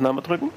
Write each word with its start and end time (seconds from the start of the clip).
Aufnahme 0.00 0.22
drücken. 0.22 0.50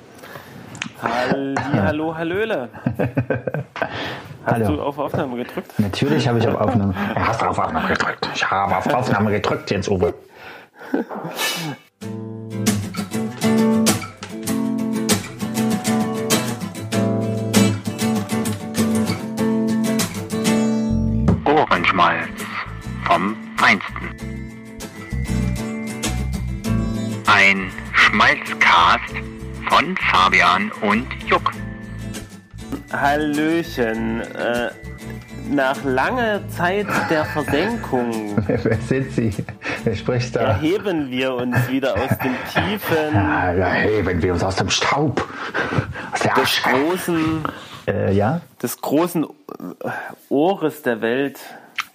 Halli, 1.02 1.56
hallo, 1.74 2.16
hallöle. 2.16 2.70
Hast 4.46 4.56
Hallo. 4.56 4.76
du 4.78 4.82
auf 4.82 4.98
Aufnahme 4.98 5.36
gedrückt? 5.36 5.74
Natürlich 5.80 6.26
habe 6.30 6.40
ich 6.40 6.48
auf 6.48 6.56
Aufnahme. 6.56 6.94
Ja, 7.16 7.28
hast 7.28 7.42
du 7.42 7.46
auf 7.46 7.60
Aufnahme 7.60 7.90
gedrückt? 7.90 8.30
Ich 8.34 8.50
habe 8.50 8.78
auf 8.78 8.88
Aufnahme 8.88 9.32
gedrückt, 9.32 9.70
Jens 9.70 9.90
Uwe. 9.90 10.14
Ohrenschmalz 21.46 22.30
vom 23.06 23.36
Feinsten. 23.58 24.10
Ein 27.26 27.72
Schmalzcast 28.14 29.33
von 29.74 29.96
Fabian 29.98 30.72
und 30.82 31.08
Juck. 31.28 31.52
Hallöchen. 32.92 34.22
Äh, 34.22 34.70
nach 35.50 35.84
langer 35.84 36.48
Zeit 36.48 36.88
der 37.10 37.26
Versenkung 37.26 38.38
Wer 38.48 38.78
sind 38.78 39.12
Sie? 39.12 39.34
Wer 39.84 39.96
spricht 39.96 40.36
da? 40.36 40.42
erheben 40.42 41.10
wir 41.12 41.34
uns 41.34 41.68
wieder 41.70 41.96
aus 41.96 42.18
dem 42.20 42.34
tiefen 42.54 43.14
Ja, 43.14 43.52
ja, 43.52 43.66
heben 43.74 44.22
wir 44.22 44.34
uns 44.34 44.44
aus 44.44 44.56
dem 44.56 44.70
Staub. 44.70 45.28
Aus 46.14 46.20
der 46.22 46.34
des 46.36 46.44
Asche. 46.44 46.62
großen, 46.70 47.44
Äh, 47.88 48.14
ja? 48.14 48.40
des 48.62 48.80
großen 48.80 49.24
äh, 49.26 49.28
Ohres 50.30 50.82
der 50.84 51.02
Welt 51.02 51.40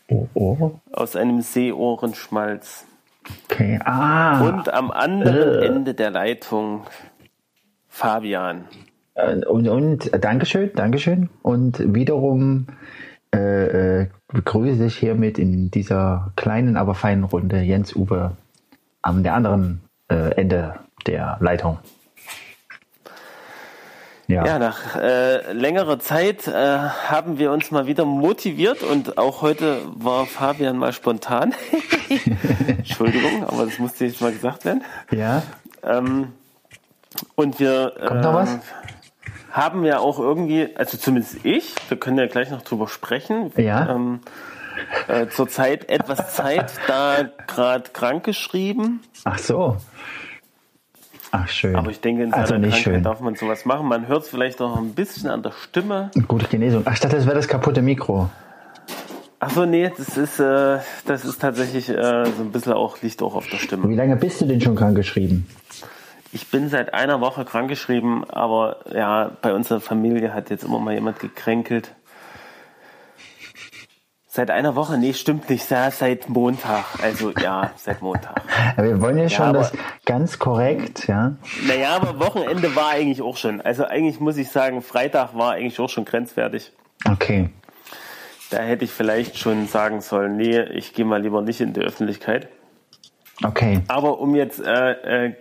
Oh, 0.09 0.27
oh. 0.35 0.73
aus 0.93 1.17
einem 1.17 1.41
Seeohrenschmalz. 1.41 2.85
Okay. 3.51 3.79
Ah. 3.85 4.41
Und 4.41 4.73
am 4.73 4.91
anderen 4.91 5.63
Äh. 5.63 5.67
Ende 5.67 5.95
der 5.95 6.11
Leitung 6.11 6.83
Fabian. 7.99 8.65
Äh, 9.15 9.35
Und, 9.47 9.69
und 9.69 10.13
äh, 10.13 10.21
Dankeschön, 10.21 10.71
Dankeschön. 10.75 11.31
Und 11.43 11.95
wiederum 11.95 12.69
äh, 13.35 14.03
äh, 14.03 14.07
begrüße 14.29 14.85
ich 14.87 14.97
hiermit 14.97 15.39
in 15.39 15.71
dieser 15.73 16.33
kleinen, 16.37 16.77
aber 16.77 16.95
feinen 16.95 17.25
Runde 17.25 17.61
Jens 17.61 17.97
Uwe 17.97 18.37
am 19.03 19.23
der 19.25 19.35
anderen 19.35 19.81
äh, 20.09 20.31
Ende 20.37 20.75
der 21.07 21.39
Leitung. 21.41 21.79
Ja. 24.29 24.45
Ja, 24.47 24.59
nach 24.59 24.95
äh, 24.95 25.53
längerer 25.53 25.99
Zeit 25.99 26.47
äh, 26.47 26.53
haben 26.53 27.39
wir 27.39 27.51
uns 27.51 27.71
mal 27.71 27.87
wieder 27.87 28.05
motiviert 28.05 28.83
und 28.83 29.17
auch 29.19 29.41
heute 29.43 29.79
war 29.97 30.27
Fabian 30.27 30.77
mal 30.77 30.93
spontan. 30.93 31.55
Entschuldigung, 32.69 33.45
aber 33.45 33.65
das 33.65 33.79
musste 33.79 34.05
jetzt 34.05 34.21
mal 34.21 34.31
gesagt 34.33 34.65
werden. 34.67 34.85
ja. 35.11 35.43
Ähm, 35.83 36.29
und 37.35 37.61
wir 37.61 37.93
äh, 37.99 38.47
haben 39.53 39.85
ja 39.85 39.99
auch 39.99 40.19
irgendwie, 40.19 40.69
also 40.77 40.97
zumindest 40.97 41.45
ich, 41.45 41.75
wir 41.89 41.99
können 41.99 42.19
ja 42.19 42.27
gleich 42.27 42.51
noch 42.51 42.63
drüber 42.63 42.89
sprechen, 42.89 43.53
Ja. 43.57 43.95
ähm, 43.95 44.21
äh, 45.09 45.27
zurzeit 45.29 45.89
etwas 45.89 46.35
Zeit 46.35 46.71
da 46.87 47.29
gerade 47.47 47.91
krank 47.93 48.25
geschrieben. 48.25 49.01
Ach 49.25 49.39
so. 49.39 49.77
Ach 51.31 51.49
schön. 51.49 51.77
Aber 51.77 51.91
ich 51.91 52.01
denke, 52.01 52.23
in 52.23 52.33
also 52.33 52.55
nicht 52.55 52.71
Krankheit 52.71 52.83
schön. 52.83 53.03
darf 53.03 53.21
man 53.21 53.35
sowas 53.35 53.65
machen. 53.65 53.87
Man 53.87 54.09
hört 54.09 54.23
es 54.23 54.29
vielleicht 54.29 54.63
auch 54.63 54.77
ein 54.79 54.95
bisschen 54.95 55.29
an 55.29 55.43
der 55.43 55.53
Stimme. 55.53 56.11
Gute 56.27 56.47
Genesung. 56.47 56.83
Ach, 56.87 56.95
ich 56.95 57.01
dachte, 57.01 57.17
das 57.17 57.27
wäre 57.27 57.37
das 57.37 57.49
kaputte 57.49 57.83
Mikro. 57.83 58.31
Ach 59.41 59.51
so, 59.51 59.67
nee, 59.67 59.93
das 59.97 60.17
ist, 60.17 60.41
äh, 60.41 60.79
das 61.07 61.25
ist 61.25 61.41
tatsächlich 61.41 61.89
äh, 61.91 62.25
so 62.25 62.43
ein 62.43 62.51
bisschen 62.51 62.73
auch, 62.73 63.01
liegt 63.03 63.23
auch 63.23 63.35
auf 63.35 63.47
der 63.49 63.59
Stimme. 63.59 63.89
Wie 63.89 63.95
lange 63.95 64.17
bist 64.17 64.41
du 64.41 64.47
denn 64.47 64.61
schon 64.61 64.75
krank 64.75 64.97
geschrieben? 64.97 65.47
Ich 66.33 66.51
bin 66.51 66.69
seit 66.69 66.93
einer 66.93 67.21
Woche 67.21 67.45
krankgeschrieben, 67.45 68.29
aber 68.29 68.77
ja, 68.93 69.31
bei 69.41 69.55
unserer 69.55 69.81
Familie 69.81 70.35
hat 70.35 70.51
jetzt 70.51 70.65
immer 70.65 70.79
mal 70.79 70.93
jemand 70.95 71.21
gekränkelt. 71.21 71.95
Seit 74.31 74.51
einer 74.51 74.77
Woche? 74.77 74.99
Nee, 74.99 75.15
stimmt 75.15 75.49
nicht. 75.49 75.69
Ja, 75.71 75.91
seit 75.91 76.29
Montag. 76.29 76.85
Also 77.03 77.33
ja, 77.33 77.73
seit 77.77 78.03
Montag. 78.03 78.43
Ja, 78.77 78.85
wir 78.85 79.01
wollen 79.01 79.19
ja 79.19 79.29
schon 79.29 79.47
aber- 79.47 79.59
das 79.61 79.73
ganz 80.05 80.39
korrekt, 80.39 81.09
ja. 81.09 81.35
Naja, 81.67 81.97
aber 81.97 82.21
Wochenende 82.21 82.77
war 82.77 82.91
eigentlich 82.91 83.23
auch 83.23 83.37
schon. 83.39 83.61
Also 83.63 83.87
eigentlich 83.87 84.21
muss 84.21 84.37
ich 84.37 84.51
sagen, 84.51 84.83
Freitag 84.83 85.35
war 85.35 85.53
eigentlich 85.53 85.81
auch 85.81 85.89
schon 85.89 86.05
grenzwertig. 86.05 86.73
Okay. 87.11 87.51
Da 88.51 88.59
hätte 88.59 88.85
ich 88.85 88.93
vielleicht 88.93 89.39
schon 89.39 89.67
sagen 89.67 90.03
sollen, 90.03 90.37
nee, 90.37 90.61
ich 90.61 90.93
gehe 90.93 91.05
mal 91.05 91.21
lieber 91.21 91.41
nicht 91.43 91.61
in 91.61 91.73
die 91.73 91.81
Öffentlichkeit. 91.81 92.49
Okay. 93.45 93.81
Aber 93.89 94.19
um 94.21 94.35
jetzt 94.35 94.61
äh, 94.61 95.29
äh, 95.29 95.35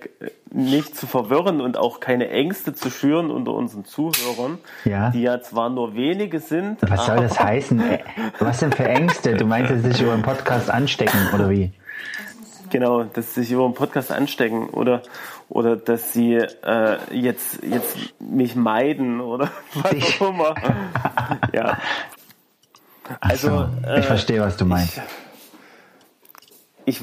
nicht 0.51 0.95
zu 0.95 1.07
verwirren 1.07 1.61
und 1.61 1.77
auch 1.77 1.99
keine 1.99 2.29
Ängste 2.29 2.73
zu 2.73 2.89
schüren 2.91 3.31
unter 3.31 3.53
unseren 3.53 3.85
Zuhörern, 3.85 4.59
Ja. 4.85 5.09
die 5.09 5.23
ja 5.23 5.41
zwar 5.41 5.69
nur 5.69 5.95
wenige 5.95 6.39
sind, 6.39 6.77
Was 6.87 7.05
soll 7.07 7.17
das 7.17 7.39
heißen? 7.39 7.81
Was 8.39 8.59
denn 8.59 8.71
für 8.71 8.87
Ängste? 8.87 9.35
Du 9.35 9.45
meinst, 9.45 9.71
dass 9.71 9.81
sie 9.81 9.91
sich 9.91 10.01
über 10.01 10.13
den 10.13 10.21
Podcast 10.21 10.69
anstecken, 10.69 11.19
oder 11.33 11.49
wie? 11.49 11.71
genau, 12.69 13.03
dass 13.03 13.33
sie 13.33 13.41
sich 13.43 13.51
über 13.53 13.63
den 13.65 13.73
Podcast 13.73 14.11
anstecken 14.11 14.69
oder 14.69 15.01
oder 15.49 15.77
dass 15.77 16.11
sie 16.11 16.33
äh, 16.35 16.97
jetzt 17.11 17.63
jetzt 17.63 17.95
mich 18.19 18.55
meiden 18.57 19.21
oder 19.21 19.49
was 19.73 20.19
auch 20.21 20.29
immer. 20.29 20.53
ja. 21.53 21.77
Also 23.21 23.47
So, 23.49 23.69
ich 23.83 23.87
äh, 23.87 24.01
verstehe, 24.03 24.41
was 24.41 24.57
du 24.57 24.65
meinst. 24.65 24.97
Ich 24.97 25.01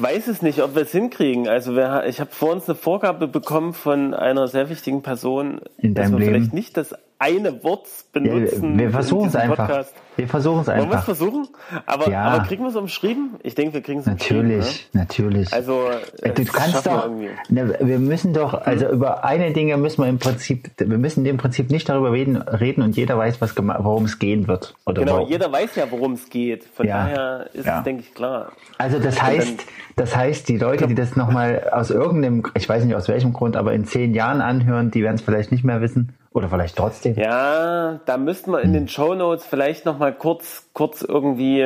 weiß 0.01 0.27
es 0.29 0.41
nicht, 0.41 0.63
ob 0.63 0.73
wir 0.73 0.81
es 0.81 0.91
hinkriegen. 0.91 1.47
Also 1.47 1.75
wir, 1.75 2.05
ich 2.07 2.19
habe 2.19 2.31
vor 2.31 2.51
uns 2.51 2.67
eine 2.67 2.75
Vorgabe 2.75 3.27
bekommen 3.27 3.73
von 3.73 4.15
einer 4.15 4.47
sehr 4.47 4.67
wichtigen 4.69 5.03
Person, 5.03 5.61
In 5.77 5.93
dass 5.93 6.11
wir 6.11 6.17
Leben? 6.17 6.31
vielleicht 6.33 6.53
nicht 6.53 6.75
das 6.75 6.95
eine 7.17 7.49
Ja, 7.49 7.75
benutzen. 8.11 8.77
wir 8.77 8.89
versuchen 8.91 9.27
es 9.29 9.35
einfach. 9.35 9.67
Podcast. 9.67 9.93
Wir 10.17 10.27
versuchen 10.27 10.61
es 10.61 10.67
Wollen 10.67 10.77
wir 10.77 10.83
es 10.85 10.91
einfach. 10.91 11.03
versuchen? 11.05 11.47
Aber, 11.85 12.09
Ja. 12.09 12.23
aber 12.23 12.43
kriegen 12.45 12.63
wir 12.63 12.69
es 12.69 12.75
umschrieben? 12.75 13.31
Ich 13.43 13.55
denke, 13.55 13.73
wir 13.75 13.81
kriegen 13.81 13.99
es 13.99 14.07
umschrieben. 14.07 14.47
Natürlich, 14.47 14.89
natürlich. 14.93 15.51
Ne? 15.51 15.57
Also 15.57 15.81
Äh, 16.21 16.31
Du 16.31 16.45
kannst 16.45 16.85
wir 16.85 16.91
doch, 16.91 17.03
irgendwie. 17.05 17.29
ne, 17.49 17.75
wir 17.81 17.99
müssen 17.99 18.33
doch, 18.33 18.53
also 18.53 18.87
über 18.89 19.23
eine 19.25 19.51
Dinge 19.53 19.77
müssen 19.77 20.01
wir 20.03 20.09
im 20.09 20.19
Prinzip, 20.19 20.71
wir 20.77 20.97
müssen 20.97 21.25
im 21.25 21.37
Prinzip 21.37 21.69
nicht 21.71 21.87
darüber 21.89 22.11
reden, 22.11 22.37
reden 22.37 22.81
und 22.81 22.95
jeder 22.95 23.17
weiß, 23.17 23.41
was 23.41 23.55
worum 23.57 24.05
es 24.05 24.19
gehen 24.19 24.47
wird. 24.47 24.75
Oder 24.85 25.01
Genau, 25.01 25.15
warum. 25.17 25.29
jeder 25.29 25.51
weiß 25.51 25.75
ja, 25.75 25.85
worum 25.89 26.13
es 26.13 26.29
geht. 26.29 26.63
Von 26.75 26.85
Ja. 26.87 27.03
daher 27.05 27.49
ist 27.53 27.65
Ja. 27.65 27.79
es, 27.79 27.83
denke 27.83 28.03
ich, 28.03 28.13
klar. 28.13 28.51
Also 28.77 28.99
das 28.99 29.21
heißt, 29.21 29.63
das 29.95 30.15
heißt, 30.15 30.47
die 30.49 30.57
Leute, 30.57 30.87
die 30.87 30.95
das 30.95 31.15
nochmal 31.15 31.69
aus 31.71 31.89
irgendeinem, 31.91 32.43
ich 32.55 32.67
weiß 32.67 32.83
nicht 32.85 32.95
aus 32.95 33.07
welchem 33.07 33.33
Grund, 33.33 33.55
aber 33.57 33.73
in 33.73 33.85
zehn 33.85 34.13
Jahren 34.13 34.41
anhören, 34.41 34.91
die 34.91 35.03
werden 35.03 35.15
es 35.15 35.21
vielleicht 35.21 35.51
nicht 35.51 35.63
mehr 35.63 35.81
wissen. 35.81 36.13
Oder 36.35 36.49
vielleicht 36.49 36.75
trotzdem. 36.75 37.15
Ja, 37.17 37.99
da 38.05 38.17
müssten 38.17 38.51
wir 38.51 38.59
in 38.59 38.73
den 38.73 38.89
Show 38.89 39.15
Notes 39.15 39.45
vielleicht 39.45 39.85
noch 39.85 39.97
mal 39.97 40.13
kurz, 40.13 40.63
kurz 40.73 41.01
irgendwie 41.01 41.63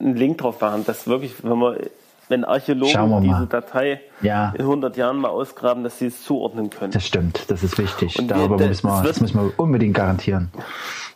einen 0.00 0.16
Link 0.16 0.38
drauf 0.38 0.58
machen, 0.62 0.86
dass 0.86 1.06
wirklich, 1.06 1.34
wenn 1.44 1.58
wir, 1.58 1.76
wenn 2.30 2.40
wir 2.40 2.48
Archäologen 2.48 3.20
diese 3.22 3.46
Datei 3.46 4.00
Ja. 4.22 4.54
in 4.56 4.62
100 4.62 4.96
Jahren 4.96 5.18
mal 5.18 5.28
ausgraben, 5.28 5.84
dass 5.84 5.98
sie 5.98 6.06
es 6.06 6.24
zuordnen 6.24 6.70
können. 6.70 6.92
Das 6.92 7.06
stimmt, 7.06 7.50
das 7.50 7.62
ist 7.62 7.76
wichtig. 7.76 8.18
Und 8.18 8.30
wir- 8.30 8.36
Darüber 8.36 8.56
das- 8.56 8.68
müssen 8.68 8.86
wir, 8.88 9.02
das 9.02 9.20
müssen 9.20 9.38
wir 9.38 9.52
unbedingt 9.58 9.94
garantieren. 9.94 10.50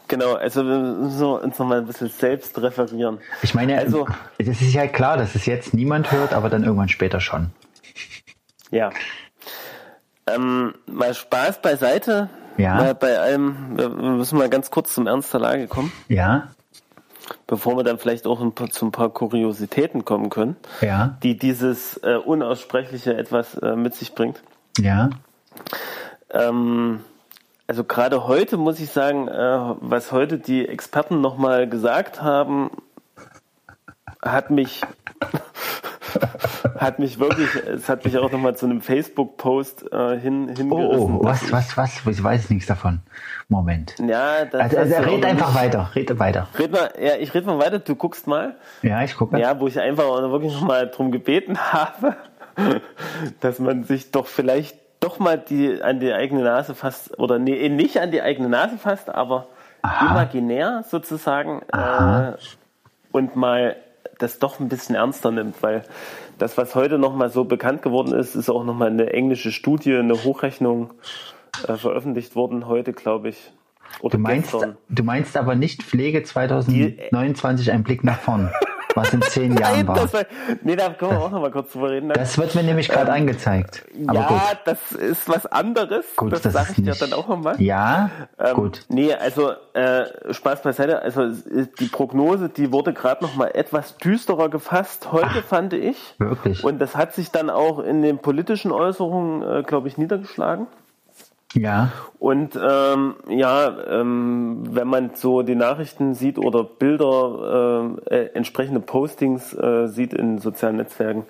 Genau, 0.07 0.35
also 0.35 0.63
wir 0.67 0.77
müssen 0.79 1.25
uns 1.25 1.59
noch 1.59 1.67
mal 1.67 1.79
ein 1.79 1.87
bisschen 1.87 2.09
selbst 2.11 2.61
referieren. 2.61 3.19
Ich 3.41 3.55
meine, 3.55 3.79
Also- 3.79 4.07
es 4.37 4.47
ist 4.61 4.75
ja 4.75 4.87
klar, 4.89 5.17
dass 5.17 5.35
es 5.35 5.47
jetzt 5.47 5.73
niemand 5.73 6.13
hört, 6.13 6.35
aber 6.35 6.51
dann 6.51 6.65
irgendwann 6.65 6.91
später 6.91 7.21
schon. 7.21 7.51
Ja. 8.71 8.91
Ähm, 10.27 10.75
mal 10.87 11.15
Spaß 11.15 11.63
beiseite. 11.63 12.29
Ja. 12.61 12.93
Bei 12.95 13.19
allem, 13.19 13.77
wir 13.79 13.97
wir 13.97 14.11
müssen 14.11 14.39
mal 14.39 14.49
ganz 14.49 14.71
kurz 14.71 14.95
zum 14.95 15.07
Ernst 15.07 15.33
der 15.33 15.41
Lage 15.41 15.67
kommen, 15.67 15.93
Ja, 16.09 16.49
bevor 17.47 17.77
wir 17.77 17.85
dann 17.85 17.99
vielleicht 17.99 18.27
auch 18.27 18.41
ein 18.41 18.53
paar, 18.53 18.71
zu 18.71 18.87
ein 18.87 18.93
paar 18.93 19.11
Kuriositäten 19.11 20.05
kommen 20.05 20.31
können, 20.31 20.57
ja, 20.81 21.17
die 21.23 21.37
dieses 21.37 21.97
äh, 21.99 22.17
Unaussprechliche 22.17 23.17
etwas 23.17 23.55
äh, 23.55 23.77
mit 23.77 23.95
sich 23.95 24.15
bringt. 24.15 24.43
ja. 24.79 25.11
Ähm, 26.31 27.01
also 27.67 27.85
gerade 27.85 28.27
heute 28.27 28.57
muss 28.57 28.81
ich 28.81 28.91
sagen, 28.91 29.29
äh, 29.29 29.75
was 29.81 30.11
heute 30.11 30.39
die 30.39 30.67
Experten 30.67 31.21
nochmal 31.21 31.69
gesagt 31.69 32.21
haben, 32.21 32.71
hat 34.23 34.51
mich 34.51 34.83
hat 36.79 36.99
mich 36.99 37.19
wirklich, 37.19 37.49
es 37.55 37.89
hat 37.89 38.05
mich 38.05 38.17
auch 38.19 38.31
nochmal 38.31 38.57
zu 38.57 38.67
einem 38.67 38.81
Facebook-Post 38.81 39.93
äh, 39.93 40.19
hin, 40.19 40.49
Oh, 40.51 40.57
hingerissen. 40.57 41.17
oh, 41.17 41.25
was, 41.25 41.51
was, 41.53 41.77
was? 41.77 42.07
Ich 42.07 42.23
weiß 42.23 42.51
nichts 42.51 42.67
davon. 42.67 43.01
Moment. 43.49 43.95
Ja, 43.99 44.45
das 44.45 44.61
Also, 44.61 44.77
also 44.79 44.95
red 45.11 45.25
einfach 45.25 45.55
weiter, 45.55 45.91
red 45.95 46.19
weiter. 46.19 46.49
Red 46.59 46.73
mal, 46.73 46.91
ja, 47.01 47.17
ich 47.19 47.35
rede 47.35 47.47
mal 47.47 47.59
weiter, 47.59 47.79
du 47.81 47.95
guckst 47.97 48.27
mal. 48.27 48.55
Ja, 48.83 49.03
ich 49.03 49.17
gucke. 49.17 49.39
Ja, 49.39 49.59
wo 49.59 49.67
ich 49.67 49.79
einfach 49.81 50.05
auch 50.05 50.21
wirklich 50.31 50.53
nochmal 50.55 50.89
drum 50.89 51.11
gebeten 51.11 51.59
habe, 51.73 52.17
dass 53.41 53.59
man 53.59 53.85
sich 53.85 54.11
doch 54.11 54.27
vielleicht 54.27 54.77
doch 55.01 55.19
mal 55.19 55.39
die 55.39 55.83
an 55.83 55.99
die 55.99 56.13
eigene 56.13 56.43
Nase 56.43 56.75
fasst, 56.75 57.19
oder 57.19 57.39
nee, 57.39 57.69
nicht 57.71 57.99
an 58.01 58.11
die 58.11 58.21
eigene 58.21 58.49
Nase 58.51 58.77
fasst, 58.77 59.09
aber 59.09 59.47
Aha. 59.83 60.11
imaginär 60.11 60.85
sozusagen 60.89 61.63
äh, 61.73 62.33
und 63.11 63.35
mal 63.35 63.77
das 64.21 64.39
doch 64.39 64.61
ein 64.61 64.69
bisschen 64.69 64.95
ernster 64.95 65.31
nimmt, 65.31 65.63
weil 65.63 65.83
das, 66.39 66.57
was 66.57 66.75
heute 66.75 66.99
nochmal 66.99 67.31
so 67.31 67.45
bekannt 67.45 67.83
geworden 67.83 68.13
ist, 68.13 68.35
ist 68.35 68.49
auch 68.49 68.65
nochmal 68.65 68.89
eine 68.89 69.13
englische 69.13 69.51
Studie, 69.53 69.97
eine 69.97 70.23
Hochrechnung 70.25 70.93
äh, 71.67 71.75
veröffentlicht 71.77 72.37
worden, 72.37 72.67
heute 72.67 72.93
glaube 72.93 73.31
ich. 73.31 73.53
Oder 74.01 74.17
Du 74.17 74.23
meinst, 74.23 74.53
gestern. 74.53 74.77
du 74.89 75.03
meinst 75.03 75.37
aber 75.37 75.57
nicht 75.57 75.83
Pflege 75.83 76.23
2029, 76.23 77.73
ein 77.73 77.83
Blick 77.83 78.05
nach 78.05 78.21
vorn, 78.21 78.51
was 78.95 79.13
in 79.13 79.23
zehn 79.23 79.57
Jahren 79.59 79.77
Nein, 79.77 79.89
war. 79.89 79.95
das 79.97 80.13
war, 80.13 80.23
nee, 80.63 80.77
da 80.77 80.91
können 80.91 81.13
wir 81.13 81.21
auch 81.21 81.31
noch 81.31 81.41
mal 81.41 81.51
kurz 81.51 81.73
drüber 81.73 81.91
reden. 81.91 82.09
Das 82.11 82.37
wird 82.39 82.55
mir 82.55 82.63
nämlich 82.63 82.89
gerade 82.89 83.13
angezeigt. 83.13 83.85
Aber 84.07 84.19
ja, 84.21 84.27
gut. 84.29 84.41
das 84.65 84.93
ist 84.93 85.29
was 85.29 85.47
anderes. 85.47 86.05
Gut, 86.17 86.33
das 86.33 86.43
das 86.43 86.53
sage 86.53 86.69
ich 86.71 86.77
dir 86.77 86.91
nicht- 86.91 87.03
dann 87.03 87.13
auch 87.13 87.29
nochmal. 87.29 87.61
Ja, 87.61 88.11
Ähm, 88.39 88.55
gut. 88.55 88.83
Nee, 88.89 89.15
also 89.15 89.53
äh, 89.75 90.05
Spaß 90.33 90.63
beiseite. 90.63 91.03
Also 91.03 91.29
die 91.79 91.87
Prognose, 91.87 92.49
die 92.49 92.73
wurde 92.73 92.93
gerade 92.93 93.23
noch 93.25 93.35
mal 93.37 93.49
etwas 93.55 93.97
düsterer 93.99 94.49
gefasst 94.49 95.13
heute, 95.13 95.43
fand 95.43 95.73
ich. 95.73 96.15
Wirklich? 96.19 96.65
Und 96.65 96.79
das 96.79 96.97
hat 96.97 97.15
sich 97.15 97.31
dann 97.31 97.51
auch 97.51 97.79
in 97.79 98.03
den 98.03 98.19
politischen 98.19 98.73
Äußerungen, 98.73 99.43
äh, 99.43 99.63
glaube 99.63 99.89
ich, 99.89 99.99
niedergeschlagen. 99.99 100.67
Ja, 101.53 101.91
Und 102.21 102.57
ähm, 102.63 103.17
ja, 103.29 103.77
ähm, 103.89 104.63
wenn 104.71 104.87
man 104.87 105.11
so 105.15 105.43
die 105.43 105.57
Nachrichten 105.57 106.15
sieht 106.15 106.39
oder 106.39 106.63
Bilder, 106.63 107.97
äh, 108.09 108.15
äh, 108.15 108.31
entsprechende 108.35 108.79
Postings 108.79 109.53
äh, 109.55 109.89
sieht 109.89 110.15
in 110.15 110.39
sozialen 110.39 110.77
Netzwerken, 110.77 111.25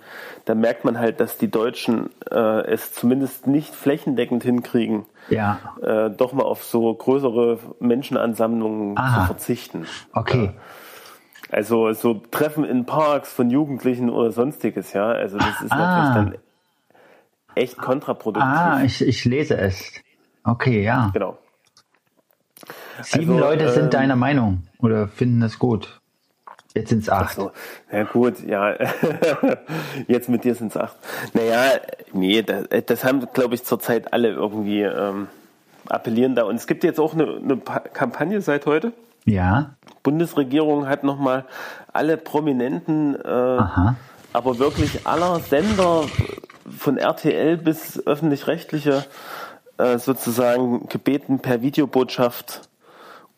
dann 0.44 0.60
merkt 0.60 0.84
man 0.84 0.98
halt, 0.98 1.20
dass 1.20 1.38
die 1.38 1.50
Deutschen 1.50 2.10
äh, 2.30 2.36
es 2.66 2.92
zumindest 2.92 3.46
nicht 3.46 3.74
flächendeckend 3.74 4.42
hinkriegen, 4.42 5.06
ja. 5.30 5.58
äh, 5.80 6.10
doch 6.10 6.34
mal 6.34 6.44
auf 6.44 6.64
so 6.64 6.92
größere 6.92 7.58
Menschenansammlungen 7.78 8.98
Aha. 8.98 9.20
zu 9.22 9.26
verzichten. 9.28 9.86
Okay. 10.12 10.50
Also 11.50 11.92
so 11.94 12.20
Treffen 12.30 12.64
in 12.64 12.84
Parks 12.84 13.32
von 13.32 13.48
Jugendlichen 13.48 14.10
oder 14.10 14.32
sonstiges, 14.32 14.92
ja. 14.92 15.06
Also 15.08 15.38
das 15.38 15.62
ist 15.62 15.72
Ah. 15.72 15.76
natürlich 15.76 16.14
dann 16.14 16.34
echt 17.54 17.78
kontraproduktiv. 17.78 18.48
Ah, 18.48 18.82
ich, 18.84 19.00
ich 19.00 19.24
lese 19.24 19.56
es. 19.56 19.94
Okay, 20.44 20.82
ja. 20.82 21.10
Genau. 21.12 21.38
Sieben 23.02 23.32
Also, 23.32 23.38
Leute 23.44 23.70
sind 23.70 23.84
ähm, 23.84 23.90
deiner 23.90 24.16
Meinung 24.16 24.62
oder 24.78 25.08
finden 25.08 25.42
es 25.42 25.58
gut. 25.58 26.00
Jetzt 26.74 26.90
sind 26.90 27.02
es 27.02 27.08
acht. 27.10 27.34
So, 27.34 27.50
na 27.90 28.04
gut, 28.04 28.40
ja. 28.46 28.74
Jetzt 30.06 30.28
mit 30.28 30.44
dir 30.44 30.54
sind 30.54 30.68
es 30.68 30.76
acht. 30.76 30.96
Naja, 31.32 31.80
nee, 32.12 32.42
das, 32.42 32.66
das 32.86 33.04
haben, 33.04 33.26
glaube 33.32 33.54
ich, 33.54 33.64
zurzeit 33.64 34.12
alle 34.12 34.28
irgendwie 34.28 34.82
ähm, 34.82 35.26
appellieren 35.88 36.34
da. 36.36 36.44
Und 36.44 36.56
es 36.56 36.66
gibt 36.68 36.84
jetzt 36.84 37.00
auch 37.00 37.14
eine, 37.14 37.24
eine 37.42 37.56
Pa- 37.56 37.80
Kampagne 37.80 38.40
seit 38.40 38.66
heute. 38.66 38.92
Ja, 39.24 39.74
Bundesregierung 40.02 40.86
hat 40.88 41.02
nochmal 41.04 41.44
alle 41.92 42.16
Prominenten, 42.16 43.16
äh, 43.16 43.58
aber 44.32 44.58
wirklich 44.58 45.06
aller 45.06 45.40
Sender 45.40 46.04
von 46.78 46.96
RTL 46.96 47.56
bis 47.56 48.06
öffentlich-rechtliche 48.06 49.04
äh, 49.80 49.98
sozusagen 49.98 50.88
gebeten 50.88 51.38
per 51.40 51.62
Videobotschaft 51.62 52.62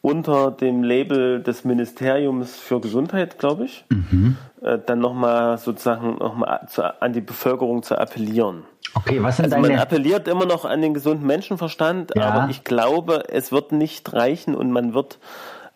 unter 0.01 0.51
dem 0.51 0.83
Label 0.83 1.41
des 1.43 1.65
Ministeriums 1.65 2.57
für 2.57 2.81
Gesundheit, 2.81 3.39
glaube 3.39 3.67
ich, 3.67 3.85
äh, 4.63 4.79
dann 4.85 4.99
nochmal 4.99 5.59
sozusagen 5.59 6.19
noch 6.19 6.35
mal 6.35 6.67
zu, 6.69 6.83
an 7.01 7.13
die 7.13 7.21
Bevölkerung 7.21 7.83
zu 7.85 7.97
appellieren. 7.97 8.65
Okay, 8.95 9.23
was 9.23 9.37
sind 9.37 9.45
Also 9.47 9.59
man 9.59 9.71
deine. 9.71 9.81
appelliert 9.81 10.27
immer 10.27 10.45
noch 10.45 10.65
an 10.65 10.83
den 10.83 10.93
gesunden 10.93 11.27
Menschenverstand, 11.27 12.13
Ja. 12.17 12.25
aber 12.31 12.51
ich 12.51 12.65
glaube, 12.65 13.25
es 13.29 13.53
wird 13.53 13.71
nicht 13.73 14.13
reichen 14.13 14.55
und 14.57 14.73
man 14.73 14.93
wird 14.93 15.19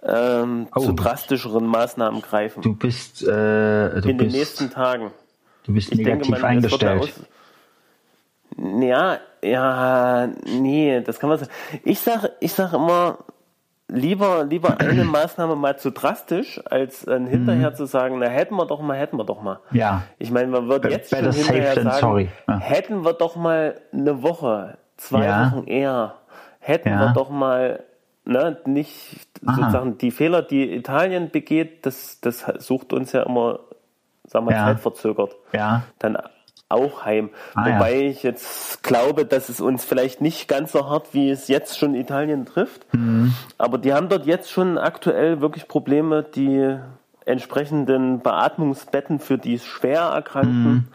ähm, 0.03 0.67
Oh. 0.75 0.81
zu 0.81 0.93
drastischeren 0.93 1.65
Maßnahmen 1.67 2.21
greifen 2.23 2.63
Du 2.63 2.75
bist, 2.75 3.23
äh, 3.23 3.27
du 3.27 3.95
in 3.97 4.03
den 4.03 4.17
bist, 4.19 4.37
nächsten 4.37 4.71
Tagen. 4.71 5.11
du 5.65 5.73
bist 5.73 5.91
Ich 5.93 5.99
negativ 5.99 6.27
denke, 6.27 6.43
man, 6.43 6.51
eingestellt. 6.51 7.13
Ja, 8.59 9.19
ja, 9.43 10.29
nee, 10.47 11.01
das 11.03 11.19
kann 11.21 11.29
man 11.29 11.39
sagen. 11.39 11.51
Ich 11.85 12.01
sag, 12.01 12.31
ich 12.41 12.53
sag 12.53 12.73
immer, 12.73 13.19
lieber, 13.89 14.45
lieber 14.45 14.81
eine 14.81 15.05
Maßnahme 15.05 15.57
mal 15.57 15.79
zu 15.79 15.91
drastisch, 15.91 16.61
als 16.65 17.05
dann 17.05 17.27
hinterher 17.27 17.75
zu 17.75 17.85
sagen, 17.87 18.19
na 18.19 18.27
hätten 18.27 18.55
wir 18.57 18.67
doch 18.67 18.81
mal, 18.81 18.97
hätten 18.97 19.17
wir 19.19 19.25
doch 19.25 19.43
mal. 19.43 19.59
Mhm. 19.71 19.77
Ja. 19.79 20.03
Ich 20.19 20.31
meine, 20.31 20.49
man 20.49 20.69
wird 20.69 20.85
jetzt 20.87 21.11
better 21.11 21.33
schon 21.33 21.55
hinterher 21.55 21.83
sagen. 21.83 22.29
Ja. 22.49 22.59
hätten 22.59 23.05
wir 23.05 23.13
doch 23.13 23.37
mal 23.37 23.81
eine 23.93 24.23
Woche, 24.23 24.79
zwei 24.97 25.25
Ja. 25.27 25.53
Wochen 25.53 25.67
eher, 25.67 26.15
hätten 26.59 26.89
Ja. 26.89 27.01
wir 27.01 27.13
doch 27.13 27.29
mal, 27.31 27.85
ne, 28.25 28.59
nicht 28.65 29.29
Aha. 29.47 29.57
sozusagen 29.57 29.99
die 29.99 30.11
Fehler, 30.11 30.43
die 30.43 30.75
Italien 30.75 31.31
begeht, 31.31 31.85
das, 31.85 32.21
das 32.23 32.41
sucht 32.59 32.93
uns 32.95 33.13
ja 33.13 33.23
immer, 33.25 33.61
sagen 34.25 34.47
wir, 34.47 34.53
Ja. 34.57 34.65
zeitverzögert 34.65 35.37
Ja, 35.53 35.83
dann 35.99 36.17
auch 36.69 37.05
heim. 37.05 37.31
Ah, 37.55 37.65
Wobei 37.67 38.01
ich 38.03 38.23
jetzt 38.23 38.83
glaube, 38.83 39.25
dass 39.25 39.49
es 39.49 39.61
uns 39.61 39.85
vielleicht 39.85 40.21
nicht 40.21 40.49
ganz 40.49 40.73
so 40.73 40.89
hart, 40.89 41.15
wie 41.15 41.31
es 41.31 41.47
jetzt 41.49 41.79
schon 41.79 41.95
Italien 41.95 42.45
trifft. 42.45 42.93
Mhm. 42.93 43.35
Aber 43.57 43.79
die 43.79 43.93
haben 43.95 44.09
dort 44.09 44.27
jetzt 44.27 44.51
schon 44.51 44.77
aktuell 44.77 45.41
wirklich 45.41 45.69
Probleme, 45.69 46.23
die 46.25 46.77
entsprechenden 47.25 48.21
Beatmungsbetten 48.21 49.19
für 49.21 49.39
die 49.39 49.59
schwer 49.59 50.03
Erkrankten 50.03 50.73
Mhm. 50.73 50.89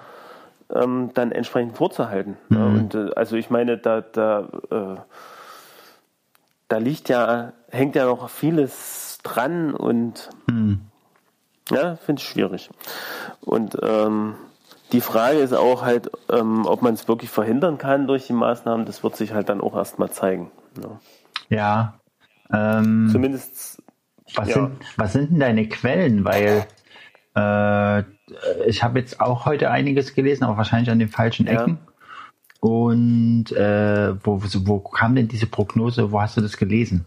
ähm, 0.73 1.09
dann 1.13 1.31
entsprechend 1.31 1.75
vorzuhalten. 1.77 2.37
Ja, 2.49 2.65
und 2.65 2.95
äh, 2.95 3.09
also 3.15 3.35
ich 3.35 3.49
meine, 3.49 3.77
da, 3.77 4.01
da, 4.01 4.47
äh, 4.71 4.95
da 6.69 6.77
liegt 6.77 7.09
ja, 7.09 7.51
hängt 7.69 7.95
ja 7.95 8.05
noch 8.05 8.29
vieles 8.29 9.19
dran 9.23 9.73
und 9.73 10.29
Mhm. 10.47 10.81
ja, 11.69 11.95
finde 11.97 12.21
ich 12.21 12.27
schwierig. 12.27 12.69
Und 13.41 13.77
ähm, 13.81 14.35
die 14.91 15.01
Frage 15.01 15.37
ist 15.37 15.53
auch 15.53 15.83
halt, 15.83 16.11
ähm, 16.29 16.65
ob 16.65 16.81
man 16.81 16.93
es 16.93 17.07
wirklich 17.07 17.29
verhindern 17.29 17.77
kann 17.77 18.07
durch 18.07 18.27
die 18.27 18.33
Maßnahmen, 18.33 18.85
das 18.85 19.03
wird 19.03 19.15
sich 19.15 19.33
halt 19.33 19.49
dann 19.49 19.61
auch 19.61 19.75
erstmal 19.75 20.11
zeigen. 20.11 20.51
Ja. 20.81 20.99
ja. 21.49 22.79
Ähm, 22.79 23.09
Zumindest, 23.11 23.81
was, 24.35 24.49
ja. 24.49 24.53
sind, 24.55 24.71
was 24.97 25.13
sind 25.13 25.31
denn 25.31 25.39
deine 25.39 25.67
Quellen? 25.69 26.25
Weil 26.25 26.65
äh, 27.35 28.03
ich 28.67 28.83
habe 28.83 28.99
jetzt 28.99 29.21
auch 29.21 29.45
heute 29.45 29.71
einiges 29.71 30.13
gelesen, 30.13 30.43
aber 30.43 30.57
wahrscheinlich 30.57 30.89
an 30.89 30.99
den 30.99 31.09
falschen 31.09 31.47
Ja. 31.47 31.61
Ecken. 31.61 31.79
Und 32.59 33.51
äh, 33.53 34.13
wo, 34.23 34.41
wo 34.43 34.79
kam 34.79 35.15
denn 35.15 35.27
diese 35.27 35.47
Prognose? 35.47 36.11
Wo 36.11 36.21
hast 36.21 36.37
du 36.37 36.41
das 36.41 36.57
gelesen? 36.57 37.05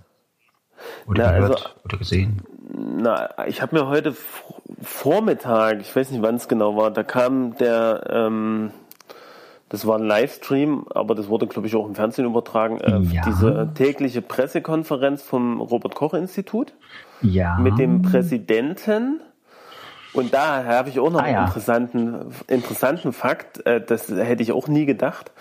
Oder 1.06 1.26
Na, 1.26 1.32
gehört? 1.38 1.52
also- 1.56 1.68
oder 1.84 1.98
gesehen? 1.98 2.42
Na, 2.76 3.30
ich 3.46 3.62
habe 3.62 3.76
mir 3.76 3.86
heute 3.88 4.14
Vormittag, 4.82 5.80
ich 5.80 5.94
weiß 5.94 6.10
nicht 6.10 6.22
wann 6.22 6.36
es 6.36 6.48
genau 6.48 6.76
war, 6.76 6.90
da 6.90 7.02
kam 7.02 7.56
der, 7.56 8.04
ähm, 8.10 8.70
das 9.68 9.86
war 9.86 9.98
ein 9.98 10.04
Livestream, 10.06 10.86
aber 10.94 11.14
das 11.14 11.28
wurde 11.28 11.46
glaube 11.46 11.66
ich 11.68 11.74
auch 11.76 11.86
im 11.86 11.94
Fernsehen 11.94 12.26
übertragen, 12.26 12.80
äh, 12.80 12.98
Ja. 13.14 13.22
diese 13.26 13.70
tägliche 13.74 14.22
Pressekonferenz 14.22 15.22
vom 15.22 15.60
Robert 15.60 15.94
Koch 15.94 16.14
Institut. 16.14 16.72
Ja. 17.22 17.56
mit 17.58 17.78
dem 17.78 18.02
Präsidenten. 18.02 19.20
Und 20.12 20.34
da 20.34 20.62
habe 20.64 20.90
ich 20.90 21.00
auch 21.00 21.10
noch 21.10 21.20
Ah, 21.20 21.24
einen 21.24 21.34
ja. 21.36 21.44
interessanten, 21.46 22.26
interessanten 22.48 23.12
Fakt, 23.14 23.64
äh, 23.66 23.80
das 23.80 24.08
hätte 24.10 24.42
ich 24.42 24.52
auch 24.52 24.68
nie 24.68 24.84
gedacht. 24.84 25.32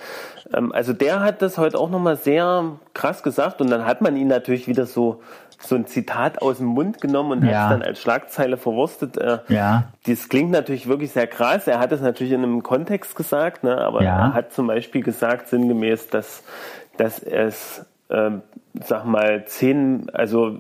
Ähm, 0.54 0.72
Also 0.72 0.94
der 0.94 1.20
hat 1.20 1.42
das 1.42 1.58
heute 1.58 1.78
auch 1.78 1.90
nochmal 1.90 2.16
sehr 2.16 2.64
krass 2.94 3.22
gesagt 3.22 3.60
und 3.60 3.70
dann 3.70 3.86
hat 3.86 4.02
man 4.02 4.16
ihn 4.16 4.28
natürlich 4.30 4.68
wieder 4.68 4.86
so, 4.86 5.22
so 5.62 5.76
ein 5.76 5.86
Zitat 5.86 6.42
aus 6.42 6.58
dem 6.58 6.68
Mund 6.68 7.02
genommen 7.02 7.32
und 7.32 7.48
Ja. 7.48 7.54
hat 7.58 7.64
es 7.66 7.70
dann 7.80 7.82
als 7.88 8.00
Schlagzeile 8.02 8.58
verwurstet. 8.58 9.18
Äh, 9.18 9.40
Ja. 9.50 9.86
Das 10.06 10.30
klingt 10.30 10.52
natürlich 10.52 10.88
wirklich 10.88 11.12
sehr 11.12 11.28
krass. 11.28 11.68
Er 11.68 11.80
hat 11.80 11.92
es 11.92 12.02
natürlich 12.02 12.34
in 12.34 12.44
einem 12.44 12.64
Kontext 12.64 13.16
gesagt, 13.16 13.64
ne? 13.64 13.78
aber 13.78 14.04
Ja. 14.04 14.28
er 14.28 14.34
hat 14.34 14.54
zum 14.54 14.68
Beispiel 14.68 15.04
gesagt, 15.04 15.48
sinngemäß, 15.50 16.10
dass, 16.10 16.44
dass 16.98 17.20
es, 17.20 17.86
ähm, 18.10 18.42
sag 18.82 19.06
mal, 19.06 19.46
zehn, 19.46 20.10
also 20.14 20.58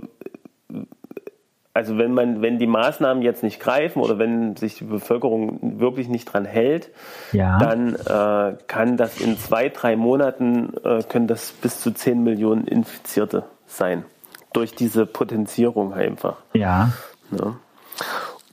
also 1.75 1.97
wenn 1.97 2.13
man, 2.13 2.43
wenn 2.43 2.59
die 2.59 2.67
Maßnahmen 2.67 3.23
jetzt 3.23 3.41
nicht 3.41 3.59
greifen 3.59 3.99
oder 4.01 4.19
wenn 4.19 4.55
sich 4.55 4.77
die 4.77 4.83
Bevölkerung 4.83 5.79
wirklich 5.79 6.07
nicht 6.07 6.25
dran 6.25 6.45
hält, 6.45 6.89
Ja. 7.31 7.57
dann 7.57 7.95
äh, 7.95 8.57
kann 8.67 8.95
das 8.95 9.19
in 9.19 9.39
zwei, 9.39 9.69
drei 9.69 9.95
Monaten 9.95 10.73
äh, 10.83 11.01
können 11.01 11.25
das 11.25 11.51
bis 11.51 11.81
zu 11.81 11.91
10 11.91 12.23
Millionen 12.23 12.67
Infizierte 12.67 13.45
sein. 13.65 14.05
Durch 14.53 14.75
diese 14.75 15.05
Potenzierung 15.05 15.93
einfach. 15.93 16.37
Ja. 16.53 16.91
Ne? 17.31 17.55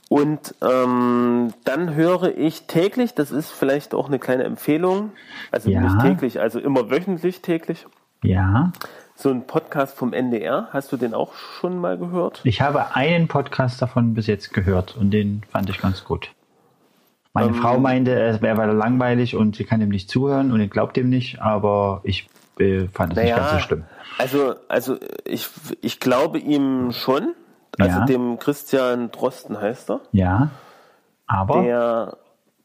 Und 0.09 0.55
ähm, 0.61 1.53
dann 1.63 1.95
höre 1.95 2.37
ich 2.37 2.63
täglich, 2.67 3.13
das 3.15 3.31
ist 3.31 3.49
vielleicht 3.49 3.93
auch 3.93 4.07
eine 4.07 4.19
kleine 4.19 4.43
Empfehlung, 4.43 5.11
also 5.51 5.69
Ja. 5.69 5.81
nicht 5.81 6.01
täglich, 6.01 6.41
also 6.41 6.59
immer 6.59 6.89
wöchentlich 6.91 7.41
täglich, 7.41 7.85
Ja. 8.21 8.73
so 9.15 9.29
ein 9.29 9.47
Podcast 9.47 9.95
vom 9.95 10.11
NDR. 10.11 10.67
Hast 10.73 10.91
du 10.91 10.97
den 10.97 11.13
auch 11.13 11.33
schon 11.35 11.77
mal 11.77 11.97
gehört? 11.97 12.41
Ich 12.43 12.59
habe 12.59 12.93
einen 12.95 13.29
Podcast 13.29 13.81
davon 13.81 14.13
bis 14.13 14.27
jetzt 14.27 14.53
gehört 14.53 14.97
und 14.97 15.11
den 15.11 15.43
fand 15.49 15.69
ich 15.69 15.79
ganz 15.79 16.03
gut. 16.03 16.31
Meine 17.33 17.49
Ähm, 17.49 17.53
Frau 17.55 17.77
meinte, 17.79 18.19
es 18.19 18.41
wäre 18.41 18.73
langweilig 18.73 19.37
und 19.37 19.55
sie 19.55 19.63
kann 19.63 19.79
ihm 19.79 19.87
nicht 19.89 20.09
zuhören 20.09 20.51
und 20.51 20.59
ich 20.59 20.69
glaubt 20.69 20.97
ihm 20.97 21.07
nicht, 21.09 21.41
aber 21.41 22.01
ich 22.03 22.27
äh, 22.59 22.87
fand 22.87 23.13
es 23.17 23.23
nicht 23.23 23.35
ganz 23.35 23.51
so 23.51 23.59
schlimm. 23.59 23.85
Also, 24.17 24.55
also 24.67 24.97
ich, 25.25 25.49
ich 25.81 25.99
glaube 25.99 26.37
ihm 26.39 26.91
schon, 26.91 27.33
also 27.79 27.99
Ja. 27.99 28.05
dem 28.05 28.37
Christian 28.39 29.11
Drosten 29.11 29.59
heißt 29.59 29.89
er, 29.91 30.01
Ja. 30.11 30.49
Aber 31.27 31.61
der, 31.61 32.17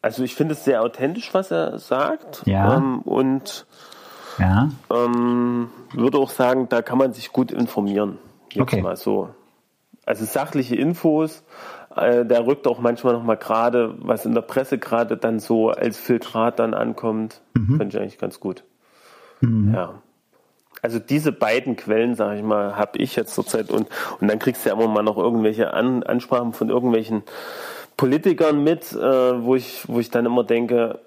also 0.03 0.23
ich 0.25 0.35
finde 0.35 0.53
es 0.55 0.65
sehr 0.65 0.83
authentisch, 0.83 1.33
was 1.35 1.51
er 1.51 1.79
sagt. 1.79 2.43
Ja. 2.47 2.77
Ähm, 2.77 3.01
und 3.03 3.67
Ja. 4.39 4.69
Ähm, 4.91 5.71
würde 5.93 6.19
auch 6.19 6.31
sagen, 6.31 6.69
da 6.69 6.83
kann 6.83 6.99
man 6.99 7.13
sich 7.13 7.33
gut 7.33 7.51
informieren. 7.53 8.19
Jetzt 8.53 8.63
Okay. 8.63 8.83
mal 8.83 8.97
so. 8.97 9.31
Also 10.05 10.25
sachliche 10.25 10.77
Infos, 10.77 11.43
äh, 11.97 12.25
der 12.27 12.47
rückt 12.47 12.67
auch 12.67 12.79
manchmal 12.81 13.15
noch 13.15 13.23
mal 13.23 13.37
gerade, 13.37 13.95
was 13.99 14.27
in 14.27 14.35
der 14.35 14.43
Presse 14.43 14.79
gerade 14.79 15.17
dann 15.17 15.41
so 15.41 15.71
als 15.71 15.99
Filtrat 15.99 16.59
dann 16.59 16.75
ankommt, 16.75 17.41
Mhm. 17.55 17.77
finde 17.79 17.87
ich 17.89 17.99
eigentlich 18.01 18.19
ganz 18.19 18.39
gut. 18.41 18.65
Ja. 19.41 19.95
Also 20.83 20.99
diese 20.99 21.33
beiden 21.33 21.77
Quellen, 21.77 22.15
sage 22.15 22.37
ich 22.39 22.45
mal, 22.45 22.77
habe 22.77 22.99
ich 22.99 23.17
jetzt 23.17 23.35
zurzeit 23.35 23.71
und, 23.71 23.89
und 24.21 24.29
dann 24.29 24.39
kriegst 24.39 24.65
du 24.65 24.69
ja 24.71 24.75
immer 24.77 24.89
mal 24.89 25.03
noch 25.03 25.17
irgendwelche 25.17 25.73
An 25.73 26.03
Ansprachen 26.03 26.53
von 26.53 26.69
irgendwelchen 26.69 27.23
Politikern 27.97 28.63
mit, 28.63 28.93
äh, 28.93 29.43
wo 29.43 29.57
ich, 29.57 29.89
wo 29.89 29.99
ich 30.01 30.11
dann 30.11 30.27
immer 30.27 30.45
denke, 30.45 31.01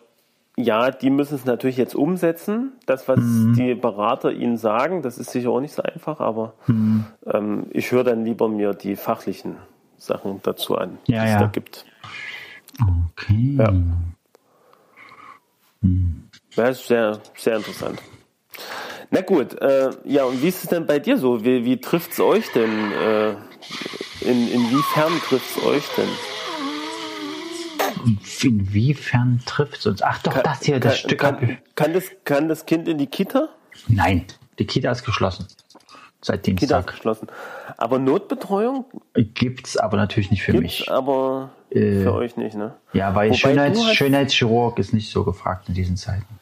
ja, 0.58 0.92
die 0.92 1.10
müssen 1.10 1.36
es 1.36 1.46
natürlich 1.46 1.78
jetzt 1.78 1.96
umsetzen, 1.96 2.74
das, 2.86 3.08
was 3.08 3.20
Mhm. 3.20 3.54
die 3.54 3.76
Berater 3.76 4.32
ihnen 4.32 4.58
sagen, 4.58 5.02
das 5.02 5.18
ist 5.18 5.32
sicher 5.32 5.52
auch 5.52 5.62
nicht 5.62 5.74
so 5.74 5.84
einfach, 5.84 6.20
aber 6.20 6.54
Mhm. 6.68 7.06
ähm, 7.28 7.66
ich 7.72 7.92
höre 7.92 8.04
dann 8.04 8.26
lieber 8.26 8.50
mir 8.50 8.74
die 8.74 8.96
fachlichen 8.98 9.56
Sachen 9.98 10.42
dazu 10.44 10.76
an, 10.78 10.98
Ja, 11.06 11.22
die 11.22 11.28
es 11.28 11.34
ja. 11.34 11.40
da 11.40 11.48
gibt. 11.48 11.86
Okay. 13.14 13.56
Ja. 13.58 13.74
Ja, 16.56 16.68
ist 16.68 16.88
sehr, 16.88 17.20
sehr 17.38 17.56
interessant. 17.58 18.02
Na 19.12 19.22
gut, 19.22 19.60
äh, 19.62 19.90
ja, 20.06 20.26
und 20.26 20.42
wie 20.42 20.48
ist 20.48 20.64
es 20.64 20.70
denn 20.70 20.86
bei 20.86 21.00
dir 21.00 21.18
so? 21.18 21.44
Wie, 21.44 21.66
wie 21.66 21.80
trifft 21.82 22.12
es 22.14 22.20
euch 22.20 22.52
denn? 22.52 22.92
Äh, 22.92 23.30
in, 24.22 24.52
inwiefern 24.52 25.12
trifft 25.28 25.58
es 25.58 25.64
euch 25.64 25.84
denn? 25.98 26.10
Inwiefern 28.42 29.42
trifft 29.46 29.80
es 29.80 29.86
uns? 29.88 30.02
Ach 30.02 30.22
doch, 30.22 30.42
das 30.42 30.64
hier, 30.64 30.80
das 30.80 30.94
kann, 30.94 31.00
Stück. 31.00 31.20
kann, 31.20 31.58
kann, 31.76 31.94
das, 31.94 32.04
kann 32.24 32.48
das 32.48 32.66
Kind 32.66 32.88
in 32.88 32.98
die 32.98 33.08
Kita? 33.08 33.50
Nein, 33.88 34.26
die 34.58 34.66
Kita 34.66 34.92
ist 34.92 35.04
geschlossen. 35.04 35.48
Seit 36.22 36.44
Kita 36.44 36.54
ist 36.54 36.60
Dienstag. 36.62 36.88
geschlossen. 36.88 37.28
Aber 37.78 37.98
Notbetreuung 37.98 38.86
Gibt's 39.16 39.78
aber 39.78 39.98
natürlich 39.98 40.32
nicht 40.32 40.44
für 40.44 40.52
gibt's 40.52 40.80
mich. 40.80 40.92
aber 40.92 41.52
Äh, 41.72 42.02
für 42.04 42.14
euch 42.14 42.36
nicht, 42.36 42.56
ne? 42.56 42.76
Ja, 42.94 43.16
weil 43.16 43.34
Schönheits, 43.34 43.84
Schönheitschirurg 43.94 44.80
ist 44.80 44.94
nicht 44.94 45.12
so 45.12 45.24
gefragt 45.24 45.70
in 45.70 45.76
diesen 45.76 45.96
Zeiten. 45.98 46.40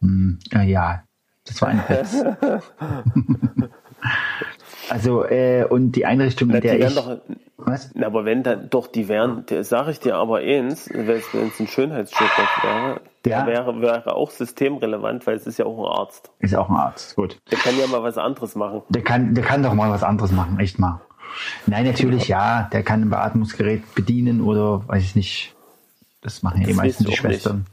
Hm, 0.00 0.38
äh, 0.54 0.64
ja, 0.64 1.02
das 1.46 1.60
war 1.62 1.68
ein 1.68 1.82
Witz. 1.88 2.22
also, 4.90 5.24
äh, 5.24 5.64
und 5.64 5.92
die 5.92 6.06
Einrichtung, 6.06 6.48
in 6.50 6.54
Na, 6.54 6.60
die 6.60 6.68
der 6.68 6.88
ich... 6.88 6.94
doch, 6.94 7.18
was? 7.56 7.90
aber 8.02 8.24
wenn 8.24 8.42
dann, 8.42 8.70
doch, 8.70 8.86
die 8.86 9.08
wären, 9.08 9.44
sage 9.62 9.90
ich 9.90 10.00
dir 10.00 10.16
aber 10.16 10.38
eins, 10.38 10.88
wenn 10.92 11.08
es 11.18 11.60
ein 11.60 11.66
Schönheitschirurg 11.66 12.30
wäre, 12.62 13.00
der 13.24 13.38
Ja. 13.40 13.46
wäre, 13.46 13.80
wäre 13.82 14.14
auch 14.16 14.30
systemrelevant, 14.30 15.26
weil 15.26 15.36
es 15.36 15.46
ist 15.46 15.58
ja 15.58 15.66
auch 15.66 15.78
ein 15.78 15.98
Arzt. 16.00 16.30
Ist 16.38 16.54
auch 16.54 16.70
ein 16.70 16.76
Arzt, 16.76 17.16
gut. 17.16 17.38
Der 17.50 17.58
kann 17.58 17.78
ja 17.78 17.86
mal 17.86 18.02
was 18.02 18.16
anderes 18.16 18.54
machen. 18.54 18.82
Der 18.88 19.02
kann, 19.02 19.34
der 19.34 19.44
kann 19.44 19.62
doch 19.62 19.74
mal 19.74 19.90
was 19.90 20.02
anderes 20.02 20.32
machen, 20.32 20.58
echt 20.58 20.78
mal. 20.78 21.02
Nein, 21.66 21.84
natürlich 21.84 22.26
ja, 22.28 22.68
der 22.72 22.82
kann 22.82 23.02
ein 23.02 23.10
Beatmungsgerät 23.10 23.94
bedienen 23.94 24.40
oder 24.40 24.88
weiß 24.88 25.02
ich 25.02 25.14
nicht. 25.14 25.54
Das 26.22 26.42
machen 26.42 26.60
ja 26.62 26.66
die 26.66 26.72
Das 26.72 26.76
meisten 26.82 27.04
die 27.04 27.08
auch 27.08 27.10
nicht. 27.12 27.20
Schwestern. 27.20 27.66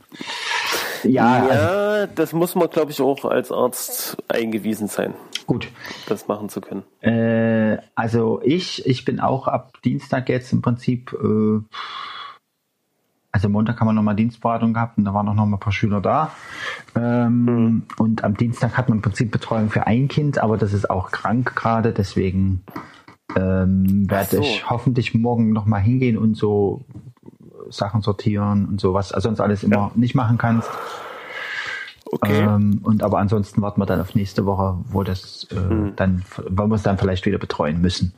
Ja, 1.03 1.47
also, 1.49 1.51
Ja, 1.97 2.07
das 2.07 2.33
muss 2.33 2.55
man, 2.55 2.69
glaube 2.69 2.91
ich, 2.91 3.01
auch 3.01 3.25
als 3.25 3.51
Arzt 3.51 4.17
eingewiesen 4.27 4.87
sein, 4.87 5.13
gut. 5.45 5.67
das 6.07 6.27
machen 6.27 6.49
zu 6.49 6.61
können. 6.61 6.83
Äh, 7.01 7.77
also 7.95 8.41
ich, 8.43 8.85
ich 8.85 9.05
bin 9.05 9.19
auch 9.19 9.47
ab 9.47 9.73
Dienstag 9.83 10.29
jetzt 10.29 10.51
im 10.53 10.61
Prinzip, 10.61 11.13
äh, 11.13 11.59
also 13.31 13.49
Montag 13.49 13.79
haben 13.79 13.87
wir 13.87 13.93
nochmal 13.93 14.15
Dienstberatung 14.15 14.73
gehabt 14.73 14.97
und 14.97 15.05
da 15.05 15.13
waren 15.13 15.27
auch 15.27 15.33
noch 15.33 15.45
mal 15.45 15.57
ein 15.57 15.59
paar 15.59 15.73
Schüler 15.73 16.01
da. 16.01 16.31
Ähm, 16.95 17.45
Mhm. 17.45 17.83
Und 17.97 18.23
am 18.23 18.35
Dienstag 18.37 18.77
hat 18.77 18.89
man 18.89 18.99
im 18.99 19.01
Prinzip 19.01 19.31
Betreuung 19.31 19.69
für 19.69 19.87
ein 19.87 20.07
Kind, 20.07 20.37
aber 20.39 20.57
das 20.57 20.73
ist 20.73 20.89
auch 20.89 21.11
krank 21.11 21.55
gerade, 21.55 21.93
deswegen 21.93 22.63
ähm, 23.35 24.09
werde 24.09 24.37
so. 24.37 24.41
ich 24.41 24.69
hoffentlich 24.69 25.13
morgen 25.13 25.51
nochmal 25.53 25.81
hingehen 25.81 26.17
und 26.17 26.35
so 26.35 26.85
Sachen 27.69 28.01
sortieren 28.01 28.65
und 28.65 28.79
so, 28.81 28.93
was 28.93 29.09
sonst 29.09 29.39
alles 29.41 29.63
immer 29.63 29.75
Ja. 29.75 29.91
nicht 29.95 30.15
machen 30.15 30.37
kannst. 30.37 30.69
Okay. 32.11 32.41
Ähm, 32.43 32.79
und 32.83 33.03
aber 33.03 33.19
ansonsten 33.19 33.61
warten 33.61 33.81
wir 33.81 33.85
dann 33.85 34.01
auf 34.01 34.15
nächste 34.15 34.45
Woche, 34.45 34.77
wo 34.89 35.03
das 35.03 35.47
äh, 35.51 35.55
Mhm. 35.55 35.95
dann, 35.95 36.23
wo 36.49 36.67
wir 36.67 36.75
es 36.75 36.83
dann 36.83 36.97
vielleicht 36.97 37.25
wieder 37.25 37.37
betreuen 37.37 37.81
müssen, 37.81 38.13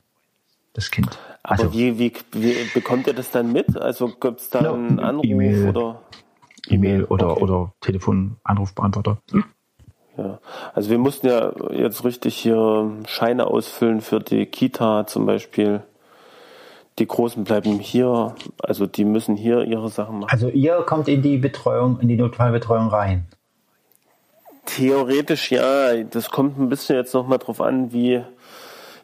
das 0.73 0.91
Kind. 0.91 1.17
aber 1.43 1.63
Also 1.63 1.73
wie, 1.73 1.97
wie, 1.97 2.13
wie 2.33 2.55
bekommt 2.73 3.07
ihr 3.07 3.13
das 3.13 3.31
dann 3.31 3.51
mit? 3.51 3.75
Also 3.77 4.09
gibt 4.09 4.41
es 4.41 4.49
da 4.49 4.63
Ja, 4.63 4.73
einen 4.73 4.99
Anruf 4.99 5.25
E-Mail. 5.25 5.69
oder 5.69 6.01
E-Mail 6.67 7.05
oder 7.05 7.31
Okay. 7.31 7.43
oder 7.43 7.73
Telefon, 7.81 8.37
Anrufbeantworter. 8.43 9.17
Ja, 10.17 10.39
also 10.73 10.89
wir 10.89 10.97
mussten 10.99 11.27
ja 11.27 11.53
jetzt 11.71 12.03
richtig 12.03 12.35
hier 12.35 12.91
Scheine 13.07 13.47
ausfüllen 13.47 14.01
für 14.01 14.19
die 14.19 14.45
Kita 14.45 15.07
zum 15.07 15.25
Beispiel. 15.25 15.81
Die 16.99 17.07
Großen 17.07 17.45
bleiben 17.45 17.79
hier, 17.79 18.35
also 18.61 18.85
die 18.85 19.05
müssen 19.05 19.37
hier 19.37 19.63
ihre 19.63 19.89
Sachen 19.89 20.19
machen. 20.19 20.29
Also 20.31 20.49
ihr 20.49 20.81
kommt 20.81 21.07
in 21.07 21.21
die 21.21 21.37
Betreuung, 21.37 21.99
in 22.01 22.09
die 22.09 22.17
Notfallbetreuung 22.17 22.89
rein. 22.89 23.25
Theoretisch 24.75 25.51
ja, 25.51 26.03
das 26.03 26.29
kommt 26.29 26.59
ein 26.59 26.69
bisschen 26.69 26.95
jetzt 26.95 27.13
nochmal 27.13 27.37
drauf 27.39 27.61
an, 27.61 27.91
wie, 27.91 28.21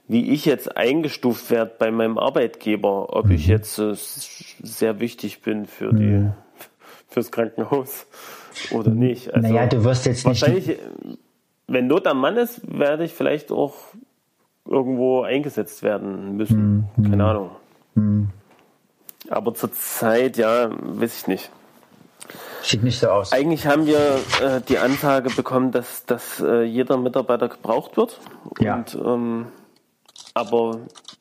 wie 0.08 0.32
ich 0.32 0.46
jetzt 0.46 0.76
eingestuft 0.78 1.50
werde 1.52 1.74
bei 1.78 1.92
meinem 1.92 2.18
Arbeitgeber, 2.18 3.16
ob 3.16 3.26
Mhm. 3.26 3.32
ich 3.32 3.48
jetzt 3.48 3.80
äh, 3.80 3.94
sehr 3.96 5.00
wichtig 5.00 5.42
bin 5.42 5.66
für 5.66 5.94
die 5.94 6.30
fürs 7.10 7.32
Krankenhaus 7.32 8.06
oder 8.72 8.92
nicht. 8.92 9.34
Also 9.34 9.48
naja, 9.48 9.68
du 9.68 9.84
wirst 9.84 10.06
jetzt 10.06 10.26
nicht. 10.28 10.42
wahrscheinlich, 10.42 10.70
äh, 10.70 10.78
wenn 11.68 11.88
Not 11.88 12.06
am 12.08 12.20
Mann 12.20 12.38
ist, 12.38 12.62
werde 12.68 13.04
ich 13.06 13.14
vielleicht 13.14 13.52
auch 13.52 13.74
irgendwo 14.68 15.22
eingesetzt 15.24 15.82
werden 15.84 16.36
müssen. 16.38 16.90
Mhm. 16.96 17.10
Keine 17.10 17.26
Ahnung. 17.26 17.52
Aber 19.30 19.54
zurzeit, 19.54 20.38
ja, 20.38 20.70
weiß 20.72 21.18
ich 21.22 21.28
nicht. 21.28 21.50
Sieht 22.66 22.84
nicht 22.84 23.00
so 23.00 23.10
aus. 23.10 23.32
Eigentlich 23.32 23.68
haben 23.68 23.86
wir 23.86 24.20
äh, 24.42 24.62
die 24.68 24.80
Ansage 24.80 25.30
bekommen, 25.30 25.72
dass, 25.72 26.06
dass 26.06 26.40
äh, 26.40 26.64
jeder 26.64 26.98
Mitarbeiter 26.98 27.48
gebraucht 27.48 27.96
wird. 27.96 28.20
Ja. 28.60 28.78
Und, 28.78 28.96
ähm, 28.96 29.46
aber 30.34 30.80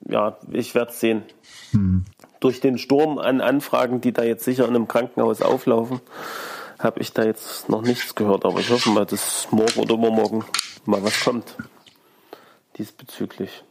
ja, 0.08 0.38
ich 0.50 0.74
werde 0.74 0.90
es 0.90 1.00
sehen. 1.00 1.22
Hm. 1.72 2.04
Durch 2.40 2.60
den 2.60 2.78
Sturm 2.78 3.18
an 3.18 3.42
Anfragen, 3.42 4.00
die 4.00 4.12
da 4.12 4.22
jetzt 4.22 4.44
sicher 4.44 4.64
in 4.64 4.74
einem 4.74 4.88
Krankenhaus 4.88 5.42
auflaufen, 5.42 6.00
habe 6.78 7.00
ich 7.00 7.12
da 7.12 7.24
jetzt 7.24 7.68
noch 7.68 7.82
nichts 7.82 8.14
gehört. 8.14 8.46
Aber 8.46 8.60
ich 8.60 8.70
hoffe 8.70 8.90
mal, 8.90 9.04
dass 9.04 9.48
morgen 9.50 9.80
oder 9.80 9.94
übermorgen 9.94 10.44
mal 10.86 11.02
was 11.02 11.24
kommt 11.24 11.56
diesbezüglich. 12.78 13.64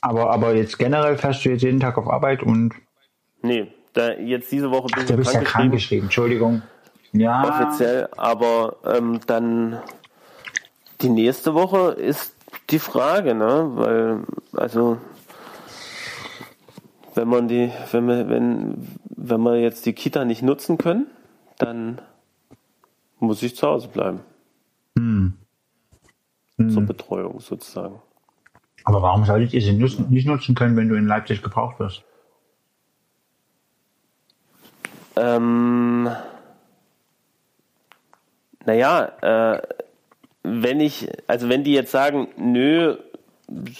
Aber, 0.00 0.30
aber 0.30 0.54
jetzt 0.54 0.78
generell 0.78 1.16
fährst 1.16 1.44
du 1.44 1.48
jetzt 1.48 1.62
jeden 1.62 1.80
Tag 1.80 1.98
auf 1.98 2.08
Arbeit 2.08 2.42
und 2.42 2.74
Nee, 3.42 3.72
da 3.96 4.12
jetzt 4.12 4.52
diese 4.52 4.70
Woche 4.70 4.88
bin 4.94 5.06
du 5.06 5.16
bist 5.16 5.32
ja 5.32 5.40
krank 5.40 5.72
geschrieben. 5.72 6.04
Entschuldigung. 6.04 6.62
Ja. 7.12 7.48
offiziell, 7.48 8.08
aber 8.16 8.76
ähm, 8.84 9.20
dann 9.26 9.78
die 11.00 11.08
nächste 11.08 11.54
Woche 11.54 11.92
ist 11.92 12.34
die 12.70 12.78
Frage, 12.78 13.34
ne? 13.34 13.70
Weil, 13.74 14.24
also 14.52 14.98
wenn 17.14 17.28
man 17.28 17.48
die, 17.48 17.72
wenn 17.92 18.06
wir, 18.06 18.28
wenn, 18.28 18.88
wenn 19.08 19.40
wir 19.42 19.60
jetzt 19.60 19.86
die 19.86 19.94
Kita 19.94 20.24
nicht 20.24 20.42
nutzen 20.42 20.76
können, 20.76 21.06
dann 21.58 22.00
muss 23.18 23.42
ich 23.42 23.56
zu 23.56 23.66
Hause 23.66 23.88
bleiben. 23.88 24.20
Hm. 24.98 25.34
Zur 26.70 26.82
Betreuung 26.82 27.40
sozusagen. 27.40 28.00
Aber 28.84 29.02
warum 29.02 29.24
solltet 29.24 29.52
ihr 29.52 29.60
sie 29.60 29.72
nicht 29.72 30.26
nutzen 30.26 30.54
können, 30.54 30.76
wenn 30.76 30.88
du 30.88 30.94
in 30.94 31.06
Leipzig 31.06 31.42
gebraucht 31.42 31.78
wirst? 31.80 32.04
Ähm, 35.16 36.10
naja, 38.64 39.12
äh, 39.54 39.62
wenn 40.42 40.80
ich, 40.80 41.08
also 41.26 41.48
wenn 41.48 41.64
die 41.64 41.72
jetzt 41.72 41.90
sagen, 41.90 42.28
nö, 42.36 42.96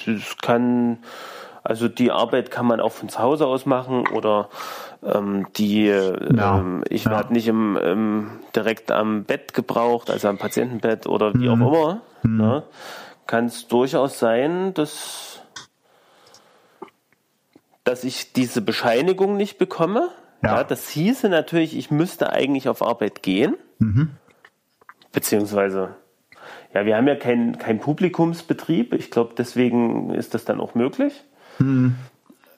es 0.07 0.37
kann, 0.43 0.99
also 1.63 1.89
die 1.89 2.11
Arbeit 2.11 2.51
kann 2.51 2.67
man 2.67 2.81
auch 2.81 2.93
von 2.93 3.09
zu 3.09 3.19
Hause 3.19 3.47
aus 3.47 3.67
machen 3.67 4.07
oder 4.09 4.49
ähm, 5.05 5.47
die, 5.57 5.87
Ja, 5.87 6.59
ähm, 6.59 6.85
ich 6.89 7.05
ja. 7.05 7.11
werde 7.13 7.33
nicht 7.33 7.49
im, 7.49 7.77
im, 7.77 8.31
direkt 8.55 8.91
am 8.91 9.25
Bett 9.25 9.53
gebraucht, 9.55 10.11
also 10.11 10.29
am 10.29 10.39
Patientenbett 10.39 11.07
oder 11.07 11.35
wie 11.35 11.49
Mhm. 11.49 11.63
auch 11.63 11.73
immer, 11.73 12.01
ne, 12.23 12.63
kann 13.27 13.47
es 13.47 13.67
durchaus 13.69 14.19
sein, 14.19 14.73
dass, 14.75 15.41
dass 17.85 18.05
ich 18.05 18.33
diese 18.33 18.63
Bescheinigung 18.63 19.37
nicht 19.37 19.59
bekomme. 19.59 20.09
Ja. 20.43 20.57
Ja. 20.57 20.65
das 20.65 20.89
hieße 20.89 21.29
natürlich, 21.29 21.77
ich 21.77 21.91
müsste 21.91 22.33
eigentlich 22.33 22.69
auf 22.69 22.83
Arbeit 22.83 23.23
gehen. 23.23 23.57
Beziehungsweise, 25.13 25.97
ja, 26.75 26.85
wir 26.85 26.97
haben 26.97 27.09
ja 27.09 27.17
keinen 27.17 27.59
kein 27.59 27.81
Publikumsbetrieb. 27.81 28.93
Ich 28.93 29.11
glaube, 29.11 29.35
deswegen 29.37 30.11
ist 30.11 30.35
das 30.35 30.45
dann 30.45 30.61
auch 30.61 30.75
möglich. 30.75 31.25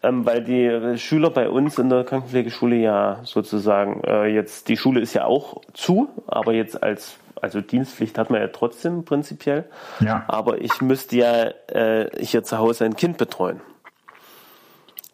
ähm, 0.02 0.26
weil 0.26 0.44
die 0.44 0.98
Schüler 0.98 1.30
bei 1.30 1.48
uns 1.48 1.78
in 1.78 1.88
der 1.88 2.04
Krankenpflegeschule 2.04 2.76
ja 2.76 3.20
sozusagen 3.24 4.02
äh, 4.04 4.26
jetzt, 4.26 4.68
die 4.68 4.76
Schule 4.76 5.00
ist 5.00 5.14
ja 5.14 5.24
auch 5.24 5.60
zu, 5.74 6.08
aber 6.26 6.52
jetzt 6.52 6.82
als, 6.82 7.16
also 7.40 7.60
Dienstpflicht 7.60 8.18
hat 8.18 8.30
man 8.30 8.40
ja 8.40 8.48
trotzdem 8.48 9.04
prinzipiell. 9.04 9.64
Ja. 10.00 10.24
Aber 10.28 10.60
ich 10.60 10.80
müsste 10.80 11.16
ja 11.16 11.48
äh, 11.68 12.10
hier 12.20 12.44
zu 12.44 12.58
Hause 12.58 12.84
ein 12.84 12.96
Kind 12.96 13.18
betreuen. 13.18 13.60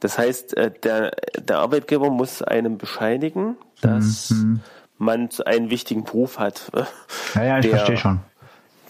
Das 0.04 0.18
heißt, 0.18 0.54
äh, 0.58 0.70
der, 0.70 1.12
der 1.38 1.60
Arbeitgeber 1.60 2.10
muss 2.10 2.42
einem 2.42 2.76
bescheinigen, 2.76 3.56
dass 3.80 4.32
Mhm. 4.32 4.60
man 4.98 5.30
einen 5.46 5.70
wichtigen 5.70 6.04
Beruf 6.04 6.38
hat. 6.38 6.70
äh, 6.74 6.82
Ja, 7.34 7.42
ja, 7.44 7.58
ich 7.60 7.62
der- 7.62 7.70
verstehe 7.76 7.96
schon. 7.96 8.20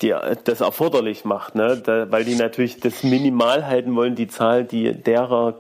die 0.03 0.13
das 0.43 0.61
erforderlich 0.61 1.25
macht, 1.25 1.55
ne? 1.55 1.77
Da, 1.77 2.11
weil 2.11 2.25
die 2.25 2.35
natürlich 2.35 2.81
das 2.81 3.05
minimal 3.05 3.65
halten 3.65 3.95
wollen, 3.95 4.17
die 4.17 4.27
Zahl 4.27 4.65
die 4.65 4.93
derer 4.93 5.55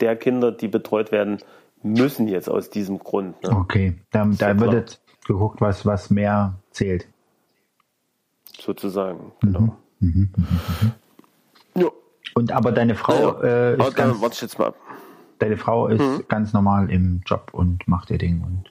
der 0.00 0.14
Kinder, 0.14 0.52
die 0.52 0.68
betreut 0.68 1.10
werden 1.10 1.38
müssen 1.82 2.28
jetzt 2.28 2.48
aus 2.48 2.70
diesem 2.70 3.00
Grund. 3.00 3.42
Ne? 3.42 3.50
Okay, 3.50 3.98
da, 4.12 4.24
da 4.24 4.50
ja 4.50 4.60
wird 4.60 4.72
jetzt 4.72 5.00
geguckt, 5.26 5.60
was, 5.60 5.84
was 5.84 6.10
mehr 6.10 6.54
zählt. 6.70 7.08
Sozusagen, 8.56 9.32
Mhm. 9.42 9.52
genau. 9.52 9.76
Ja. 11.74 11.88
Und 12.34 12.50
aber 12.52 12.72
deine 12.72 12.94
Frau, 12.94 13.42
Ja. 13.42 13.42
äh, 13.42 13.72
Aber 13.74 13.88
ist 13.88 13.98
dann 13.98 14.08
ganz, 14.10 14.22
warte 14.22 14.34
ich 14.36 14.42
jetzt 14.42 14.58
mal 14.58 14.68
ab. 14.68 14.76
Deine 15.42 15.56
Frau 15.56 15.88
ist 15.88 16.00
Mhm. 16.00 16.24
ganz 16.28 16.52
normal 16.52 16.90
im 16.90 17.22
Job 17.26 17.50
und 17.52 17.86
macht 17.88 18.10
ihr 18.10 18.18
Ding 18.18 18.42
und 18.42 18.70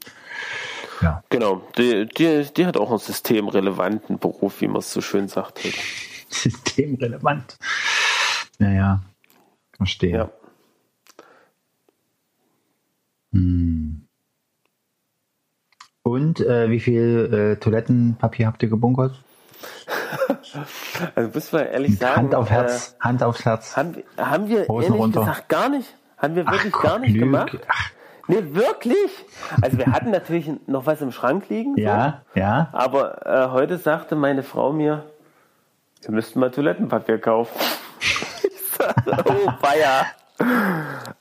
ja. 1.02 1.24
Genau, 1.30 1.62
die, 1.78 2.06
die, 2.08 2.48
die 2.56 2.66
hat 2.66 2.78
auch 2.78 2.90
einen 2.90 3.00
systemrelevanten 3.00 4.20
Beruf, 4.20 4.62
wie 4.62 4.68
man 4.68 4.78
es 4.78 4.92
so 4.94 5.02
schön 5.02 5.28
sagt. 5.28 5.60
Systemrelevant. 6.30 7.58
Naja, 8.60 9.02
verstehe. 9.76 10.12
Ja. 10.18 10.30
Und 16.04 16.40
äh, 16.40 16.70
wie 16.70 16.80
viel 16.80 17.54
äh, 17.54 17.60
Toilettenpapier 17.60 18.48
habt 18.48 18.64
ihr 18.64 18.70
gebunkert? 18.70 19.16
Also 21.16 21.30
muss 21.34 21.52
man 21.54 21.66
ehrlich 21.68 21.98
sagen, 21.98 22.16
Hand 22.18 22.36
auf 22.36 22.48
äh, 22.48 22.54
Herz, 22.54 22.96
Hand 23.00 23.24
aufs 23.24 23.46
Herz. 23.46 23.78
haben, 23.78 23.96
wir- 23.96 24.04
haben 24.18 24.50
wir 24.50 24.68
Hosen 24.68 24.88
ehrlich 24.88 25.00
runter. 25.02 25.20
gesagt 25.22 25.48
gar 25.50 25.70
nicht. 25.70 25.96
Haben 26.22 26.36
wir 26.36 26.46
wirklich 26.46 26.74
Ach 26.76 26.82
gar 26.82 27.00
nicht 27.00 27.14
Lüge. 27.14 27.26
gemacht. 27.26 27.58
Ach, 27.68 27.92
Nee, 28.28 28.44
wirklich. 28.54 29.12
Also 29.62 29.78
wir 29.78 29.88
hatten 29.88 30.12
natürlich 30.12 30.50
noch 30.68 30.86
was 30.86 31.02
im 31.02 31.12
Schrank 31.12 31.50
liegen. 31.50 31.76
so. 31.76 31.82
ja, 31.82 32.22
ja. 32.34 32.70
Aber 32.72 33.26
äh, 33.26 33.50
heute 33.50 33.78
sagte 33.78 34.16
meine 34.16 34.44
Frau 34.44 34.72
mir, 34.72 35.04
wir 36.02 36.12
müssten 36.12 36.40
mal 36.40 36.50
Toilettenpapier 36.52 37.20
kaufen. 37.20 37.54
ich 38.00 38.62
sagte, 38.78 39.24
oh 39.26 39.52
weia. 39.62 40.06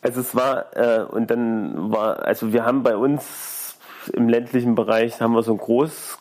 Also 0.03 0.21
es 0.21 0.35
war, 0.37 0.77
äh, 0.77 1.03
und 1.03 1.31
dann 1.31 1.91
war, 1.91 2.25
also 2.25 2.53
wir 2.53 2.65
haben 2.65 2.83
bei 2.83 2.97
uns 2.97 3.77
im 4.13 4.29
ländlichen 4.29 4.75
Bereich, 4.75 5.21
haben 5.21 5.35
wir 5.35 5.43
so 5.43 5.53
ein 5.53 5.59
groß, 5.59 6.19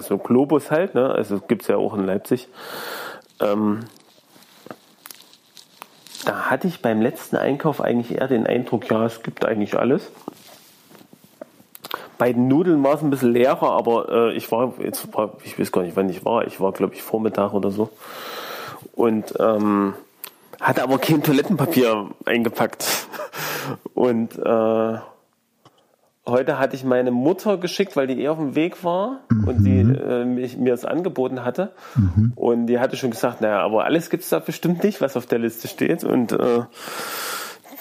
so 0.00 0.14
ein 0.14 0.22
Globus 0.22 0.70
halt, 0.70 0.94
ne? 0.94 1.10
also 1.10 1.40
gibt's 1.40 1.66
ja 1.68 1.76
auch 1.76 1.94
in 1.94 2.06
Leipzig. 2.06 2.48
Ähm, 3.40 3.80
da 6.24 6.50
hatte 6.50 6.68
ich 6.68 6.82
beim 6.82 7.00
letzten 7.00 7.36
Einkauf 7.36 7.80
eigentlich 7.80 8.18
eher 8.18 8.28
den 8.28 8.46
Eindruck, 8.46 8.90
ja, 8.90 9.04
es 9.04 9.22
gibt 9.22 9.44
eigentlich 9.44 9.78
alles. 9.78 10.10
Bei 12.18 12.32
den 12.32 12.48
Nudeln 12.48 12.82
war 12.82 12.94
es 12.94 13.02
ein 13.02 13.10
bisschen 13.10 13.32
leerer, 13.32 13.70
aber 13.70 14.08
äh, 14.08 14.32
ich 14.34 14.50
war, 14.52 14.74
jetzt 14.78 15.12
war, 15.14 15.32
ich 15.42 15.58
weiß 15.58 15.72
gar 15.72 15.82
nicht, 15.82 15.96
wann 15.96 16.08
ich 16.08 16.24
war. 16.24 16.46
Ich 16.46 16.60
war, 16.60 16.72
glaube 16.72 16.94
ich, 16.94 17.02
Vormittag 17.02 17.52
oder 17.52 17.70
so. 17.70 17.90
Und 18.92 19.34
ähm, 19.40 19.94
hatte 20.60 20.82
aber 20.82 20.98
kein 20.98 21.22
Toilettenpapier 21.22 22.10
eingepackt. 22.24 22.86
Und 23.94 24.38
äh, 24.38 24.98
heute 26.26 26.58
hatte 26.58 26.76
ich 26.76 26.84
meine 26.84 27.10
Mutter 27.10 27.58
geschickt, 27.58 27.96
weil 27.96 28.06
die 28.06 28.22
eh 28.22 28.28
auf 28.28 28.38
dem 28.38 28.54
Weg 28.54 28.82
war 28.82 29.20
und 29.28 29.64
die 29.64 29.80
äh, 29.80 30.24
mich, 30.24 30.56
mir 30.56 30.74
es 30.74 30.84
angeboten 30.84 31.44
hatte. 31.44 31.72
Und 32.34 32.66
die 32.66 32.78
hatte 32.78 32.96
schon 32.96 33.10
gesagt, 33.10 33.40
naja, 33.40 33.60
aber 33.60 33.84
alles 33.84 34.10
gibt's 34.10 34.30
da 34.30 34.38
bestimmt 34.38 34.82
nicht, 34.84 35.00
was 35.00 35.16
auf 35.16 35.26
der 35.26 35.38
Liste 35.38 35.68
steht. 35.68 36.04
Und 36.04 36.32
äh, 36.32 36.62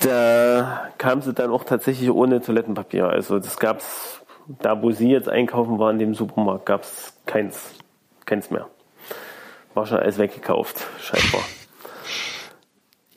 da 0.02 0.90
kam 0.98 1.22
sie 1.22 1.34
dann 1.34 1.52
auch 1.52 1.64
tatsächlich 1.64 2.12
ohne 2.12 2.42
Toilettenpapier. 2.42 3.08
Also 3.08 3.40
das 3.40 3.58
gab's 3.58 4.22
da, 4.62 4.82
wo 4.82 4.92
sie 4.92 5.10
jetzt 5.10 5.30
einkaufen 5.30 5.80
war 5.80 5.92
in 5.92 6.00
dem 6.00 6.14
Supermarkt, 6.14 6.66
gab's 6.66 7.14
keins, 7.26 7.72
keins 8.26 8.52
mehr. 8.52 8.68
War 9.74 9.86
schon 9.86 10.00
alles 10.00 10.18
weggekauft, 10.18 10.86
scheinbar. 11.00 11.42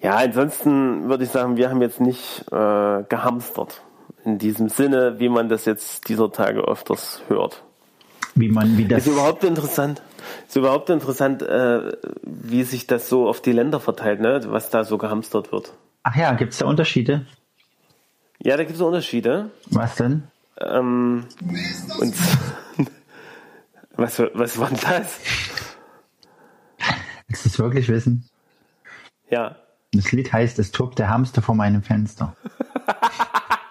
Ja, 0.01 0.17
ansonsten 0.17 1.09
würde 1.09 1.25
ich 1.25 1.31
sagen, 1.31 1.57
wir 1.57 1.69
haben 1.69 1.83
jetzt 1.83 2.01
nicht 2.01 2.45
äh, 2.53 3.03
gehamstert. 3.09 3.83
In 4.25 4.39
diesem 4.39 4.69
Sinne, 4.69 5.19
wie 5.19 5.29
man 5.29 5.49
das 5.49 5.65
jetzt 5.65 6.09
dieser 6.09 6.33
Tage 6.33 6.61
öfters 6.61 7.23
hört. 7.29 7.63
Wie 8.35 8.49
man, 8.49 8.77
wie 8.77 8.85
das. 8.85 9.07
Ist 9.07 9.13
überhaupt 9.13 9.45
interessant. 9.45 10.03
Ist 10.47 10.57
überhaupt 10.57 10.91
interessant, 10.91 11.43
äh, 11.43 11.93
wie 12.23 12.65
sich 12.65 12.87
das 12.87 13.09
so 13.09 13.29
auf 13.29 13.41
die 13.41 13.53
Länder 13.53 13.81
verteilt, 13.81 14.21
ne? 14.21 14.41
was 14.49 14.71
da 14.71 14.85
so 14.85 14.99
gehamstert 14.99 15.53
wird. 15.53 15.73
Ach 16.03 16.15
ja, 16.17 16.33
gibt 16.35 16.53
es 16.53 16.59
da 16.59 16.67
Unterschiede? 16.67 17.27
Ja, 18.39 18.57
da 18.57 18.65
gibt 18.65 18.77
es 18.77 18.83
Unterschiede. 18.83 19.51
Was 19.71 19.97
denn? 19.97 20.25
Ähm, 20.61 21.25
und 21.99 22.15
was, 23.97 24.19
was 24.35 24.59
war 24.59 24.71
das? 24.71 25.19
Willst 27.29 27.45
du 27.45 27.49
es 27.49 27.59
wirklich 27.59 27.89
wissen? 27.89 28.29
Ja. 29.31 29.57
Das 29.93 30.13
Lied 30.13 30.33
heißt 30.33 30.59
Es 30.59 30.73
tobt 30.73 30.99
der 30.99 31.09
Hamster 31.09 31.43
vor 31.43 31.55
meinem 31.55 31.83
Fenster. 31.83 32.37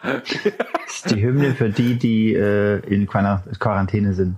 Das 0.05 0.95
ist 0.95 1.11
die 1.11 1.21
Hymne 1.21 1.53
für 1.55 1.69
die, 1.69 1.95
die 1.95 2.33
äh, 2.33 2.79
in 2.87 3.07
Quar- 3.07 3.43
Quarantäne 3.59 4.13
sind. 4.13 4.35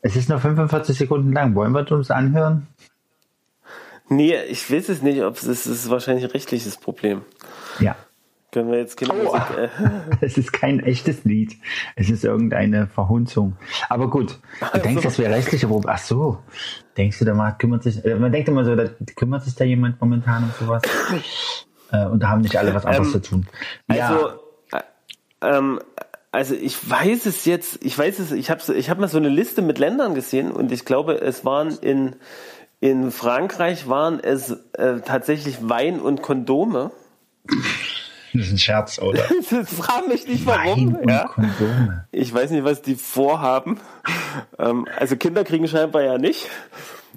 Es 0.00 0.16
ist 0.16 0.28
nur 0.28 0.38
45 0.38 0.96
Sekunden 0.96 1.32
lang. 1.32 1.54
Wollen 1.54 1.72
wir 1.72 1.90
uns 1.92 2.10
anhören? 2.10 2.66
Nee, 4.08 4.34
ich 4.48 4.70
weiß 4.72 4.88
es 4.88 5.02
nicht, 5.02 5.22
ob 5.22 5.36
es 5.36 5.44
ist, 5.44 5.66
es 5.66 5.84
ist 5.84 5.90
wahrscheinlich 5.90 6.24
ein 6.24 6.30
rechtliches 6.30 6.76
Problem. 6.78 7.22
Ja. 7.78 7.96
Können 8.50 8.70
wir 8.70 8.78
jetzt 8.78 8.96
keine 8.96 9.12
Musik, 9.12 9.42
äh, 9.58 9.68
Es 10.22 10.38
ist 10.38 10.52
kein 10.54 10.80
echtes 10.80 11.24
Lied. 11.24 11.54
Es 11.96 12.08
ist 12.08 12.24
irgendeine 12.24 12.86
Verhunzung. 12.86 13.58
Aber 13.90 14.08
gut, 14.08 14.38
du 14.72 14.78
denkst, 14.78 15.02
das 15.02 15.18
wäre 15.18 15.34
rechtliche 15.34 15.66
Problem. 15.68 15.92
Ach 15.94 15.98
so. 15.98 16.38
Denkst 16.96 17.18
du, 17.18 17.26
da 17.26 17.34
mal 17.34 17.52
kümmert 17.52 17.82
sich, 17.82 18.02
äh, 18.06 18.14
man 18.14 18.32
denkt 18.32 18.48
immer 18.48 18.64
so, 18.64 18.74
da 18.74 18.88
kümmert 19.16 19.44
sich 19.44 19.54
da 19.54 19.64
jemand 19.64 20.00
momentan 20.00 20.44
um 20.44 20.50
sowas. 20.58 20.82
Äh, 21.92 22.06
und 22.06 22.22
da 22.22 22.28
haben 22.28 22.42
nicht 22.42 22.56
alle 22.56 22.74
was 22.74 22.84
anderes 22.84 23.12
zu 23.12 23.20
tun. 23.22 23.46
Also, 23.88 24.30
äh, 24.72 24.80
ähm, 25.42 25.80
also 26.32 26.54
ich 26.54 26.88
weiß 26.88 27.26
es 27.26 27.44
jetzt, 27.44 27.84
ich 27.84 27.98
weiß 27.98 28.18
es, 28.18 28.32
ich 28.32 28.50
habe 28.50 28.60
ich 28.74 28.90
hab 28.90 28.98
mal 28.98 29.08
so 29.08 29.18
eine 29.18 29.28
Liste 29.28 29.62
mit 29.62 29.78
Ländern 29.78 30.14
gesehen 30.14 30.50
und 30.50 30.72
ich 30.72 30.84
glaube, 30.84 31.20
es 31.20 31.44
waren 31.44 31.70
in, 31.80 32.16
in 32.80 33.10
Frankreich 33.10 33.88
waren 33.88 34.20
es 34.20 34.50
äh, 34.74 35.00
tatsächlich 35.04 35.68
Wein 35.68 36.00
und 36.00 36.22
Kondome. 36.22 36.90
das 38.34 38.42
ist 38.46 38.52
ein 38.52 38.58
Scherz, 38.58 38.98
oder? 38.98 39.22
Frag 39.64 40.06
mich 40.08 40.28
nicht 40.28 40.46
warum. 40.46 40.98
Ja. 41.08 41.28
Kondome. 41.28 42.06
Ich 42.12 42.32
weiß 42.32 42.50
nicht, 42.50 42.64
was 42.64 42.82
die 42.82 42.94
vorhaben. 42.96 43.80
Ähm, 44.58 44.86
also 44.98 45.16
Kinder 45.16 45.44
kriegen 45.44 45.66
scheinbar 45.66 46.02
ja 46.02 46.18
nicht. 46.18 46.46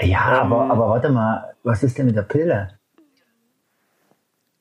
Ja, 0.02 0.22
aber, 0.42 0.64
Ähm. 0.64 0.72
aber 0.72 0.90
warte 0.90 1.10
mal, 1.10 1.54
was 1.64 1.84
ist 1.84 1.98
denn 1.98 2.06
mit 2.06 2.16
der 2.16 2.24
Pille? 2.24 2.70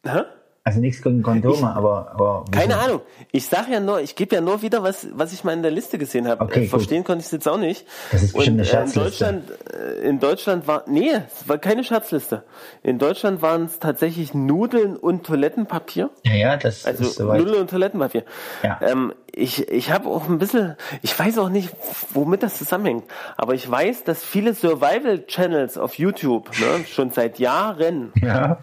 Hä? 0.04 0.22
Also 0.62 0.78
nichts 0.78 1.00
gegen 1.00 1.22
Kondome, 1.22 1.74
aber, 1.74 2.10
aber 2.12 2.44
wieso? 2.50 2.60
Keine 2.60 2.78
Ahnung. 2.78 3.00
Ich 3.32 3.46
sag 3.46 3.70
ja 3.70 3.80
nur, 3.80 4.02
ich 4.02 4.14
gebe 4.14 4.34
ja 4.34 4.42
nur 4.42 4.60
wieder, 4.60 4.82
was, 4.82 5.08
was 5.14 5.32
ich 5.32 5.42
mal 5.42 5.54
in 5.54 5.62
der 5.62 5.70
Liste 5.70 5.96
gesehen 5.96 6.28
habe. 6.28 6.44
Okay, 6.44 6.64
äh, 6.64 6.68
verstehen 6.68 7.02
konnte 7.02 7.20
ich 7.20 7.26
es 7.26 7.32
jetzt 7.32 7.48
auch 7.48 7.56
nicht. 7.56 7.86
Das 8.12 8.22
ist 8.22 8.34
bestimmt 8.34 8.60
Und, 8.60 8.68
eine 8.70 8.78
äh, 8.78 8.82
in 8.82 8.92
Scherzliste. 8.92 9.00
Deutschland, 9.00 9.44
äh, 9.72 10.08
in 10.08 10.20
Deutschland 10.20 10.68
war, 10.68 10.84
nee, 10.86 11.10
es 11.12 11.48
war 11.48 11.56
keine 11.56 11.82
Scherzliste. 11.82 12.44
In 12.82 12.98
Deutschland 12.98 13.40
waren 13.40 13.64
es 13.64 13.78
tatsächlich 13.78 14.34
Nudeln 14.34 14.96
und 14.96 15.24
Toilettenpapier. 15.24 16.10
Ja, 16.26 16.34
ja, 16.34 16.56
das 16.58 16.80
ist 16.80 16.86
Also 16.86 17.04
soweit. 17.04 17.40
Nudeln 17.40 17.62
und 17.62 17.70
Toilettenpapier. 17.70 18.24
Ja. 18.62 18.78
Ähm, 18.82 19.14
ich 19.32 19.66
ich 19.70 19.90
habe 19.90 20.10
auch 20.10 20.28
ein 20.28 20.38
bisschen, 20.38 20.76
ich 21.00 21.18
weiß 21.18 21.38
auch 21.38 21.48
nicht, 21.48 21.70
womit 22.12 22.42
das 22.42 22.58
zusammenhängt, 22.58 23.04
aber 23.38 23.54
ich 23.54 23.68
weiß, 23.68 24.04
dass 24.04 24.22
viele 24.22 24.52
Survival-Channels 24.54 25.78
auf 25.78 25.94
YouTube 25.94 26.50
ne, 26.60 26.84
schon 26.86 27.10
seit 27.12 27.38
Jahren 27.38 28.12
Ja, 28.20 28.58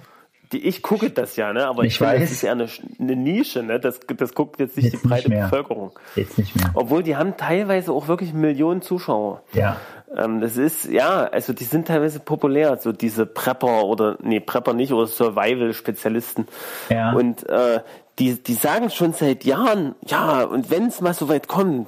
die, 0.52 0.66
ich 0.66 0.82
gucke 0.82 1.10
das 1.10 1.36
ja, 1.36 1.52
ne? 1.54 1.68
aber 1.68 1.84
Ich 1.84 1.96
ich, 1.96 2.02
weiß. 2.02 2.22
das 2.22 2.32
ist 2.32 2.42
ja 2.42 2.52
eine, 2.54 2.68
eine 3.00 3.16
Nische, 3.16 3.64
ne? 3.64 3.80
das, 3.80 4.00
das 4.18 4.34
guckt 4.34 4.60
jetzt 4.60 4.78
nicht 4.78 4.86
Jetzt 4.86 4.94
die 4.94 4.98
nicht 4.98 5.10
breite 5.10 5.30
mehr. 5.30 5.44
Bevölkerung. 5.46 5.92
jetzt 6.16 6.38
nicht 6.38 6.56
mehr. 6.56 6.72
Obwohl 6.74 7.04
die 7.04 7.16
haben 7.16 7.36
teilweise 7.38 7.92
auch 7.92 8.08
wirklich 8.08 8.34
Millionen 8.34 8.82
Zuschauer. 8.82 9.44
Ja. 9.54 9.78
Ähm, 10.16 10.40
das 10.40 10.56
ist, 10.58 10.86
ja, 10.86 11.26
also 11.26 11.52
die 11.54 11.66
sind 11.66 11.88
teilweise 11.88 12.20
populär, 12.20 12.78
so 12.78 12.92
diese 12.94 13.26
Prepper 13.26 13.84
oder, 13.86 14.18
nee, 14.22 14.40
Prepper 14.40 14.74
nicht, 14.74 14.94
oder 14.94 15.08
Survival-Spezialisten. 15.08 16.48
Ja. 16.90 17.12
Und 17.14 17.48
äh, 17.50 17.82
die, 18.20 18.42
die 18.42 18.54
sagen 18.54 18.90
schon 18.90 19.14
seit 19.14 19.44
Jahren, 19.44 19.96
ja, 20.06 20.44
und 20.44 20.72
wenn 20.72 20.88
es 20.88 21.02
mal 21.02 21.14
so 21.14 21.28
weit 21.30 21.48
kommt, 21.48 21.88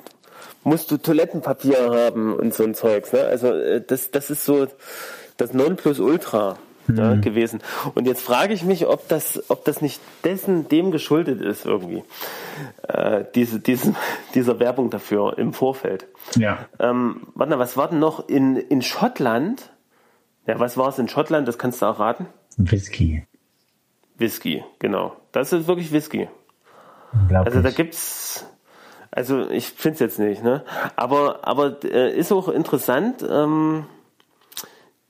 musst 0.63 0.91
du 0.91 0.97
Toilettenpapier 0.97 1.89
haben 1.91 2.33
und 2.33 2.53
so 2.53 2.63
ein 2.63 2.73
Zeugs. 2.75 3.13
Ne? 3.13 3.21
Also 3.21 3.47
äh, 3.53 3.81
das, 3.85 4.11
das 4.11 4.29
ist 4.29 4.43
so 4.43 4.67
das 5.37 5.53
Nonplusultra. 5.53 6.57
Ja, 6.97 7.15
gewesen. 7.15 7.61
Und 7.95 8.07
jetzt 8.07 8.21
frage 8.21 8.53
ich 8.53 8.63
mich, 8.63 8.87
ob 8.87 9.07
das, 9.07 9.49
ob 9.49 9.65
das 9.65 9.81
nicht 9.81 10.01
dessen, 10.23 10.67
dem 10.67 10.91
geschuldet 10.91 11.41
ist 11.41 11.65
irgendwie. 11.65 12.03
Äh, 12.87 13.25
diese, 13.35 13.59
diese, 13.59 13.95
dieser 14.35 14.59
Werbung 14.59 14.89
dafür 14.89 15.37
im 15.37 15.53
Vorfeld. 15.53 16.07
Ja. 16.35 16.65
Ähm, 16.79 17.27
warte 17.35 17.51
mal, 17.51 17.59
was 17.59 17.77
war 17.77 17.89
denn 17.89 17.99
noch 17.99 18.27
in, 18.27 18.55
in 18.57 18.81
Schottland? 18.81 19.71
Ja, 20.47 20.59
was 20.59 20.77
war 20.77 20.89
es 20.89 20.99
in 20.99 21.07
Schottland? 21.07 21.47
Das 21.47 21.57
kannst 21.57 21.81
du 21.81 21.85
auch 21.85 21.99
raten. 21.99 22.27
Whisky. 22.57 23.25
Whisky, 24.17 24.63
genau. 24.79 25.15
Das 25.31 25.53
ist 25.53 25.67
wirklich 25.67 25.91
Whisky. 25.91 26.27
Also 27.33 27.61
da 27.61 27.71
gibt's, 27.71 28.45
also 29.11 29.49
ich 29.49 29.67
finde 29.67 29.95
es 29.95 29.99
jetzt 29.99 30.19
nicht, 30.19 30.43
ne? 30.43 30.63
Aber 30.95 31.47
aber 31.47 31.83
äh, 31.83 32.15
ist 32.15 32.31
auch 32.31 32.47
interessant. 32.49 33.25
Ähm, 33.27 33.85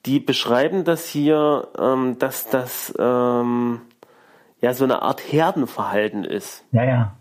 die 0.09 0.19
beschreiben 0.19 0.85
das 0.85 1.07
hier, 1.07 1.67
ähm, 1.77 2.17
dass 2.17 2.49
das 2.49 2.91
ähm, 2.97 3.81
ja 4.59 4.73
so 4.73 4.83
eine 4.83 5.03
Art 5.03 5.21
Herdenverhalten 5.21 6.23
ist, 6.23 6.65
ja, 6.71 6.83
ja. 6.83 7.15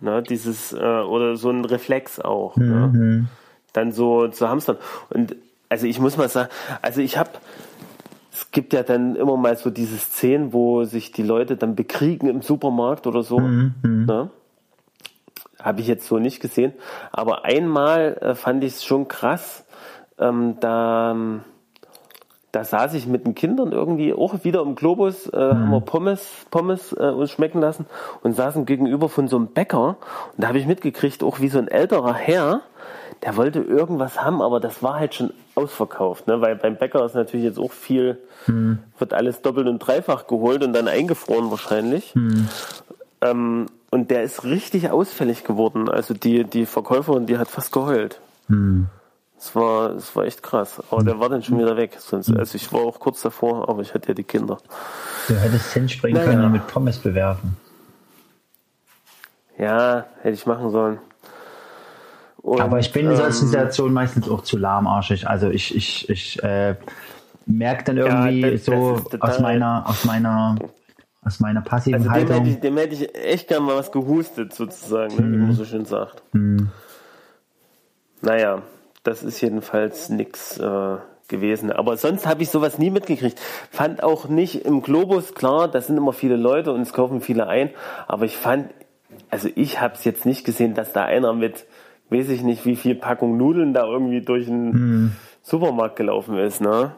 ne? 0.00 0.22
Dieses 0.22 0.72
äh, 0.72 0.76
oder 0.78 1.36
so 1.36 1.50
ein 1.50 1.66
Reflex 1.66 2.20
auch. 2.20 2.56
Ne? 2.56 3.28
Dann 3.74 3.92
so 3.92 4.28
zu 4.28 4.48
hamstern. 4.48 4.78
Und 5.10 5.36
also 5.68 5.86
ich 5.86 6.00
muss 6.00 6.16
mal 6.16 6.30
sagen, 6.30 6.48
also 6.80 7.02
ich 7.02 7.18
habe 7.18 7.32
es 8.32 8.50
gibt 8.50 8.72
ja 8.72 8.82
dann 8.82 9.14
immer 9.14 9.36
mal 9.36 9.54
so 9.58 9.68
diese 9.68 9.98
Szenen, 9.98 10.54
wo 10.54 10.84
sich 10.84 11.12
die 11.12 11.22
Leute 11.22 11.58
dann 11.58 11.74
bekriegen 11.74 12.28
im 12.28 12.40
Supermarkt 12.40 13.06
oder 13.06 13.22
so. 13.22 13.40
Ne? 14.06 14.30
Habe 15.60 15.80
ich 15.82 15.86
jetzt 15.86 16.06
so 16.06 16.18
nicht 16.18 16.40
gesehen. 16.40 16.72
Aber 17.12 17.44
einmal 17.44 18.16
äh, 18.22 18.34
fand 18.34 18.64
ich 18.64 18.72
es 18.72 18.84
schon 18.84 19.06
krass. 19.06 19.66
Ähm, 20.18 20.56
da, 20.60 21.14
da 22.54 22.64
saß 22.64 22.94
ich 22.94 23.06
mit 23.06 23.26
den 23.26 23.34
Kindern 23.34 23.72
irgendwie 23.72 24.14
auch 24.14 24.44
wieder 24.44 24.62
im 24.62 24.76
Globus, 24.76 25.26
äh, 25.26 25.36
haben 25.36 25.70
wir 25.70 25.80
Pommes, 25.80 26.28
Pommes 26.50 26.92
äh, 26.92 27.02
uns 27.06 27.32
schmecken 27.32 27.60
lassen 27.60 27.86
und 28.22 28.34
saßen 28.34 28.64
gegenüber 28.64 29.08
von 29.08 29.26
so 29.26 29.36
einem 29.36 29.48
Bäcker. 29.48 29.96
Und 30.36 30.44
da 30.44 30.48
habe 30.48 30.58
ich 30.58 30.66
mitgekriegt, 30.66 31.24
auch 31.24 31.40
wie 31.40 31.48
so 31.48 31.58
ein 31.58 31.68
älterer 31.68 32.14
Herr, 32.14 32.60
der 33.22 33.36
wollte 33.36 33.60
irgendwas 33.60 34.22
haben, 34.22 34.40
aber 34.40 34.60
das 34.60 34.82
war 34.82 34.98
halt 34.98 35.14
schon 35.14 35.32
ausverkauft, 35.54 36.26
ne? 36.26 36.40
weil 36.40 36.56
beim 36.56 36.76
Bäcker 36.76 37.04
ist 37.04 37.14
natürlich 37.14 37.46
jetzt 37.46 37.58
auch 37.58 37.72
viel, 37.72 38.18
wird 38.98 39.14
alles 39.14 39.40
doppelt 39.40 39.66
und 39.66 39.78
dreifach 39.78 40.26
geholt 40.26 40.62
und 40.62 40.72
dann 40.74 40.88
eingefroren 40.88 41.50
wahrscheinlich. 41.50 42.12
Ähm, 43.20 43.66
und 43.90 44.10
der 44.10 44.22
ist 44.24 44.44
richtig 44.44 44.90
ausfällig 44.90 45.44
geworden. 45.44 45.88
Also 45.88 46.14
die, 46.14 46.44
die 46.44 46.66
Verkäuferin, 46.66 47.26
die 47.26 47.38
hat 47.38 47.48
fast 47.48 47.72
geheult. 47.72 48.20
Es 49.44 49.54
war, 49.54 49.90
es 49.90 50.16
war 50.16 50.24
echt 50.24 50.42
krass. 50.42 50.82
Aber 50.90 51.04
der 51.04 51.20
war 51.20 51.28
dann 51.28 51.42
schon 51.42 51.58
wieder 51.58 51.76
weg. 51.76 51.96
Sonst, 51.98 52.34
also 52.34 52.56
ich 52.56 52.72
war 52.72 52.80
auch 52.80 52.98
kurz 52.98 53.20
davor, 53.20 53.68
aber 53.68 53.82
ich 53.82 53.92
hatte 53.92 54.08
ja 54.08 54.14
die 54.14 54.24
Kinder. 54.24 54.56
Du 55.28 55.34
hättest 55.34 55.70
hinspringen 55.74 56.16
Naja. 56.18 56.32
können 56.32 56.44
und 56.46 56.52
mit 56.52 56.66
Pommes 56.66 56.96
bewerfen. 56.98 57.54
Ja, 59.58 60.06
hätte 60.22 60.34
ich 60.34 60.46
machen 60.46 60.70
sollen. 60.70 60.98
Und, 62.38 62.58
Aber 62.60 62.78
ich 62.78 62.90
bin 62.90 63.04
in 63.10 63.16
solchen 63.16 63.42
ähm, 63.44 63.48
Situationen 63.50 63.92
meistens 63.92 64.30
auch 64.30 64.40
zu 64.42 64.56
lahmarschig. 64.56 65.28
Also 65.28 65.50
ich, 65.50 65.74
ich, 65.76 66.08
ich 66.08 66.42
äh, 66.42 66.76
merke 67.44 67.84
dann 67.84 67.98
irgendwie 67.98 68.40
das- 68.40 68.52
das 68.52 68.64
so 68.64 68.98
total- 68.98 69.30
aus 69.30 69.40
meiner, 69.40 69.84
aus 69.86 70.04
meiner, 70.06 70.56
aus 71.22 71.40
meiner 71.40 71.60
passiven 71.60 71.96
Also 72.00 72.08
dem 72.08 72.14
hätte, 72.14 72.32
Haltung. 72.32 72.46
ich, 72.48 72.60
dem 72.60 72.76
hätte 72.78 72.94
ich 72.94 73.14
echt 73.14 73.48
gern 73.48 73.62
mal 73.62 73.76
was 73.76 73.92
gehustet, 73.92 74.54
sozusagen, 74.54 75.14
ne? 75.16 75.32
wie 75.32 75.36
man 75.42 75.52
so 75.52 75.66
schön 75.66 75.84
sagt. 75.84 76.22
Naja, 78.22 78.62
das 79.04 79.22
ist 79.22 79.40
jedenfalls 79.40 80.08
nix 80.08 80.58
äh, 80.58 80.96
gewesen. 81.28 81.70
Aber 81.70 81.96
sonst 81.96 82.26
habe 82.26 82.42
ich 82.42 82.50
sowas 82.50 82.78
nie 82.78 82.90
mitgekriegt. 82.90 83.38
Fand 83.70 84.02
auch 84.02 84.28
nicht 84.28 84.64
im 84.64 84.82
Globus, 84.82 85.34
klar, 85.34 85.68
da 85.68 85.80
sind 85.80 85.96
immer 85.96 86.12
viele 86.12 86.36
Leute 86.36 86.72
und 86.72 86.80
es 86.80 86.92
kaufen 86.92 87.20
viele 87.20 87.46
ein. 87.46 87.70
Aber 88.08 88.24
ich 88.24 88.36
fand, 88.36 88.70
also 89.30 89.48
ich 89.54 89.80
habe 89.80 89.94
es 89.94 90.04
jetzt 90.04 90.26
nicht 90.26 90.44
gesehen, 90.44 90.74
dass 90.74 90.92
da 90.92 91.04
einer 91.04 91.32
mit, 91.32 91.66
weiß 92.10 92.30
ich 92.30 92.42
nicht, 92.42 92.66
wie 92.66 92.76
viel 92.76 92.94
Packung 92.94 93.36
Nudeln 93.36 93.74
da 93.74 93.86
irgendwie 93.86 94.22
durch 94.22 94.46
den 94.46 95.16
Supermarkt 95.42 95.96
gelaufen 95.96 96.36
ist. 96.38 96.60
Ne? 96.60 96.92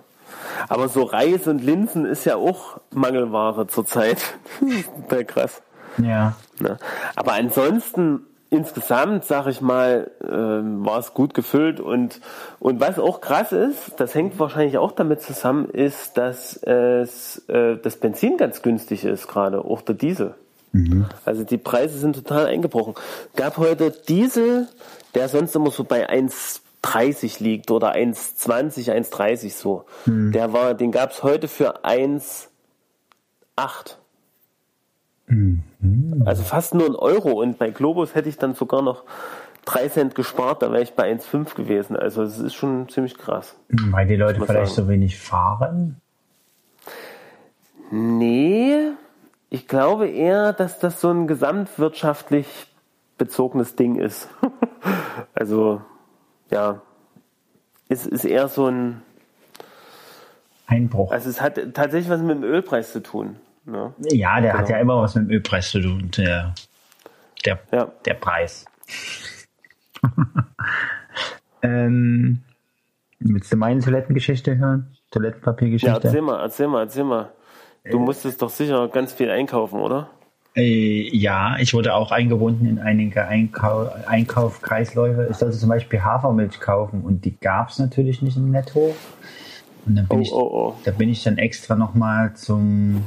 Aber 0.69 0.89
so 0.89 1.03
Reis 1.03 1.47
und 1.47 1.63
Linsen 1.63 2.07
ist 2.07 2.25
ja 2.25 2.37
auch 2.37 2.81
Mangelware 2.93 3.67
zurzeit. 3.67 4.19
Sehr 5.11 5.25
krass. 5.25 5.63
ja. 5.99 6.37
Ne? 6.59 6.79
Aber 7.15 7.33
ansonsten 7.35 8.27
insgesamt, 8.57 9.25
sag 9.25 9.47
ich 9.47 9.61
mal, 9.61 10.11
ähm, 10.23 10.85
war 10.85 10.99
es 10.99 11.15
gut 11.15 11.35
gefüllt 11.35 11.81
und 11.81 12.21
und 12.59 12.81
was 12.81 12.99
auch 12.99 13.21
krass 13.21 13.53
ist, 13.53 13.93
das 13.99 14.15
hängt 14.15 14.39
wahrscheinlich 14.39 14.79
auch 14.79 14.93
damit 14.93 15.23
zusammen, 15.23 15.69
ist, 15.71 16.17
dass 16.17 16.57
es 16.63 17.39
äh, 17.49 17.77
das 17.77 17.97
Benzin 17.97 18.37
ganz 18.37 18.63
günstig 18.63 19.05
ist 19.05 19.29
gerade, 19.29 19.65
auch 19.65 19.83
der 19.83 19.95
Diesel. 19.95 20.35
Also 21.25 21.45
die 21.45 21.59
Preise 21.59 21.99
sind 21.99 22.17
total 22.17 22.47
eingebrochen. 22.47 22.95
Gab 23.35 23.57
heute 23.57 23.91
Diesel, 23.91 24.69
der 25.15 25.29
sonst 25.29 25.57
immer 25.57 25.71
so 25.71 25.85
bei 25.85 26.09
1,30 26.11 27.43
liegt 27.43 27.71
oder 27.71 27.95
1,20, 27.95 28.93
1,30 28.93 29.53
so. 29.53 29.85
Der 30.35 30.53
war, 30.53 30.75
den 30.75 30.93
gab 30.93 31.13
es 31.13 31.23
heute 31.23 31.49
für 31.49 31.85
1,8. 31.85 32.49
Also 36.25 36.43
fast 36.43 36.75
nur 36.75 36.87
ein 36.87 36.97
Euro 36.97 37.41
und 37.41 37.59
bei 37.59 37.71
Globus 37.71 38.15
hätte 38.15 38.29
ich 38.29 38.39
dann 38.39 38.55
sogar 38.55 38.83
noch 38.83 39.05
3 39.67 39.89
Cent 39.89 40.15
gespart, 40.15 40.63
da 40.63 40.71
wäre 40.73 40.83
ich 40.83 40.95
bei 40.95 41.13
1,5 41.13 41.55
gewesen. 41.55 41.97
Also 41.97 42.23
es 42.23 42.39
ist 42.39 42.55
schon 42.55 42.89
ziemlich 42.89 43.19
krass. 43.19 43.57
Weil 43.91 44.07
die 44.07 44.17
Leute 44.17 44.41
vielleicht 44.41 44.73
sagen. 44.73 44.87
so 44.87 44.89
wenig 44.89 45.19
fahren. 45.19 46.01
Nee, 47.91 48.93
ich 49.51 49.69
glaube 49.69 50.09
eher, 50.09 50.53
dass 50.53 50.79
das 50.79 51.01
so 51.01 51.11
ein 51.11 51.27
gesamtwirtschaftlich 51.27 52.47
bezogenes 53.19 53.77
Ding 53.77 53.97
ist. 53.97 54.29
also, 55.35 55.83
ja, 56.51 56.81
es 57.89 58.07
ist 58.07 58.25
eher 58.25 58.49
so 58.49 58.67
ein, 58.67 59.03
Einbruch. 60.67 61.13
also 61.13 61.31
es 61.31 61.41
hat 61.41 61.55
tatsächlich 61.75 62.11
was 62.11 62.21
mit 62.21 62.37
dem 62.37 62.45
Ölpreis 62.45 62.93
zu 62.93 63.03
tun. 63.03 63.37
Ne? 63.67 63.93
ja, 64.13 64.41
der 64.41 64.53
hat 64.55 64.67
genau. 64.67 64.77
ja 64.77 64.83
immer 64.83 65.03
was 65.03 65.15
mit 65.17 65.29
dem 65.29 65.31
Ölpreis 65.33 65.71
zu 65.71 65.81
tun. 65.81 66.11
Der, 66.17 66.55
der, 67.45 67.59
Ja. 67.73 67.93
der 68.05 68.15
Preis. 68.15 68.65
ähm, 71.63 72.43
willst 73.19 73.53
du 73.53 73.57
meine 73.57 73.81
Toilettengeschichte 73.81 74.57
hören? 74.57 74.89
Ja, 74.93 74.99
Toilettenpapiergeschichte? 75.11 76.01
erzähl 76.05 76.23
mal, 76.23 76.41
erzähl 76.41 76.69
mal, 76.69 76.83
erzähl 76.83 77.05
mal. 77.05 77.33
Du 77.91 77.99
musstest 78.01 78.43
doch 78.43 78.51
sicher 78.51 78.89
ganz 78.89 79.13
viel 79.13 79.31
einkaufen, 79.31 79.81
oder? 79.81 80.11
Äh, 80.57 81.15
ja, 81.17 81.57
ich 81.61 81.73
wurde 81.75 81.95
auch 81.95 82.11
eingebunden 82.11 82.67
in 82.67 82.79
einige 82.79 83.27
Einkau 83.27 83.91
Einkaufkreisläufe. 84.07 85.29
Ich 85.31 85.37
sollte 85.37 85.57
zum 85.57 85.69
Beispiel 85.69 86.03
Hafermilch 86.03 86.59
kaufen 86.61 87.03
und 87.03 87.25
die 87.25 87.37
gab 87.39 87.69
es 87.69 87.79
natürlich 87.79 88.23
nicht 88.23 88.37
im 88.37 88.51
Netto. 88.51 88.95
Und 89.87 89.95
dann 89.97 90.09
bin, 90.09 90.19
Oh, 90.19 90.23
ich, 90.23 90.33
oh, 90.33 90.51
oh. 90.53 90.75
da 90.85 90.91
bin 90.91 91.09
ich 91.11 91.23
dann 91.23 91.39
extra 91.39 91.77
nochmal 91.77 92.35
zum 92.35 93.05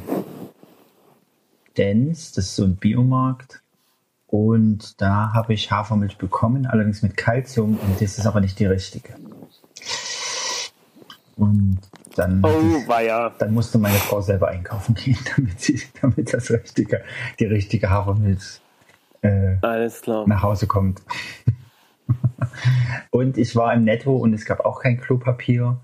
Dens, 1.80 2.34
das 2.34 2.46
ist 2.48 2.56
so 2.58 2.66
ein 2.66 2.76
Biomarkt. 2.76 3.62
Und 4.28 5.02
da 5.02 5.32
habe 5.34 5.54
ich 5.54 5.72
Hafermilch 5.72 6.18
bekommen, 6.18 6.68
allerdings 6.68 7.02
mit 7.02 7.18
Kalzium 7.18 7.80
und 7.80 8.02
das 8.02 8.20
ist 8.20 8.28
aber 8.28 8.42
nicht 8.42 8.60
die 8.60 8.66
richtige. 8.66 9.16
Und 11.36 11.80
dann, 12.16 12.44
Oh, 12.44 13.00
ja. 13.02 13.30
dann 13.30 13.54
musste 13.54 13.78
meine 13.80 13.96
Frau 13.96 14.20
selber 14.22 14.50
einkaufen 14.50 14.94
gehen, 14.94 15.18
damit, 15.36 15.62
sie, 15.62 15.82
damit 16.02 16.34
das 16.34 16.52
richtige, 16.52 17.02
die 17.40 17.46
richtige 17.46 17.90
Hafermilch 17.90 18.60
äh, 19.22 19.56
nach 20.26 20.44
Hause 20.44 20.68
kommt. 20.68 21.02
und 23.12 23.38
ich 23.38 23.56
war 23.56 23.74
im 23.74 23.86
Netto 23.86 24.16
und 24.18 24.34
es 24.34 24.46
gab 24.46 24.60
auch 24.66 24.82
kein 24.82 25.00
Klopapier. 25.00 25.80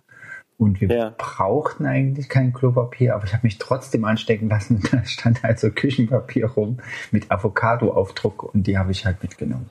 Und 0.57 0.79
wir 0.79 0.89
Ja. 0.89 1.13
brauchten 1.17 1.85
eigentlich 1.85 2.29
kein 2.29 2.53
Klopapier, 2.53 3.15
aber 3.15 3.25
ich 3.25 3.33
habe 3.33 3.45
mich 3.45 3.57
trotzdem 3.57 4.05
anstecken 4.05 4.49
lassen. 4.49 4.75
Und 4.77 4.83
da 4.93 5.03
stand 5.05 5.43
halt 5.43 5.59
so 5.59 5.69
Küchenpapier 5.69 6.47
rum 6.47 6.77
mit 7.11 7.31
Avocado-Aufdruck 7.31 8.43
und 8.53 8.67
die 8.67 8.77
habe 8.77 8.91
ich 8.91 9.05
halt 9.05 9.21
mitgenommen. 9.21 9.69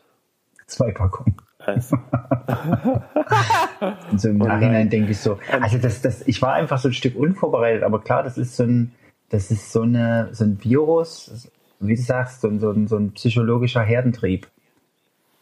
Zwei 0.66 0.92
Packungen. 0.92 1.36
Also, 1.58 1.96
Und 4.10 4.20
so 4.20 4.28
im 4.28 4.40
Oh 4.42 4.46
Nachhinein 4.46 4.72
nein. 4.72 4.90
denke 4.90 5.12
ich 5.12 5.18
so, 5.18 5.38
also 5.60 5.78
das, 5.78 6.02
das, 6.02 6.26
ich 6.26 6.40
war 6.42 6.54
einfach 6.54 6.78
so 6.78 6.88
ein 6.88 6.94
Stück 6.94 7.16
unvorbereitet, 7.16 7.82
aber 7.82 8.00
klar, 8.00 8.22
das 8.22 8.38
ist 8.38 8.56
so 8.56 8.64
ein, 8.64 8.92
das 9.30 9.50
ist 9.50 9.72
so 9.72 9.82
eine, 9.82 10.28
so 10.32 10.44
ein 10.44 10.62
Virus, 10.62 11.50
wie 11.80 11.96
du 11.96 12.02
sagst, 12.02 12.40
so 12.42 12.48
ein, 12.48 12.60
so 12.60 12.70
ein, 12.70 12.86
so 12.86 12.96
ein 12.96 13.12
psychologischer 13.12 13.82
Herdentrieb. 13.82 14.46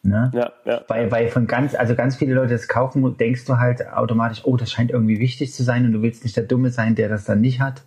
Ne? 0.05 0.33
ja, 0.35 0.53
ja. 0.65 0.83
Weil, 0.89 1.13
weil 1.13 1.29
von 1.29 1.47
ganz, 1.47 1.77
also 1.77 1.95
ganz 1.95 2.17
viele 2.17 2.35
Leute 2.35 2.53
das 2.55 2.67
kaufen, 2.67 3.17
denkst 3.17 3.45
du 3.45 3.59
halt 3.59 3.87
automatisch, 3.93 4.41
oh, 4.45 4.57
das 4.57 4.73
scheint 4.73 4.91
irgendwie 4.91 5.21
wichtig 5.21 5.55
zu 5.55 5.63
sein 5.63 5.85
und 5.85 5.93
du 5.93 6.03
willst 6.03 6.25
nicht 6.25 6.37
der 6.37 6.43
Dumme 6.45 6.71
sein, 6.71 6.97
der 6.97 7.09
das 7.09 7.25
dann 7.25 7.41
nicht 7.41 7.61
hat. 7.61 7.83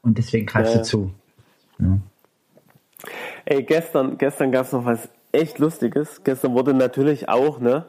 Und 0.00 0.18
deswegen 0.18 0.46
greifst 0.46 0.74
Ja, 0.74 0.80
du 0.80 0.84
zu. 0.84 1.10
Ey, 3.44 3.64
gestern, 3.64 4.16
gestern 4.16 4.52
gab's 4.52 4.72
noch 4.72 4.84
was 4.84 5.08
echt 5.32 5.58
Lustiges. 5.58 6.22
Gestern 6.22 6.54
wurde 6.54 6.72
natürlich 6.72 7.28
auch, 7.28 7.58
ne, 7.58 7.84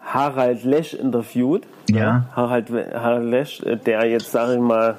Harald 0.00 0.64
Lesch 0.64 0.92
interviewt. 0.92 1.66
Ja. 1.88 2.28
Harald, 2.32 2.70
Harald 2.70 3.24
Lesch, 3.24 3.62
äh, 3.62 3.76
der 3.76 4.04
jetzt, 4.06 4.30
sage 4.30 4.54
ich 4.54 4.60
mal, 4.60 4.98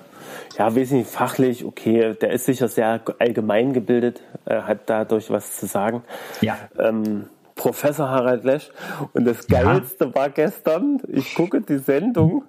ja, 0.57 0.75
weiß 0.75 0.91
nicht, 0.91 1.09
fachlich, 1.09 1.63
okay, 1.63 2.15
der 2.19 2.31
ist 2.31 2.45
sicher 2.45 2.67
sehr 2.67 3.01
allgemein 3.19 3.73
gebildet, 3.73 4.21
äh, 4.45 4.61
hat 4.61 4.81
dadurch 4.87 5.29
was 5.29 5.57
zu 5.57 5.67
sagen. 5.67 6.03
Ja. 6.41 6.57
Ähm, 6.79 7.27
Professor 7.65 8.07
Harald 8.07 8.43
Lesch. 8.43 8.69
Und 9.13 9.25
das 9.25 9.47
Geilste 9.47 10.13
war 10.13 10.29
gestern, 10.29 11.01
ich 11.07 11.33
gucke 11.33 11.61
die 11.61 11.79
Sendung 11.79 12.43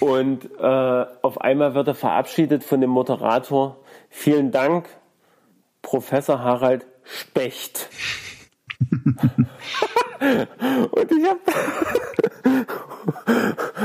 und 0.00 0.50
äh, 0.58 1.06
auf 1.22 1.40
einmal 1.40 1.74
wird 1.74 1.86
er 1.86 1.94
verabschiedet 1.94 2.64
von 2.64 2.80
dem 2.80 2.90
Moderator. 2.90 3.76
Vielen 4.10 4.50
Dank, 4.50 4.88
Professor 5.80 6.40
Harald 6.40 6.84
Specht. 7.04 7.88
und 10.90 11.12
ich 11.12 11.28
hab 11.28 11.38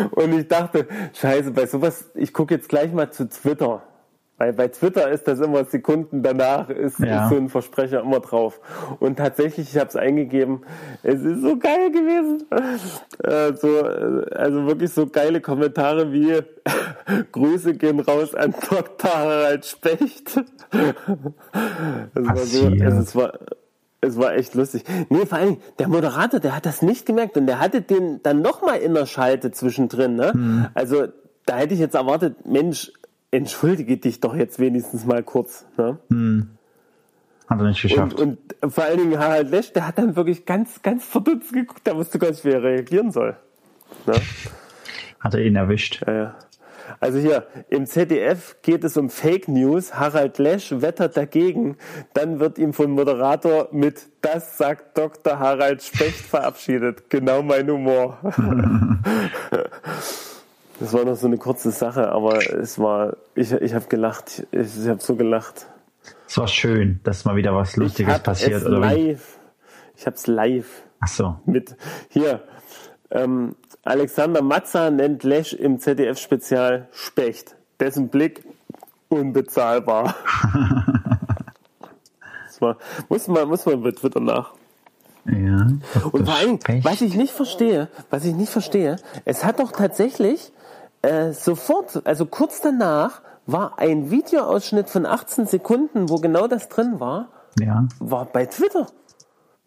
und 0.17 0.39
ich 0.39 0.48
dachte, 0.48 0.88
scheiße, 1.13 1.52
bei 1.52 1.67
sowas, 1.67 2.10
ich 2.15 2.34
gucke 2.34 2.56
jetzt 2.56 2.67
gleich 2.67 2.91
mal 2.91 3.12
zu 3.12 3.30
Twitter. 3.30 3.84
Weil 4.39 4.54
bei 4.54 4.67
Twitter 4.67 5.10
ist 5.10 5.28
das 5.28 5.39
immer 5.39 5.65
Sekunden 5.65 6.21
danach, 6.21 6.69
ist, 6.69 7.00
Ja. 7.00 7.23
ist 7.23 7.30
so 7.32 7.38
ein 7.38 7.50
Versprecher 7.50 8.02
immer 8.02 8.19
drauf. 8.19 8.60
Und 9.00 9.17
tatsächlich, 9.17 9.71
ich 9.73 9.78
habe 9.80 9.89
es 9.89 9.95
eingegeben, 9.95 10.62
es 11.02 11.21
ist 11.23 11.41
so 11.41 11.58
geil 11.58 11.91
gewesen. 11.91 12.43
Äh, 13.23 13.54
so, 13.56 13.67
äh, 13.80 14.36
also 14.36 14.67
wirklich 14.67 14.91
so 14.91 15.08
geile 15.08 15.41
Kommentare 15.41 16.12
wie 16.13 16.39
Grüße 17.32 17.73
gehen 17.73 18.00
raus 18.00 18.36
an 18.36 18.54
Dr. 18.69 19.12
Harald 19.12 19.65
Specht. 19.65 20.39
Es 22.13 22.26
war 22.28 22.38
so, 22.38 22.67
also 22.67 23.00
es 23.00 23.15
war, 23.15 23.34
es 24.02 24.17
war 24.17 24.36
echt 24.36 24.54
lustig. 24.56 24.84
Nee, 25.10 25.26
vor 25.26 25.38
allem, 25.39 25.58
der 25.80 25.88
Moderator, 25.88 26.39
der 26.39 26.56
hat 26.56 26.65
das 26.65 26.82
nicht 26.82 27.06
gemerkt 27.06 27.38
und 27.38 27.47
der 27.47 27.60
hatte 27.60 27.82
den 27.82 28.21
dann 28.23 28.41
nochmal 28.41 28.78
in 28.80 28.93
der 28.93 29.06
Schalte 29.06 29.52
zwischendrin. 29.52 30.15
Ne? 30.15 30.32
Hm. 30.34 30.67
Also 30.73 31.08
da 31.45 31.58
hätte 31.58 31.73
ich 31.73 31.80
jetzt 31.80 31.95
erwartet, 31.95 32.45
Mensch, 32.45 32.91
entschuldige 33.38 33.97
dich 33.97 34.19
doch 34.19 34.36
jetzt 34.36 34.60
wenigstens 34.60 35.06
mal 35.06 35.23
kurz. 35.23 35.65
Ne? 35.78 35.97
Hat 37.47 37.60
er 37.60 37.67
nicht 37.67 37.82
geschafft. 37.82 38.19
Und, 38.19 38.39
und 38.62 38.73
vor 38.73 38.84
allen 38.84 38.97
Dingen 38.97 39.19
Harald 39.19 39.50
Lesch, 39.52 39.71
der 39.71 39.88
hat 39.88 39.97
dann 39.97 40.15
wirklich 40.15 40.45
ganz, 40.45 40.82
ganz 40.82 41.06
verdutzt 41.06 41.54
geguckt, 41.54 41.86
der 41.88 41.95
wusste 41.95 42.19
gar 42.19 42.30
nicht, 42.30 42.43
wie 42.43 42.50
er 42.50 42.63
reagieren 42.63 43.12
soll. 43.12 43.38
Ne? 44.06 44.15
Hat 45.19 45.34
er 45.34 45.41
ihn 45.41 45.56
erwischt. 45.56 46.04
Ja, 46.06 46.13
ja. 46.13 46.36
Also 47.00 47.19
hier, 47.19 47.45
im 47.69 47.86
ZDF 47.86 48.58
geht 48.62 48.84
es 48.84 48.97
um 48.97 49.10
Fake 49.10 49.47
News. 49.47 49.93
Harald 49.93 50.39
Lesch 50.39 50.71
wettert 50.71 51.15
dagegen. 51.15 51.78
Dann 52.13 52.39
wird 52.39 52.58
ihm 52.58 52.73
vom 52.73 52.91
Moderator 52.91 53.67
mit 53.71 54.08
Das 54.21 54.58
sagt 54.58 54.97
Dr. 54.97 55.38
Harald 55.38 55.84
Specht 55.84 56.26
verabschiedet. 56.26 57.10
Genau 57.10 57.43
mein 57.43 57.69
Humor. 57.69 58.17
Das 60.80 60.94
war 60.94 61.06
noch 61.06 61.16
so 61.16 61.28
eine 61.28 61.38
kurze 61.38 61.72
Sache, 61.72 62.10
aber 62.10 62.38
es 62.38 62.78
war, 62.78 63.18
ich, 63.36 63.52
ich 63.52 63.74
habe 63.74 63.88
gelacht. 63.88 64.46
Ich, 64.52 64.80
ich 64.80 64.88
habe 64.88 65.02
so 65.02 65.16
gelacht. 65.16 65.68
Es 66.28 66.38
war 66.38 66.48
schön, 66.48 67.00
dass 67.04 67.26
mal 67.26 67.36
wieder 67.36 67.56
was 67.56 67.76
Lustiges 67.78 68.20
passiert. 68.20 68.62
es 68.62 68.66
Oder 68.66 68.80
live. 68.80 69.40
Ich 69.96 70.06
habe 70.06 70.16
es 70.16 70.28
live 70.28 70.84
Ach 71.00 71.08
so. 71.08 71.36
mit 71.46 71.76
hier. 72.10 72.44
Ähm, 73.10 73.56
Alexander 73.84 74.42
Matza 74.42 74.92
nennt 74.92 75.24
Lesch 75.24 75.54
im 75.54 75.80
ZDF-Spezial 75.80 76.90
Specht. 76.92 77.56
Dessen 77.80 78.10
Blick 78.10 78.44
unbezahlbar. 79.10 80.16
das 82.46 82.62
war, 82.62 82.78
muss 83.10 83.28
man, 83.28 83.48
muss 83.48 83.66
man 83.66 83.82
bei 83.82 83.92
Twitter 83.92 84.20
nach. 84.20 84.54
Ja. 85.26 85.68
Und 86.12 86.26
vor 86.26 86.36
allem, 86.36 86.60
was 86.84 87.02
ich 87.02 87.16
nicht 87.16 87.34
verstehe, 87.34 87.90
was 88.10 88.26
ich 88.26 88.34
nicht 88.34 88.52
verstehe, 88.52 88.98
es 89.26 89.44
hat 89.44 89.60
doch 89.60 89.72
tatsächlich 89.72 90.52
äh, 91.01 91.31
sofort, 91.31 92.01
also 92.05 92.25
kurz 92.25 92.62
danach, 92.62 93.21
war 93.45 93.79
ein 93.79 94.12
Videoausschnitt 94.12 94.89
von 94.89 95.05
18 95.05 95.45
Sekunden, 95.45 96.10
wo 96.10 96.15
genau 96.15 96.47
das 96.47 96.67
drin 96.69 96.99
war, 96.99 97.29
Ja. 97.60 97.88
war 97.99 98.25
bei 98.25 98.45
Twitter. 98.45 98.88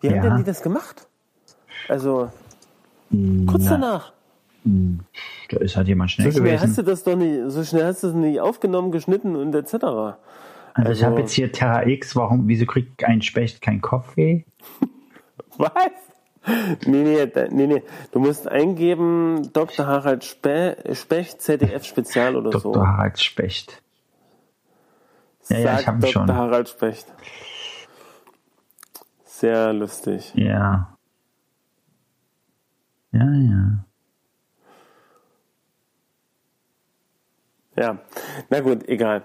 Wie 0.01 0.09
Ja. 0.09 0.17
haben 0.17 0.23
denn 0.23 0.37
die 0.39 0.45
das 0.45 0.63
gemacht? 0.63 1.07
Also, 1.89 2.31
kurz 3.11 3.65
Na, 3.65 3.71
danach. 3.71 4.13
Da 4.65 5.57
ist 5.61 5.77
halt 5.77 5.89
jemand 5.89 6.11
schnell 6.11 6.31
So 6.33 6.41
schnell 6.41 6.55
hast 6.59 6.63
gewesen. 6.63 6.85
du 6.85 6.91
das 6.91 7.05
doch 7.05 7.17
nicht, 7.17 7.51
so 7.51 7.65
schnell 7.65 7.85
hast 7.87 8.03
du 8.03 8.09
es 8.09 8.15
nicht 8.15 8.41
aufgenommen, 8.41 8.93
geschnitten 8.93 9.35
und 9.37 9.55
etc. 9.55 9.73
Also 9.75 10.17
ich 10.77 10.87
also- 10.87 11.07
habe 11.07 11.21
jetzt 11.21 11.33
hier 11.33 11.51
Terra 11.51 11.87
X, 11.87 12.15
warum, 12.17 12.47
wieso 12.49 12.67
kriegt 12.67 13.03
ein 13.05 13.23
Specht 13.23 13.63
kein 13.63 13.81
Kopfweh? 13.81 14.45
Was? 15.57 15.71
Nee, 16.47 17.03
nee, 17.27 17.49
nee, 17.51 17.67
nee. 17.67 17.83
Du 18.13 18.19
musst 18.19 18.49
eingeben 18.49 19.53
Dr. 19.53 19.87
Harald 19.87 20.25
Spe 20.25 20.77
Specht, 20.95 21.43
ZDF 21.43 21.85
Spezial 21.85 22.35
oder 22.37 22.51
Dr. 22.51 22.75
so. 22.75 22.87
Harald 22.87 23.21
Specht. 23.21 23.83
Ja, 25.49 25.59
ja, 25.59 25.63
ich 25.75 25.85
Sagt 25.85 25.87
hab 25.87 25.95
ihn 25.97 26.01
Dr. 26.01 26.13
schon. 26.13 26.35
Harald 26.35 26.69
Specht. 26.69 27.07
Sehr 29.25 29.73
lustig. 29.73 30.33
Ja. 30.35 30.97
Ja, 33.13 33.25
ja. 33.25 33.85
Ja. 37.77 37.99
Na 38.49 38.61
gut, 38.61 38.89
egal. 38.89 39.25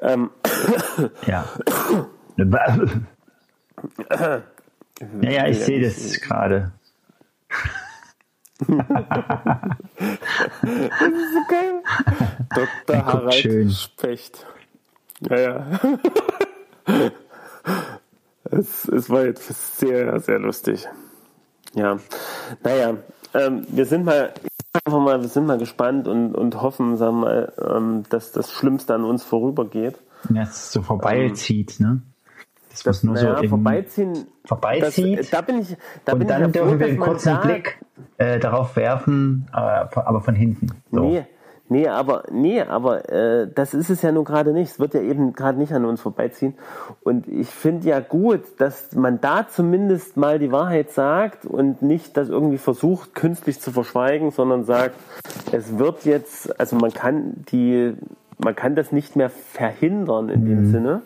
Ähm, 0.00 0.30
Ja. 1.26 1.44
Ja, 5.22 5.30
ja, 5.30 5.46
ich 5.48 5.60
sehe 5.60 5.80
das 5.80 6.20
gerade. 6.20 6.72
geil. 11.48 11.82
Dr. 12.54 13.06
Harald 13.06 13.34
schön. 13.34 13.70
Specht. 13.70 14.46
Ja, 15.28 15.38
ja. 15.38 15.66
es, 18.50 18.88
es 18.88 19.10
war 19.10 19.24
jetzt 19.24 19.78
sehr, 19.78 20.20
sehr 20.20 20.38
lustig. 20.38 20.86
Ja. 21.74 21.98
Naja, 22.62 22.96
ähm, 23.34 23.66
wir 23.68 23.86
sind 23.86 24.04
mal, 24.04 24.32
einfach 24.84 25.00
mal, 25.00 25.20
wir 25.20 25.28
sind 25.28 25.46
mal 25.46 25.58
gespannt 25.58 26.06
und, 26.06 26.34
und 26.34 26.60
hoffen, 26.60 26.96
sagen 26.96 27.20
wir 27.20 27.26
mal, 27.26 27.52
ähm, 27.76 28.04
dass 28.10 28.32
das 28.32 28.52
Schlimmste 28.52 28.94
an 28.94 29.04
uns 29.04 29.22
vorübergeht. 29.24 29.98
Ja, 30.32 30.42
es 30.42 30.72
so 30.72 30.82
vorbeizieht, 30.82 31.80
ne? 31.80 32.02
Das, 32.72 32.84
muss 32.86 33.02
nur 33.02 33.14
naja, 33.14 33.38
so 33.42 33.48
vorbeiziehen. 33.48 34.26
vorbeizieht. 34.44 35.18
Das, 35.18 35.30
da 35.30 35.40
bin 35.42 35.60
ich, 35.60 35.76
da 36.04 36.14
bin 36.14 36.22
und 36.22 36.30
dann 36.30 36.46
ich 36.46 36.52
dürfen 36.52 36.78
wir 36.78 36.86
einen 36.86 36.98
kurzen 36.98 37.38
Blick 37.40 37.78
äh, 38.16 38.38
darauf 38.38 38.76
werfen, 38.76 39.46
aber, 39.52 40.06
aber 40.06 40.20
von 40.22 40.34
hinten. 40.34 40.68
So. 40.90 41.00
Nee, 41.00 41.26
nee, 41.68 41.86
aber 41.86 42.24
nee, 42.32 42.62
aber 42.62 43.10
äh, 43.10 43.48
das 43.54 43.74
ist 43.74 43.90
es 43.90 44.00
ja 44.00 44.10
nun 44.10 44.24
gerade 44.24 44.52
nicht. 44.52 44.72
Es 44.72 44.80
wird 44.80 44.94
ja 44.94 45.02
eben 45.02 45.34
gerade 45.34 45.58
nicht 45.58 45.72
an 45.74 45.84
uns 45.84 46.00
vorbeiziehen. 46.00 46.54
Und 47.02 47.28
ich 47.28 47.48
finde 47.48 47.88
ja 47.88 48.00
gut, 48.00 48.40
dass 48.58 48.94
man 48.94 49.20
da 49.20 49.46
zumindest 49.48 50.16
mal 50.16 50.38
die 50.38 50.50
Wahrheit 50.50 50.90
sagt 50.92 51.44
und 51.44 51.82
nicht 51.82 52.16
das 52.16 52.30
irgendwie 52.30 52.58
versucht, 52.58 53.14
künstlich 53.14 53.60
zu 53.60 53.70
verschweigen, 53.70 54.30
sondern 54.30 54.64
sagt, 54.64 54.96
es 55.52 55.78
wird 55.78 56.04
jetzt, 56.06 56.58
also 56.58 56.76
man 56.76 56.92
kann 56.92 57.44
die, 57.50 57.94
man 58.38 58.56
kann 58.56 58.74
das 58.74 58.92
nicht 58.92 59.14
mehr 59.14 59.30
verhindern 59.30 60.30
in 60.30 60.46
dem 60.46 60.66
Sinne. 60.66 61.02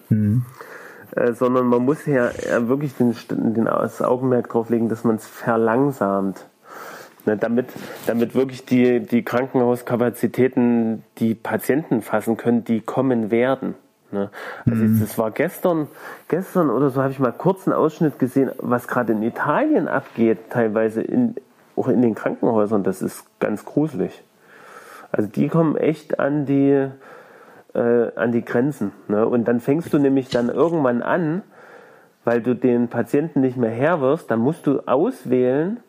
Äh, 1.13 1.33
sondern 1.33 1.67
man 1.67 1.85
muss 1.85 2.07
ja 2.07 2.29
äh, 2.29 2.69
wirklich 2.69 2.95
den, 2.95 3.15
den, 3.31 3.65
das 3.67 4.03
Augenmerk 4.03 4.49
drauf 4.51 4.71
legen, 4.71 4.89
dass 4.89 5.05
man 5.05 5.17
es 5.17 5.27
verlangsamt. 5.27 6.47
Ne, 7.27 7.37
damit, 7.37 7.67
damit 8.07 8.37
wirklich 8.37 8.65
die, 8.67 9.01
die 9.01 9.25
Krankenhauskapazitäten 9.25 11.03
die 11.19 11.35
Patienten 11.35 12.01
fassen 12.01 12.37
können, 12.37 12.63
die 12.63 12.81
kommen 12.81 13.33
werden. 13.33 13.75
Ne? 14.13 14.31
Also 14.65 14.85
jetzt, 14.85 15.03
das 15.03 15.19
war 15.19 15.33
gestern, 15.33 15.89
gestern 16.29 16.71
oder 16.71 16.91
so 16.91 17.03
habe 17.03 17.13
ich 17.13 17.19
mal 17.19 17.33
kurz 17.33 17.67
einen 17.67 17.75
Ausschnitt 17.75 18.21
gesehen, 18.21 18.53
was 18.59 18.87
gerade 18.87 19.13
in 19.13 19.23
Italien 19.25 19.89
abgeht, 19.89 20.51
teilweise 20.51 21.03
in, 21.03 21.35
auch 21.75 21.89
in 21.89 22.01
den 22.01 22.15
Krankenhäusern. 22.15 22.85
Das 22.85 23.03
ist 23.03 23.25
ganz 23.41 23.65
gruselig. 23.65 24.23
Also 25.11 25.29
die 25.29 25.49
kommen 25.49 25.77
echt 25.77 26.21
an 26.21 26.47
die, 26.47 26.89
äh, 27.77 28.11
an 28.17 28.33
die 28.33 28.45
Grenzen. 28.45 28.93
Ne? 29.09 29.27
Und 29.27 29.47
dann 29.47 29.61
fängst 29.61 29.93
du 29.93 29.99
nämlich 29.99 30.29
dann 30.29 30.49
irgendwann 30.49 31.03
an, 31.03 31.43
weil 32.25 32.41
du 32.41 32.55
den 32.55 32.89
Patienten 32.89 33.41
nicht 33.41 33.57
mehr 33.57 33.71
herwirfst, 33.71 34.31
dann 34.31 34.41
musst 34.41 34.67
du 34.67 34.81
auswählen, 34.81 35.81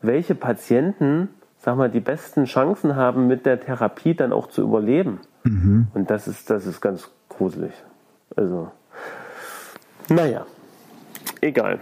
welche 0.00 0.34
Patienten, 0.34 1.28
sag 1.58 1.76
mal, 1.76 1.90
die 1.90 2.00
besten 2.00 2.44
Chancen 2.44 2.96
haben, 2.96 3.26
mit 3.26 3.44
der 3.44 3.60
Therapie 3.60 4.14
dann 4.14 4.32
auch 4.32 4.48
zu 4.48 4.62
überleben. 4.62 5.20
Und 5.94 6.10
das 6.10 6.28
ist, 6.28 6.48
das 6.48 6.66
ist 6.66 6.80
ganz 6.80 7.10
gruselig. 7.28 7.72
Also, 8.36 8.70
naja, 10.08 10.46
egal. 11.40 11.80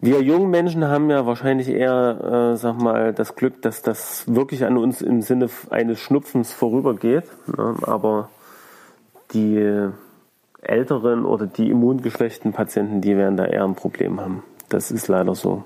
Wir 0.00 0.22
jungen 0.22 0.50
Menschen 0.50 0.86
haben 0.86 1.10
ja 1.10 1.26
wahrscheinlich 1.26 1.68
eher, 1.68 2.52
äh, 2.52 2.56
sag 2.56 2.78
mal, 2.80 3.12
das 3.12 3.34
Glück, 3.34 3.62
dass 3.62 3.82
das 3.82 4.32
wirklich 4.32 4.64
an 4.64 4.76
uns 4.76 5.02
im 5.02 5.22
Sinne 5.22 5.48
eines 5.70 5.98
Schnupfens 6.00 6.52
vorübergeht. 6.52 7.24
Ne? 7.48 7.74
Aber 7.82 8.28
die 9.32 9.90
älteren 10.62 11.24
oder 11.24 11.46
die 11.46 11.70
immungeschwächten 11.70 12.52
Patienten, 12.52 13.00
die 13.00 13.16
werden 13.16 13.36
da 13.36 13.44
eher 13.46 13.64
ein 13.64 13.74
Problem 13.74 14.20
haben. 14.20 14.44
Das 14.68 14.90
ist 14.90 15.08
leider 15.08 15.34
so. 15.34 15.64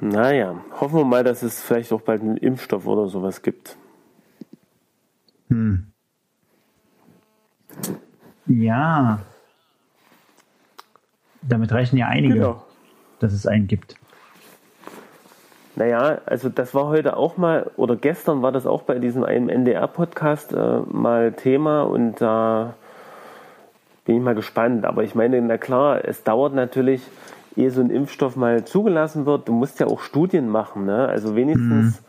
Naja, 0.00 0.56
hoffen 0.80 0.98
wir 0.98 1.04
mal, 1.04 1.24
dass 1.24 1.42
es 1.42 1.62
vielleicht 1.62 1.92
auch 1.92 2.00
bald 2.00 2.22
einen 2.22 2.38
Impfstoff 2.38 2.86
oder 2.86 3.08
sowas 3.08 3.42
gibt. 3.42 3.76
Hm. 5.48 5.86
Ja. 8.46 9.20
Damit 11.42 11.72
rechnen 11.72 11.98
ja 11.98 12.06
einige, 12.06 12.34
Genau. 12.34 12.62
dass 13.18 13.32
es 13.32 13.46
einen 13.46 13.66
gibt. 13.66 13.96
Naja, 15.76 16.18
also 16.26 16.48
das 16.48 16.74
war 16.74 16.86
heute 16.88 17.16
auch 17.16 17.36
mal, 17.36 17.70
oder 17.76 17.96
gestern 17.96 18.42
war 18.42 18.52
das 18.52 18.66
auch 18.66 18.82
bei 18.82 18.98
diesem 18.98 19.24
einen 19.24 19.48
NDR-Podcast 19.48 20.52
äh, 20.52 20.80
mal 20.90 21.32
Thema 21.32 21.82
und 21.82 22.20
da 22.20 22.74
bin 24.04 24.16
ich 24.16 24.22
mal 24.22 24.34
gespannt. 24.34 24.84
Aber 24.84 25.04
ich 25.04 25.14
meine, 25.14 25.40
na 25.40 25.56
klar, 25.56 26.04
es 26.04 26.22
dauert 26.24 26.54
natürlich, 26.54 27.02
ehe 27.56 27.70
so 27.70 27.80
ein 27.80 27.90
Impfstoff 27.90 28.36
mal 28.36 28.64
zugelassen 28.64 29.24
wird. 29.26 29.48
Du 29.48 29.52
musst 29.52 29.80
ja 29.80 29.86
auch 29.86 30.00
Studien 30.00 30.48
machen, 30.48 30.84
ne? 30.84 31.08
Also 31.08 31.34
wenigstens 31.36 32.02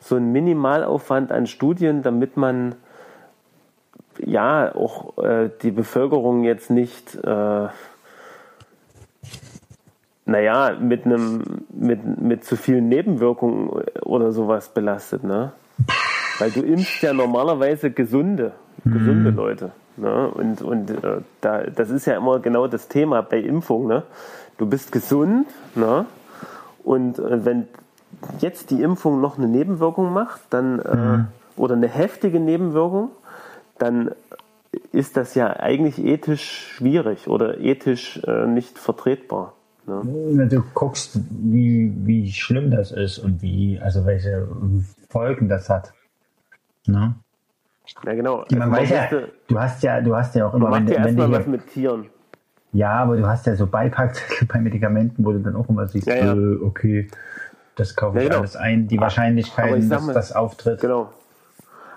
so 0.00 0.16
ein 0.16 0.32
Minimalaufwand 0.32 1.30
an 1.30 1.46
Studien, 1.46 2.02
damit 2.02 2.36
man 2.36 2.74
ja 4.18 4.74
auch 4.74 5.18
äh, 5.18 5.50
die 5.62 5.70
Bevölkerung 5.70 6.44
jetzt 6.44 6.70
nicht 6.70 7.14
äh, 7.16 7.68
naja, 10.26 10.76
mit 10.80 11.04
einem, 11.04 11.42
mit, 11.70 12.20
mit 12.20 12.44
zu 12.44 12.56
vielen 12.56 12.88
Nebenwirkungen 12.88 13.68
oder 14.02 14.32
sowas 14.32 14.68
belastet, 14.68 15.24
ne? 15.24 15.52
Weil 16.38 16.50
du 16.50 16.62
impfst 16.62 17.02
ja 17.02 17.12
normalerweise 17.12 17.90
gesunde, 17.90 18.52
gesunde 18.84 19.30
Leute. 19.30 19.72
Ne? 19.96 20.28
Und, 20.28 20.62
und 20.62 20.90
äh, 20.90 21.20
da, 21.40 21.62
das 21.64 21.90
ist 21.90 22.06
ja 22.06 22.16
immer 22.16 22.40
genau 22.40 22.66
das 22.66 22.88
Thema 22.88 23.22
bei 23.22 23.38
Impfung, 23.38 23.86
ne? 23.86 24.02
Du 24.58 24.66
bist 24.66 24.92
gesund, 24.92 25.46
ne? 25.74 26.06
Und 26.82 27.18
äh, 27.18 27.44
wenn 27.44 27.68
jetzt 28.40 28.70
die 28.70 28.82
Impfung 28.82 29.20
noch 29.20 29.38
eine 29.38 29.48
Nebenwirkung 29.48 30.12
macht, 30.12 30.40
dann 30.50 30.78
äh, 30.78 31.60
oder 31.60 31.74
eine 31.74 31.88
heftige 31.88 32.40
Nebenwirkung, 32.40 33.10
dann 33.78 34.10
ist 34.92 35.16
das 35.16 35.34
ja 35.34 35.54
eigentlich 35.54 35.98
ethisch 36.04 36.74
schwierig 36.74 37.28
oder 37.28 37.60
ethisch 37.60 38.20
äh, 38.26 38.46
nicht 38.46 38.78
vertretbar. 38.78 39.52
Ne? 39.86 40.02
Wenn 40.04 40.48
du 40.48 40.62
guckst, 40.74 41.18
wie, 41.30 41.92
wie 42.04 42.32
schlimm 42.32 42.70
das 42.70 42.90
ist 42.90 43.18
und 43.18 43.42
wie, 43.42 43.78
also 43.82 44.06
welche 44.06 44.48
Folgen 45.10 45.48
das 45.48 45.68
hat. 45.68 45.92
Ne? 46.86 47.14
Ja, 48.04 48.14
genau. 48.14 48.44
Man 48.50 48.62
Also 48.62 48.76
weiß 48.76 48.90
ja, 48.90 49.08
du 49.46 49.58
hast 49.60 49.82
ja, 49.82 50.00
du 50.00 50.16
hast 50.16 50.34
ja 50.34 50.46
auch 50.46 50.54
immer, 50.54 50.72
wenn, 50.72 50.86
ja 50.88 51.04
wenn 51.04 51.16
du 51.16 51.30
was 51.30 51.46
mit 51.46 51.66
Tieren. 51.68 52.06
ja, 52.72 52.92
aber 52.92 53.16
du 53.16 53.26
hast 53.26 53.46
ja 53.46 53.54
so 53.56 53.66
Beipackzettel 53.66 54.46
bei 54.52 54.58
Medikamenten, 54.58 55.24
wo 55.24 55.32
du 55.32 55.40
dann 55.40 55.54
auch 55.56 55.68
immer 55.68 55.86
siehst, 55.86 56.06
Ja, 56.06 56.16
ja. 56.16 56.34
Äh, 56.34 56.56
okay, 56.62 57.08
das 57.76 57.94
kaufe 57.94 58.18
ich 58.18 58.24
genau. 58.24 58.38
alles 58.38 58.56
ein, 58.56 58.86
die 58.88 58.98
Wahrscheinlichkeit, 59.00 59.90
dass 59.90 60.06
das 60.06 60.32
auftritt. 60.32 60.80
Genau. 60.80 61.12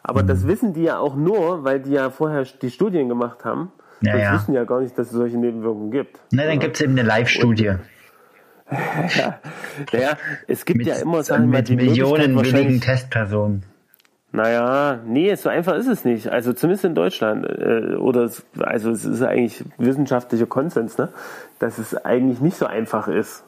Aber 0.04 0.23
Mhm. 0.23 0.28
das 0.28 0.47
wissen 0.47 0.73
die 0.73 0.84
ja 0.84 1.00
auch 1.00 1.15
nur, 1.15 1.63
weil 1.63 1.80
die 1.82 1.91
ja 1.91 2.10
vorher 2.10 2.43
die 2.43 2.69
Studien 2.71 3.08
gemacht 3.10 3.45
haben. 3.45 3.71
Ja, 4.01 4.13
das 4.13 4.21
ja. 4.21 4.33
wissen 4.33 4.53
ja 4.53 4.63
gar 4.63 4.81
nicht, 4.81 4.97
dass 4.97 5.07
es 5.07 5.13
solche 5.13 5.38
Nebenwirkungen 5.38 5.91
gibt. 5.91 6.19
Na, 6.31 6.45
dann 6.45 6.60
gibt 6.60 6.75
es 6.75 6.81
eben 6.81 6.93
eine 6.93 7.03
Live-Studie 7.03 7.73
Naja, 8.69 10.17
es 10.47 10.65
gibt 10.65 10.79
mit, 10.79 10.88
ja 10.88 10.95
immer, 10.95 11.25
wir 11.25 11.38
mal, 11.39 11.47
mit 11.47 11.69
die 11.69 11.75
Millionen 11.75 12.36
willigen 12.36 12.81
Testpersonen. 12.81 13.63
Naja, 14.31 14.99
nee, 15.05 15.33
so 15.36 15.49
einfach 15.49 15.75
ist 15.75 15.88
es 15.88 16.03
nicht. 16.03 16.27
Also 16.27 16.53
zumindest 16.53 16.86
in 16.86 16.93
Deutschland. 16.93 17.45
Äh, 17.45 17.95
oder 17.95 18.23
es, 18.23 18.45
also 18.60 18.91
es 18.91 19.05
ist 19.05 19.21
eigentlich 19.23 19.63
wissenschaftlicher 19.77 20.45
Konsens, 20.45 20.97
ne? 20.97 21.10
dass 21.60 21.77
es 21.77 21.95
eigentlich 21.95 22.41
nicht 22.41 22.57
so 22.57 22.65
einfach 22.65 23.07
ist, 23.07 23.43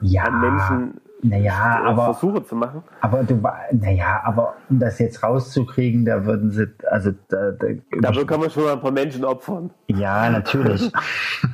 Ja, 0.00 0.24
an 0.24 0.40
Menschen 0.40 1.00
naja, 1.22 1.82
aber 1.84 2.04
Versuche 2.04 2.44
zu 2.44 2.54
machen. 2.56 2.82
Aber 3.00 3.22
du, 3.24 3.40
naja, 3.72 4.20
aber 4.24 4.54
um 4.68 4.78
das 4.78 4.98
jetzt 4.98 5.22
rauszukriegen, 5.22 6.04
da 6.04 6.24
würden 6.24 6.50
sie, 6.50 6.68
also 6.90 7.12
da, 7.28 7.52
da, 7.52 7.66
Dafür 8.00 8.26
kann 8.26 8.40
man 8.40 8.50
schon 8.50 8.64
mal 8.64 8.74
ein 8.74 8.80
paar 8.80 8.90
Menschen 8.92 9.24
opfern. 9.24 9.70
ja, 9.88 10.28
natürlich. 10.30 10.92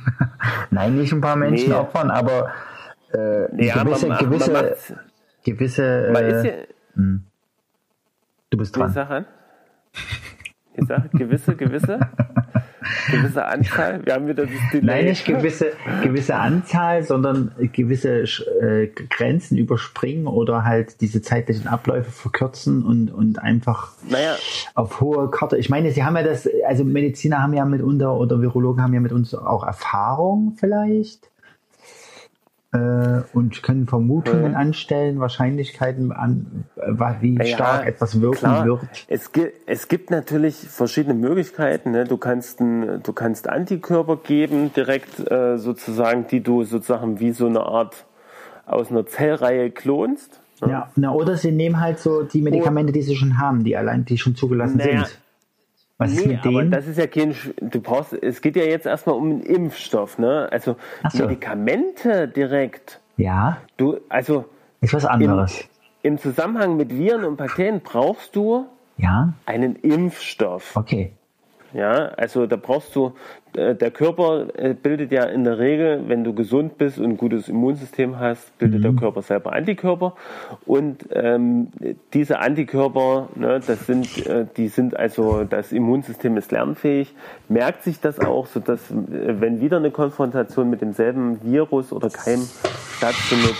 Nein, 0.71 0.95
nicht 0.97 1.13
ein 1.13 1.21
paar 1.21 1.35
Menschen 1.35 1.69
Nee. 1.69 1.75
opfern, 1.75 2.11
aber 2.11 2.51
äh, 3.13 3.65
Ja, 3.65 3.83
gewisse, 3.83 4.07
man, 4.07 4.17
gewisse, 4.17 4.51
man 4.51 4.65
gewisse, 5.43 6.09
man 6.11 6.25
ist 6.25 6.45
äh, 6.45 6.67
ja, 6.95 7.03
du 8.49 8.57
bist 8.57 8.75
dran. 8.77 9.25
Sag. 10.75 10.81
Ich 10.81 10.87
sage 10.87 11.09
gewisse, 11.17 11.55
gewisse, 11.55 11.99
gewisse 13.11 13.45
Anzahl. 13.45 14.05
Wir 14.05 14.13
haben 14.13 14.27
wieder 14.27 14.45
das 14.45 14.55
Delay. 14.71 14.85
Nein, 14.85 15.05
nicht 15.05 15.25
gewisse, 15.25 15.71
gewisse 16.01 16.35
Anzahl, 16.35 17.03
sondern 17.03 17.51
gewisse 17.73 18.23
äh, 18.61 18.87
Grenzen 18.87 19.57
überspringen 19.57 20.27
oder 20.27 20.63
halt 20.63 21.01
diese 21.01 21.21
zeitlichen 21.21 21.67
Abläufe 21.67 22.11
verkürzen 22.11 22.83
und, 22.83 23.09
und 23.09 23.39
einfach 23.39 23.91
Naja, 24.09 24.35
auf 24.73 25.01
hohe 25.01 25.29
Karte. 25.29 25.57
Ich 25.57 25.69
meine, 25.69 25.91
sie 25.91 26.03
haben 26.03 26.15
ja 26.15 26.23
das, 26.23 26.47
also 26.67 26.83
Mediziner 26.83 27.41
haben 27.41 27.53
ja 27.53 27.65
mitunter 27.65 28.15
oder 28.15 28.41
Virologen 28.41 28.83
haben 28.83 28.93
ja 28.93 28.99
mit 28.99 29.11
uns 29.11 29.33
auch 29.33 29.65
Erfahrung 29.65 30.55
vielleicht 30.59 31.32
äh, 32.73 33.21
und 33.33 33.61
können 33.63 33.87
Vermutungen 33.87 34.51
Mhm. 34.51 34.57
anstellen, 34.57 35.19
Wahrscheinlichkeiten 35.19 36.11
an, 36.11 36.65
wie 37.21 37.37
Ja, 37.37 37.45
stark 37.45 37.85
etwas 37.87 38.19
wirken 38.19 38.37
klar. 38.39 38.65
wird. 38.65 38.81
Es, 39.07 39.31
gi 39.31 39.47
es 39.67 39.87
gibt 39.87 40.09
natürlich 40.09 40.55
verschiedene 40.55 41.13
Möglichkeiten. 41.13 41.91
Ne? 41.91 42.05
Du 42.05 42.17
kannst 42.17 42.59
ein, 42.59 43.01
du 43.03 43.13
kannst 43.13 43.47
Antikörper 43.47 44.17
geben, 44.17 44.73
direkt 44.73 45.19
äh, 45.31 45.57
sozusagen, 45.57 46.27
die 46.27 46.41
du 46.41 46.63
sozusagen 46.63 47.19
wie 47.19 47.31
so 47.31 47.45
eine 47.45 47.61
Art 47.61 48.05
aus 48.65 48.89
einer 48.89 49.05
Zellreihe 49.05 49.69
klonst. 49.71 50.39
Ne? 50.61 50.69
Ja, 50.71 50.91
na, 50.95 51.11
oder 51.13 51.37
sie 51.37 51.51
nehmen 51.51 51.79
halt 51.79 51.99
so 51.99 52.23
die 52.23 52.41
Medikamente, 52.41 52.91
die 52.91 53.01
sie 53.01 53.15
schon 53.15 53.37
haben, 53.37 53.63
die 53.63 53.77
allein, 53.77 54.05
die 54.05 54.17
schon 54.17 54.35
zugelassen 54.35 54.77
Naja, 54.77 55.05
sind. 55.05 55.19
Was 55.97 56.11
ist 56.11 56.25
Nee, 56.25 56.33
mit 56.33 56.39
aber 56.45 56.49
denen? 56.49 56.71
das 56.71 56.87
ist 56.87 56.97
ja 56.97 57.07
kein, 57.07 57.35
du 57.61 57.79
brauchst, 57.81 58.13
es 58.13 58.41
geht 58.41 58.55
ja 58.55 58.63
jetzt 58.63 58.85
erstmal 58.85 59.15
um 59.15 59.29
einen 59.29 59.41
Impfstoff, 59.41 60.17
ne? 60.17 60.47
Also 60.51 60.75
so. 61.11 61.23
Medikamente 61.23 62.27
direkt. 62.27 62.99
ja, 63.17 63.57
Du, 63.77 63.99
also 64.09 64.45
ist 64.81 64.93
was 64.93 65.05
anderes. 65.05 65.63
im 66.01 66.17
Zusammenhang 66.17 66.75
mit 66.77 66.91
Viren 66.97 67.23
und 67.23 67.37
Bakterien 67.37 67.81
brauchst 67.81 68.35
du 68.35 68.65
Ja, 68.97 69.33
einen 69.45 69.75
Impfstoff. 69.77 70.75
okay. 70.75 71.13
Ja, 71.73 72.09
also 72.17 72.45
da 72.45 72.55
brauchst 72.55 72.95
du, 72.95 73.13
äh, 73.55 73.73
der 73.73 73.89
Körper 73.89 74.47
äh, 74.55 74.73
bildet 74.73 75.11
ja 75.11 75.23
in 75.23 75.43
der 75.43 75.57
Regel, 75.57 76.03
wenn 76.07 76.23
du 76.23 76.33
gesund 76.33 76.77
bist 76.77 76.99
und 76.99 77.05
ein 77.05 77.17
gutes 77.17 77.49
Immunsystem 77.49 78.19
hast, 78.19 78.57
bildet 78.59 78.83
der 78.83 78.93
Körper 78.93 79.21
selber 79.21 79.53
Antikörper. 79.53 80.15
Und 80.65 81.07
ähm, 81.11 81.69
diese 82.13 82.39
Antikörper, 82.39 83.29
ne, 83.35 83.59
das 83.65 83.87
sind, 83.87 84.25
äh, 84.27 84.45
die 84.55 84.67
sind 84.67 84.95
also, 84.97 85.43
das 85.43 85.71
Immunsystem 85.71 86.37
ist 86.37 86.51
lernfähig, 86.51 87.15
merkt 87.49 87.83
sich 87.83 87.99
das 87.99 88.19
auch, 88.19 88.45
sodass, 88.45 88.91
äh, 88.91 88.95
wenn 89.41 89.59
wieder 89.59 89.77
eine 89.77 89.91
Konfrontation 89.91 90.69
mit 90.69 90.81
demselben 90.81 91.43
Virus 91.43 91.91
oder 91.91 92.09
Keim 92.09 92.47
stattfindet, 92.97 93.55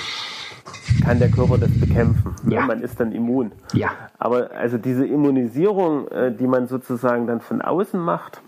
kann 1.04 1.20
der 1.20 1.30
Körper 1.30 1.58
das 1.58 1.72
bekämpfen. 1.80 2.36
Ne? 2.44 2.56
Ja. 2.56 2.66
Man 2.66 2.82
ist 2.82 3.00
dann 3.00 3.12
immun. 3.12 3.52
Ja. 3.74 3.92
Aber 4.18 4.52
also 4.52 4.78
diese 4.78 5.06
Immunisierung, 5.06 6.08
äh, 6.08 6.32
die 6.32 6.48
man 6.48 6.68
sozusagen 6.68 7.28
dann 7.28 7.42
von 7.42 7.62
außen 7.62 8.00
macht, 8.00 8.42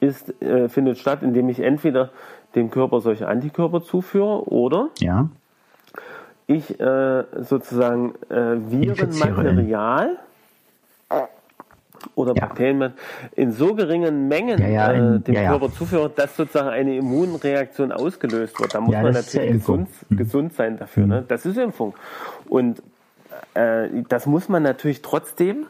ist, 0.00 0.42
äh, 0.42 0.68
findet 0.68 0.98
statt, 0.98 1.22
indem 1.22 1.48
ich 1.48 1.60
entweder 1.60 2.10
dem 2.54 2.70
Körper 2.70 3.00
solche 3.00 3.26
Antikörper 3.26 3.82
zuführe 3.82 4.48
oder 4.48 4.90
Ja, 4.98 5.28
ich 6.46 6.78
äh, 6.78 7.24
sozusagen 7.40 8.12
Virenmaterial 8.28 10.18
oder 12.14 12.34
Ja. 12.34 12.46
Bakterien 12.46 12.92
in 13.34 13.52
so 13.52 13.74
geringen 13.74 14.28
Mengen 14.28 14.60
Ja, 14.60 14.68
ja, 14.68 14.92
äh, 14.92 15.20
dem. 15.20 15.34
Körper 15.34 15.72
zuführe, 15.72 16.10
dass 16.14 16.36
sozusagen 16.36 16.68
eine 16.68 16.96
Immunreaktion 16.96 17.92
ausgelöst 17.92 18.58
wird. 18.60 18.74
Da 18.74 18.80
muss 18.80 18.94
man 18.94 19.12
natürlich 19.12 19.52
gesund, 19.52 19.88
gesund 20.10 20.54
sein 20.54 20.78
dafür. 20.78 21.06
Ne? 21.06 21.24
Das 21.26 21.46
ist 21.46 21.56
Impfung. 21.56 21.94
Und 22.48 22.82
äh, 23.54 23.88
das 24.08 24.26
muss 24.26 24.48
man 24.48 24.62
natürlich 24.62 25.02
trotzdem 25.02 25.66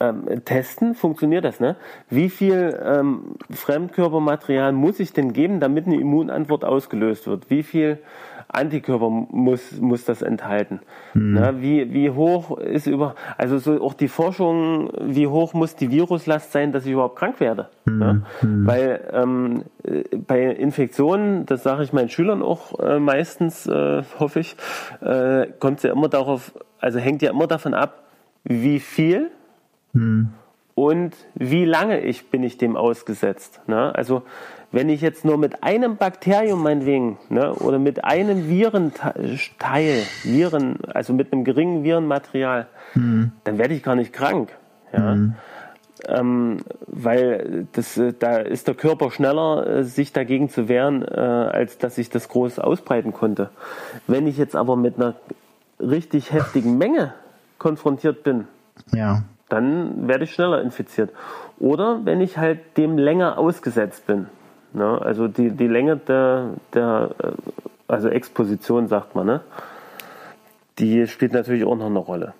ähm, 0.00 0.44
testen. 0.44 0.94
Funktioniert 0.94 1.44
das? 1.44 1.60
Ne? 1.60 1.76
Wie 2.10 2.28
viel 2.30 2.78
ähm, 2.84 3.36
Fremdkörpermaterial 3.50 4.72
muss 4.72 5.00
ich 5.00 5.12
denn 5.12 5.32
geben, 5.32 5.60
damit 5.60 5.86
eine 5.86 5.96
Immunantwort 6.00 6.64
ausgelöst 6.64 7.26
wird? 7.26 7.50
Wie 7.50 7.62
viel 7.62 7.98
Antikörper 8.48 9.08
muss, 9.10 9.80
muss 9.80 10.04
das 10.04 10.22
enthalten? 10.22 10.80
Na, 11.34 11.60
wie, 11.60 11.92
wie 11.92 12.10
hoch 12.10 12.58
ist 12.58 12.86
über, 12.86 13.14
also 13.36 13.58
so 13.58 13.82
auch 13.82 13.94
die 13.94 14.08
Forschung, 14.08 14.90
wie 15.00 15.26
hoch 15.26 15.54
muss 15.54 15.76
die 15.76 15.90
Viruslast 15.90 16.52
sein, 16.52 16.72
dass 16.72 16.86
ich 16.86 16.92
überhaupt 16.92 17.16
krank 17.16 17.40
werde? 17.40 17.68
Ja? 17.86 18.20
Weil 18.66 19.00
ähm, 19.12 19.64
äh, 19.82 20.16
bei 20.16 20.42
Infektionen, 20.44 21.46
das 21.46 21.62
sage 21.62 21.82
ich 21.82 21.92
meinen 21.92 22.08
Schülern 22.08 22.42
auch 22.42 22.78
äh, 22.80 22.98
meistens, 22.98 23.66
äh, 23.66 24.02
hoffe 24.18 24.40
ich, 24.40 24.56
äh, 25.00 25.46
kommt 25.58 25.78
es 25.78 25.82
ja 25.84 25.92
immer 25.92 26.08
darauf, 26.08 26.52
also 26.80 26.98
hängt 26.98 27.22
ja 27.22 27.30
immer 27.30 27.46
davon 27.46 27.74
ab, 27.74 28.04
wie 28.44 28.80
viel 28.80 29.30
und 30.74 31.14
wie 31.34 31.64
lange 31.64 32.00
ich 32.00 32.30
bin 32.30 32.42
ich 32.42 32.58
dem 32.58 32.76
ausgesetzt. 32.76 33.60
Ne? 33.66 33.94
Also 33.94 34.22
wenn 34.72 34.88
ich 34.88 35.00
jetzt 35.00 35.24
nur 35.24 35.38
mit 35.38 35.62
einem 35.62 35.96
Bakterium 35.96 36.62
meinetwegen 36.62 37.18
ne, 37.28 37.54
oder 37.54 37.78
mit 37.78 38.04
einem 38.04 38.48
Virenteil, 38.48 40.02
Viren, 40.24 40.78
also 40.92 41.12
mit 41.12 41.32
einem 41.32 41.44
geringen 41.44 41.84
Virenmaterial, 41.84 42.66
mhm. 42.94 43.30
dann 43.44 43.58
werde 43.58 43.74
ich 43.74 43.84
gar 43.84 43.94
nicht 43.94 44.12
krank. 44.12 44.50
Ja? 44.92 45.14
Mhm. 45.14 45.34
Ähm, 46.06 46.58
weil 46.86 47.66
das, 47.72 47.96
äh, 47.96 48.12
da 48.18 48.38
ist 48.38 48.66
der 48.66 48.74
Körper 48.74 49.10
schneller, 49.10 49.66
äh, 49.66 49.84
sich 49.84 50.12
dagegen 50.12 50.50
zu 50.50 50.68
wehren, 50.68 51.02
äh, 51.02 51.14
als 51.14 51.78
dass 51.78 51.96
ich 51.96 52.10
das 52.10 52.28
groß 52.28 52.58
ausbreiten 52.58 53.12
konnte. 53.12 53.50
Wenn 54.06 54.26
ich 54.26 54.36
jetzt 54.36 54.56
aber 54.56 54.76
mit 54.76 54.96
einer 54.96 55.14
richtig 55.78 56.32
heftigen 56.32 56.76
Menge 56.76 57.14
konfrontiert 57.58 58.22
bin, 58.22 58.48
ja. 58.92 59.22
Dann 59.54 60.08
werde 60.08 60.24
ich 60.24 60.34
schneller 60.34 60.60
infiziert. 60.60 61.10
Oder 61.60 62.04
wenn 62.04 62.20
ich 62.20 62.38
halt 62.38 62.76
dem 62.76 62.98
länger 62.98 63.38
ausgesetzt 63.38 64.04
bin. 64.06 64.26
Ne? 64.72 65.00
Also 65.00 65.28
die, 65.28 65.50
die 65.50 65.68
Länge 65.68 65.96
der, 65.96 66.50
der 66.72 67.10
äh, 67.22 67.30
also 67.86 68.08
Exposition, 68.08 68.88
sagt 68.88 69.14
man, 69.14 69.26
ne? 69.26 69.40
die 70.78 71.06
spielt 71.06 71.32
natürlich 71.32 71.64
auch 71.64 71.76
noch 71.76 71.86
eine 71.86 72.00
Rolle. 72.00 72.34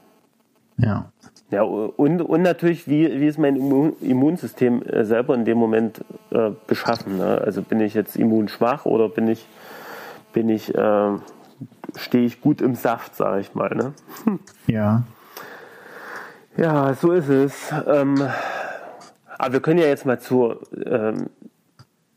Ja. 0.77 1.07
Ja, 1.51 1.63
und, 1.63 2.21
und 2.21 2.43
natürlich, 2.43 2.89
wie, 2.89 3.21
wie 3.21 3.27
ist 3.29 3.39
mein 3.39 3.55
Immunsystem 4.01 4.83
äh, 4.83 5.05
selber 5.05 5.37
in 5.37 5.45
dem 5.45 5.57
Moment 5.59 6.01
äh, 6.31 6.51
beschaffen? 6.67 7.19
Ne? 7.19 7.41
Also 7.45 7.63
bin 7.63 7.81
ich 7.81 7.95
jetzt 7.95 8.17
immunschwach 8.17 8.87
oder 8.87 9.09
bin 9.09 9.29
ich, 9.29 9.47
bin 10.33 10.49
ich, 10.49 10.75
äh, 10.75 11.11
stehe 11.95 12.25
ich 12.25 12.41
gut 12.41 12.61
im 12.61 12.75
Saft, 12.75 13.15
sage 13.15 13.41
ich 13.41 13.55
mal. 13.55 13.73
Ne? 13.73 13.93
Ja. 14.67 15.05
Ja, 16.57 16.95
so 16.95 17.13
ist 17.13 17.29
es. 17.29 17.73
Ähm, 17.87 18.15
aber 19.39 19.55
wir 19.55 19.61
können 19.61 19.81
ja 19.81 19.87
jetzt 19.87 20.07
mal 20.07 20.21
zu 20.21 20.55
ähm, 20.85 21.31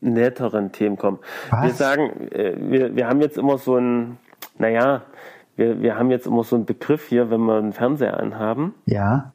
netteren 0.00 0.72
Themen 0.72 0.96
kommen. 0.96 1.18
Was? 1.50 1.64
Wir 1.64 1.72
sagen, 1.72 2.28
äh, 2.30 2.54
wir, 2.58 2.94
wir 2.94 3.08
haben 3.08 3.20
jetzt 3.20 3.36
immer 3.36 3.58
so 3.58 3.76
ein, 3.76 4.18
naja, 4.58 5.02
wir, 5.56 5.82
wir 5.82 5.96
haben 5.96 6.10
jetzt 6.10 6.26
immer 6.26 6.44
so 6.44 6.56
einen 6.56 6.66
Begriff 6.66 7.08
hier, 7.08 7.30
wenn 7.30 7.40
wir 7.40 7.58
einen 7.58 7.72
Fernseher 7.72 8.18
anhaben. 8.18 8.74
Ja. 8.86 9.32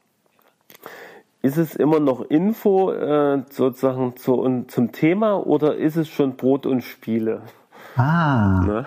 Ist 1.41 1.58
es 1.58 1.76
immer 1.76 1.99
noch 1.99 2.22
Info 2.30 2.93
äh, 2.93 3.43
sozusagen 3.49 4.16
zu, 4.16 4.66
zum 4.68 4.91
Thema 4.93 5.45
oder 5.45 5.76
ist 5.76 5.97
es 5.97 6.08
schon 6.08 6.38
Brot 6.38 6.66
und 6.66 6.82
Spiele? 6.82 7.41
Ah. 7.96 8.64
Ne? 8.66 8.86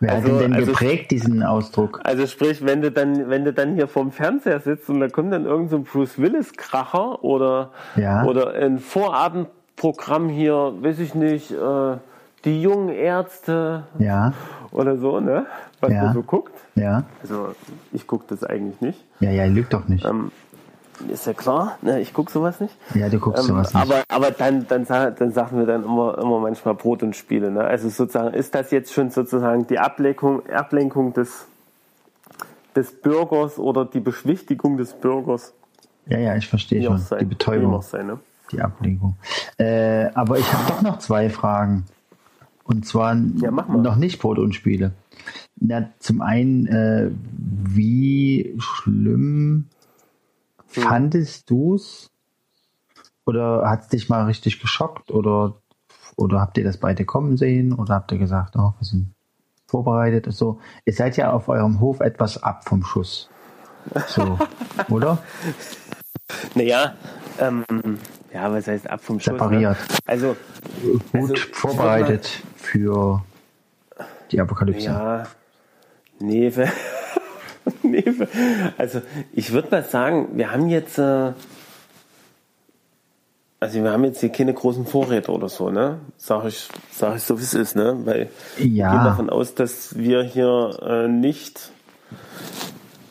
Wer 0.00 0.12
also, 0.12 0.22
hat 0.22 0.32
ihn 0.32 0.38
denn 0.38 0.54
also, 0.54 0.72
geprägt, 0.72 1.10
diesen 1.10 1.42
Ausdruck? 1.42 2.00
Also 2.04 2.26
sprich, 2.26 2.64
wenn 2.64 2.82
du 2.82 2.90
dann, 2.90 3.28
wenn 3.30 3.44
du 3.44 3.52
dann 3.52 3.74
hier 3.74 3.88
vorm 3.88 4.12
Fernseher 4.12 4.60
sitzt 4.60 4.88
und 4.88 5.00
da 5.00 5.08
kommt 5.08 5.32
dann 5.32 5.44
irgendein 5.44 5.84
so 5.84 5.90
Bruce 5.90 6.18
Willis-Kracher 6.18 7.24
oder, 7.24 7.70
ja. 7.96 8.24
oder 8.24 8.54
ein 8.54 8.78
Vorabendprogramm 8.78 10.28
hier, 10.28 10.74
weiß 10.80 10.98
ich 10.98 11.14
nicht, 11.14 11.50
äh, 11.50 11.96
die 12.44 12.62
jungen 12.62 12.90
Ärzte 12.90 13.84
ja. 13.98 14.32
oder 14.70 14.96
so, 14.98 15.20
ne? 15.20 15.46
Was 15.80 15.92
ja. 15.92 16.04
man 16.04 16.14
so 16.14 16.22
guckt. 16.22 16.54
Ja. 16.74 17.04
Also 17.22 17.54
ich 17.92 18.06
gucke 18.06 18.24
das 18.28 18.44
eigentlich 18.44 18.80
nicht. 18.80 19.04
Ja, 19.20 19.30
ja, 19.30 19.46
lügt 19.46 19.72
doch 19.72 19.88
nicht. 19.88 20.04
Ähm, 20.04 20.30
ist 21.08 21.26
ja 21.26 21.32
klar, 21.32 21.78
ne? 21.82 22.00
ich 22.00 22.12
gucke 22.12 22.30
sowas 22.30 22.60
nicht. 22.60 22.74
Ja, 22.94 23.08
du 23.08 23.18
guckst 23.18 23.42
ähm, 23.42 23.48
sowas 23.48 23.74
nicht. 23.74 23.82
Aber, 23.82 24.02
aber 24.08 24.30
dann, 24.30 24.66
dann, 24.66 24.84
dann 24.84 25.32
sagen 25.32 25.58
wir 25.58 25.66
dann 25.66 25.84
immer, 25.84 26.18
immer 26.18 26.40
manchmal 26.40 26.74
Brot 26.74 27.02
und 27.02 27.14
Spiele. 27.14 27.50
Ne? 27.50 27.62
Also 27.62 27.88
sozusagen, 27.88 28.34
ist 28.34 28.54
das 28.54 28.70
jetzt 28.70 28.92
schon 28.92 29.10
sozusagen 29.10 29.66
die 29.66 29.78
Ablenkung, 29.78 30.48
Ablenkung 30.48 31.12
des, 31.12 31.46
des 32.74 32.92
Bürgers 33.00 33.58
oder 33.58 33.84
die 33.84 34.00
Beschwichtigung 34.00 34.76
des 34.76 34.94
Bürgers? 34.94 35.52
Ja, 36.06 36.18
ja, 36.18 36.36
ich 36.36 36.48
verstehe 36.48 36.82
schon. 36.82 36.98
Sein, 36.98 37.18
die 37.18 37.24
Betäubung. 37.24 37.82
Sein, 37.82 38.06
ne? 38.06 38.18
Die 38.52 38.60
Ablenkung. 38.60 39.16
Äh, 39.58 40.06
aber 40.14 40.38
ich 40.38 40.52
habe 40.52 40.64
doch 40.68 40.82
noch 40.82 40.98
zwei 40.98 41.30
Fragen. 41.30 41.84
Und 42.64 42.86
zwar 42.86 43.14
ja, 43.14 43.50
noch 43.50 43.96
nicht 43.96 44.20
Brot 44.20 44.38
und 44.38 44.54
Spiele. 44.54 44.92
Na, 45.58 45.90
zum 45.98 46.20
einen, 46.20 46.66
äh, 46.66 47.10
wie 47.32 48.54
schlimm 48.58 49.66
hm. 50.76 50.82
fandest 50.82 51.50
du's? 51.50 52.10
Oder 53.24 53.68
hat 53.68 53.82
es 53.82 53.88
dich 53.88 54.08
mal 54.08 54.24
richtig 54.24 54.60
geschockt? 54.60 55.10
Oder, 55.10 55.60
oder 56.16 56.40
habt 56.40 56.56
ihr 56.58 56.64
das 56.64 56.78
beide 56.78 57.04
kommen 57.04 57.36
sehen? 57.36 57.72
Oder 57.72 57.94
habt 57.94 58.12
ihr 58.12 58.18
gesagt, 58.18 58.54
oh, 58.56 58.74
wir 58.78 58.84
sind 58.84 59.14
vorbereitet? 59.66 60.26
So, 60.30 60.60
ihr 60.84 60.92
seid 60.92 61.16
ja 61.16 61.32
auf 61.32 61.48
eurem 61.48 61.80
Hof 61.80 62.00
etwas 62.00 62.42
ab 62.42 62.64
vom 62.64 62.84
Schuss. 62.84 63.28
So, 64.06 64.38
oder? 64.90 65.18
Naja, 66.54 66.94
ähm, 67.40 67.64
ja, 68.32 68.52
was 68.52 68.68
heißt 68.68 68.88
ab 68.88 69.00
vom 69.00 69.18
Schuss? 69.18 69.32
Ne? 69.32 69.38
Separiert. 69.38 69.78
Ne? 69.78 69.96
Also 70.06 70.36
gut 71.12 71.30
also, 71.30 71.34
vorbereitet 71.52 72.42
für 72.56 73.24
die 74.30 74.40
Apokalypse. 74.40 74.86
Ja, 74.86 75.26
nee, 76.20 76.52
nee 77.86 78.04
also 78.78 79.02
ich 79.32 79.52
würde 79.52 79.68
mal 79.70 79.84
sagen, 79.84 80.30
wir 80.34 80.52
haben 80.52 80.68
jetzt, 80.68 80.98
äh, 80.98 81.32
also 83.60 83.82
wir 83.82 83.90
haben 83.90 84.04
jetzt 84.04 84.20
hier 84.20 84.30
keine 84.30 84.54
großen 84.54 84.86
Vorräte 84.86 85.32
oder 85.32 85.48
so, 85.48 85.70
ne? 85.70 85.98
Sag 86.16 86.44
ich, 86.46 86.68
sag 86.90 87.16
ich 87.16 87.22
so 87.22 87.38
wie 87.38 87.42
es 87.42 87.54
ist, 87.54 87.76
ne? 87.76 87.96
Weil 88.04 88.28
ja. 88.58 88.92
wir 88.92 88.98
gehen 88.98 89.04
davon 89.04 89.30
aus, 89.30 89.54
dass 89.54 89.96
wir 89.96 90.22
hier 90.22 90.78
äh, 90.82 91.08
nicht 91.08 91.72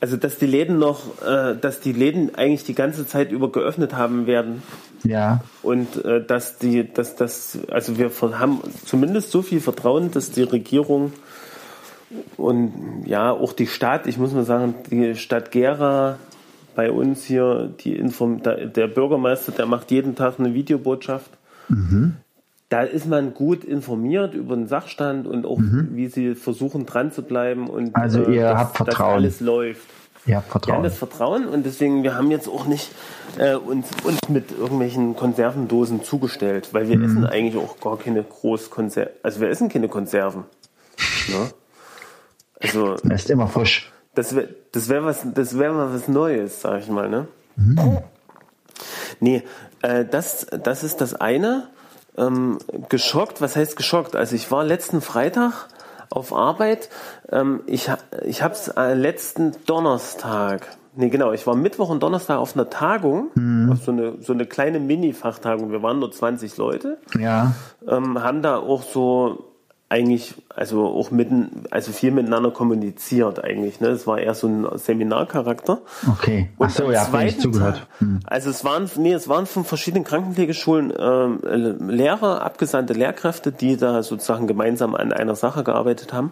also 0.06 0.18
dass 0.18 0.38
die 0.38 0.46
Läden 0.46 0.78
noch, 0.78 1.20
äh, 1.24 1.56
dass 1.60 1.80
die 1.80 1.92
Läden 1.92 2.36
eigentlich 2.36 2.64
die 2.64 2.76
ganze 2.76 3.08
Zeit 3.08 3.32
über 3.32 3.52
geöffnet 3.52 3.96
haben 3.96 4.28
werden. 4.28 4.62
Ja. 5.04 5.42
Und 5.64 6.04
äh, 6.06 6.24
dass 6.24 6.60
die, 6.60 6.92
dass 6.94 7.16
das, 7.16 7.58
also 7.72 7.98
wir 7.98 8.12
haben 8.38 8.62
zumindest 8.86 9.32
so 9.32 9.42
viel 9.42 9.62
Vertrauen, 9.62 10.12
dass 10.12 10.30
die 10.30 10.44
Regierung 10.44 11.12
und 12.38 13.04
ja 13.06 13.32
auch 13.32 13.54
die 13.54 13.68
Stadt, 13.68 14.08
ich 14.08 14.18
muss 14.18 14.34
mal 14.34 14.44
sagen, 14.44 14.76
die 14.90 15.16
Stadt 15.16 15.52
Gera 15.52 16.18
bei 16.76 16.92
uns 16.92 17.24
hier, 17.24 17.72
die 17.80 17.96
Inform 17.96 18.44
der, 18.44 18.88
Bürgermeister, 18.88 19.52
der 19.52 19.66
macht 19.66 19.92
jeden 19.92 20.16
Tag 20.16 20.40
eine 20.40 20.54
Videobotschaft. 20.54 21.32
Mhm 21.70 22.16
da 22.70 22.82
ist 22.82 23.06
man 23.06 23.34
gut 23.34 23.64
informiert 23.64 24.34
über 24.34 24.56
den 24.56 24.68
Sachstand 24.68 25.28
und 25.28 25.46
auch, 25.46 25.60
mhm. 25.60 25.90
wie 25.92 26.08
sie 26.08 26.36
versuchen 26.36 26.86
dran 26.86 27.12
zu 27.12 27.22
bleiben 27.22 27.70
und 27.70 27.96
also 27.96 28.24
äh, 28.24 28.36
ihr 28.36 28.42
dass, 28.42 28.58
habt 28.58 28.78
Vertrauen. 28.78 29.24
dass 29.24 29.40
alles 29.40 29.40
läuft. 29.40 29.88
Ihr 30.26 30.38
habt 30.38 30.50
Vertrauen. 30.50 30.72
Wir 30.72 30.78
haben 30.78 30.84
das 30.84 30.98
Vertrauen 30.98 31.46
und 31.46 31.66
deswegen, 31.66 32.02
wir 32.02 32.16
haben 32.16 32.32
jetzt 32.32 32.50
auch 32.50 32.66
nicht 32.66 32.90
äh, 33.38 33.54
uns, 33.54 33.88
uns 34.04 34.18
mit 34.28 34.52
irgendwelchen 34.52 35.16
Konservendosen 35.16 36.04
zugestellt, 36.04 36.70
weil 36.72 36.90
wir 36.90 36.98
mhm. 36.98 37.06
essen 37.06 37.26
eigentlich 37.26 37.64
auch 37.64 37.80
gar 37.80 37.98
keine 37.98 38.24
Großkonserven. 38.24 39.14
Also 39.22 39.42
wir 39.42 39.50
essen 39.50 39.70
keine 39.70 39.88
Konserven. 39.88 40.46
Ne? 41.28 41.50
Also, 42.62 42.96
das 43.04 43.24
ist 43.24 43.30
immer 43.30 43.48
frisch. 43.48 43.92
Das 44.14 44.36
wäre 44.36 44.50
das 44.72 44.90
wär 44.90 45.04
was, 45.04 45.26
das 45.34 45.58
wär 45.58 45.72
mal 45.74 45.94
was 45.94 46.08
Neues, 46.08 46.62
sag 46.62 46.80
ich 46.80 46.90
mal. 46.90 47.10
Ne? 47.10 47.28
Mhm. 47.56 48.00
Nee, 49.20 49.44
äh, 49.82 50.06
das, 50.06 50.48
das 50.64 50.84
ist 50.84 51.02
das 51.02 51.14
eine 51.14 51.68
ähm, 52.18 52.60
geschockt. 52.90 53.42
Was 53.42 53.56
heißt 53.56 53.76
geschockt? 53.76 54.16
Also 54.16 54.36
ich 54.36 54.52
war 54.52 54.64
letzten 54.64 55.02
Freitag 55.02 55.68
auf 56.10 56.34
Arbeit. 56.34 56.90
Ähm, 57.32 57.62
ich 57.66 57.92
ich 58.26 58.42
habe 58.42 58.54
es 58.54 58.70
äh, 58.70 58.94
letzten 58.94 59.54
Donnerstag. 59.66 60.68
Nee, 60.98 61.10
genau. 61.10 61.34
Ich 61.34 61.46
war 61.46 61.56
Mittwoch 61.56 61.90
und 61.90 62.02
Donnerstag 62.04 62.38
auf 62.38 62.56
einer 62.56 62.70
Tagung, 62.70 63.30
mhm. 63.36 63.72
auf 63.72 63.84
so 63.84 63.92
eine, 63.92 64.14
so 64.22 64.32
eine 64.32 64.46
kleine 64.46 64.80
Mini-Fachtagung. 64.80 65.72
Wir 65.72 65.84
waren 65.84 66.00
nur 66.00 66.12
20 66.12 66.56
Leute. 66.56 66.98
Ja. 67.20 67.54
Ähm, 67.88 68.24
haben 68.24 68.42
da 68.42 68.58
auch 68.58 68.84
so 68.84 69.55
eigentlich, 69.88 70.34
also 70.50 70.86
auch 70.86 71.12
mitten, 71.12 71.66
also 71.70 71.92
viel 71.92 72.12
miteinander 72.12 72.52
kommuniziert 72.52 73.44
eigentlich. 73.44 73.80
Ne? 73.82 73.90
Es 73.90 74.08
war 74.08 74.18
eher 74.18 74.34
so 74.34 74.48
ein 74.48 74.68
Seminarcharakter. 74.78 75.82
Okay. 76.12 76.50
Ach 76.58 76.70
so, 76.72 76.92
ja, 76.92 77.06
habe 77.06 77.26
ich 77.26 77.40
zugehört. 77.40 77.86
Hm. 78.00 78.20
Also 78.26 78.50
es 78.50 78.66
waren, 78.66 78.90
nee, 78.98 79.14
es 79.14 79.30
waren 79.30 79.46
von 79.46 79.64
verschiedenen 79.64 80.04
Krankenpflegeschulen 80.04 80.92
äh, 80.92 81.92
Lehrer, 81.92 82.42
abgesandte 82.42 82.94
Lehrkräfte, 82.94 83.52
die 83.52 83.78
da 83.78 84.02
sozusagen 84.02 84.48
gemeinsam 84.48 84.96
an 84.96 85.14
einer 85.14 85.36
Sache 85.36 85.64
gearbeitet 85.64 86.14
haben. 86.14 86.32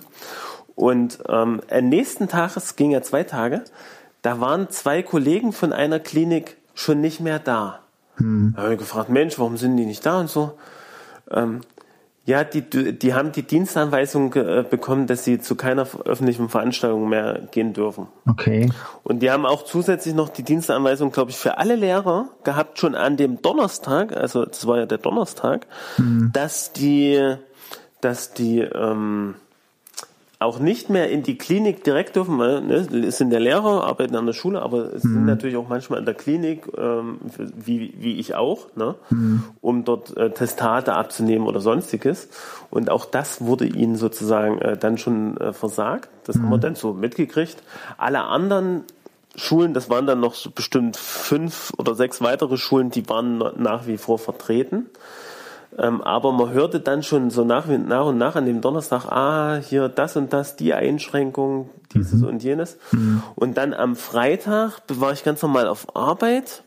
Und 0.76 1.20
ähm, 1.30 1.62
am 1.70 1.90
nächsten 1.90 2.28
Tag, 2.28 2.58
es 2.58 2.76
ging 2.76 2.90
ja 2.90 3.04
zwei 3.04 3.24
Tage, 3.24 3.64
da 4.24 4.40
waren 4.40 4.70
zwei 4.70 5.04
Kollegen 5.04 5.54
von 5.54 5.74
einer 5.74 6.00
Klinik 6.00 6.58
schon 6.74 7.02
nicht 7.02 7.20
mehr 7.20 7.38
da. 7.38 7.80
Hm. 8.16 8.54
Da 8.56 8.64
habe 8.64 8.74
ich 8.74 8.80
gefragt, 8.80 9.10
Mensch, 9.10 9.38
warum 9.38 9.58
sind 9.58 9.78
die 9.78 9.86
nicht 9.86 10.04
da 10.04 10.20
und 10.20 10.30
so. 10.30 10.58
Ähm, 11.30 11.62
ja, 12.26 12.46
die, 12.46 12.62
die 12.62 13.14
haben 13.14 13.34
die 13.34 13.44
Dienstanweisung 13.44 14.34
äh, 14.36 14.64
bekommen, 14.70 15.08
dass 15.08 15.26
sie 15.26 15.40
zu 15.40 15.56
keiner 15.56 15.86
öffentlichen 16.06 16.48
Veranstaltung 16.48 17.10
mehr 17.10 17.50
gehen 17.52 17.74
dürfen. 17.74 18.08
Okay. 18.26 18.72
Und 19.04 19.20
die 19.20 19.30
haben 19.30 19.46
auch 19.46 19.66
zusätzlich 19.66 20.16
noch 20.16 20.30
die 20.30 20.44
Dienstanweisung, 20.44 21.12
glaube 21.12 21.32
ich, 21.32 21.38
für 21.38 21.58
alle 21.58 21.76
Lehrer 21.76 22.30
gehabt, 22.46 22.80
schon 22.80 22.96
an 22.96 23.18
dem 23.18 23.42
Donnerstag, 23.42 24.16
also 24.16 24.46
das 24.46 24.66
war 24.66 24.78
ja 24.78 24.86
der 24.86 25.00
Donnerstag, 25.00 25.68
mhm. 25.98 26.30
dass 26.32 26.72
die, 26.72 27.36
dass 28.00 28.34
die 28.34 28.60
ähm, 28.60 29.36
auch 30.44 30.60
nicht 30.60 30.90
mehr 30.90 31.10
in 31.10 31.24
die 31.24 31.38
Klinik 31.38 31.84
direkt 31.84 32.16
dürfen, 32.16 32.38
weil 32.38 32.62
ne, 32.62 32.76
es 32.76 33.18
sind 33.18 33.30
der 33.30 33.40
Lehrer, 33.40 33.84
arbeiten 33.84 34.16
an 34.16 34.26
der 34.26 34.34
Schule, 34.34 34.62
aber 34.62 34.94
es 34.94 35.04
mhm. 35.04 35.14
sind 35.14 35.26
natürlich 35.26 35.56
auch 35.56 35.68
manchmal 35.68 36.00
in 36.00 36.06
der 36.06 36.14
Klinik, 36.14 36.68
ähm, 36.78 37.20
wie, 37.38 37.94
wie 37.98 38.20
ich 38.20 38.36
auch, 38.36 38.68
ne, 38.76 38.96
mhm. 39.10 39.44
um 39.62 39.86
dort 39.86 40.16
äh, 40.18 40.32
Testate 40.32 40.94
abzunehmen 40.94 41.48
oder 41.48 41.60
sonstiges. 41.60 42.30
Und 42.70 42.90
auch 42.90 43.06
das 43.06 43.42
wurde 43.42 43.66
ihnen 43.66 43.96
sozusagen 43.96 44.60
äh, 44.60 44.78
dann 44.78 44.98
schon 44.98 45.38
äh, 45.38 45.54
versagt. 45.54 46.10
Das 46.26 46.36
mhm. 46.36 46.44
haben 46.44 46.50
wir 46.50 46.58
mhm. 46.58 46.62
dann 46.62 46.76
so 46.76 46.94
mitgekriegt. 46.94 47.58
Alle 47.98 48.24
anderen 48.24 48.84
Schulen, 49.36 49.74
das 49.74 49.90
waren 49.90 50.06
dann 50.06 50.20
noch 50.20 50.36
bestimmt 50.52 50.96
fünf 50.98 51.72
oder 51.78 51.96
sechs 51.96 52.22
weitere 52.22 52.58
Schulen, 52.58 52.92
die 52.92 53.08
waren 53.10 53.38
nach 53.58 53.88
wie 53.88 53.98
vor 53.98 54.20
vertreten. 54.20 54.88
Ähm, 55.78 56.02
aber 56.02 56.32
man 56.32 56.52
hörte 56.52 56.80
dann 56.80 57.04
schon 57.04 57.30
so 57.30 57.44
nach, 57.44 57.66
nach 57.68 58.06
und 58.06 58.18
nach 58.18 58.36
an 58.36 58.46
dem 58.46 58.62
Donnerstag, 58.62 59.06
ah, 59.06 59.58
hier 59.58 59.90
das 59.90 60.16
und 60.16 60.32
das, 60.32 60.56
die 60.56 60.74
Einschränkung, 60.74 61.70
dieses 61.94 62.22
mhm. 62.22 62.28
und 62.28 62.44
jenes. 62.44 62.78
Mhm. 62.92 63.24
Und 63.36 63.58
dann 63.58 63.74
am 63.74 63.96
Freitag 63.96 64.82
war 64.88 65.12
ich 65.14 65.24
ganz 65.24 65.42
normal 65.42 65.68
auf 65.68 65.96
Arbeit. 65.96 66.64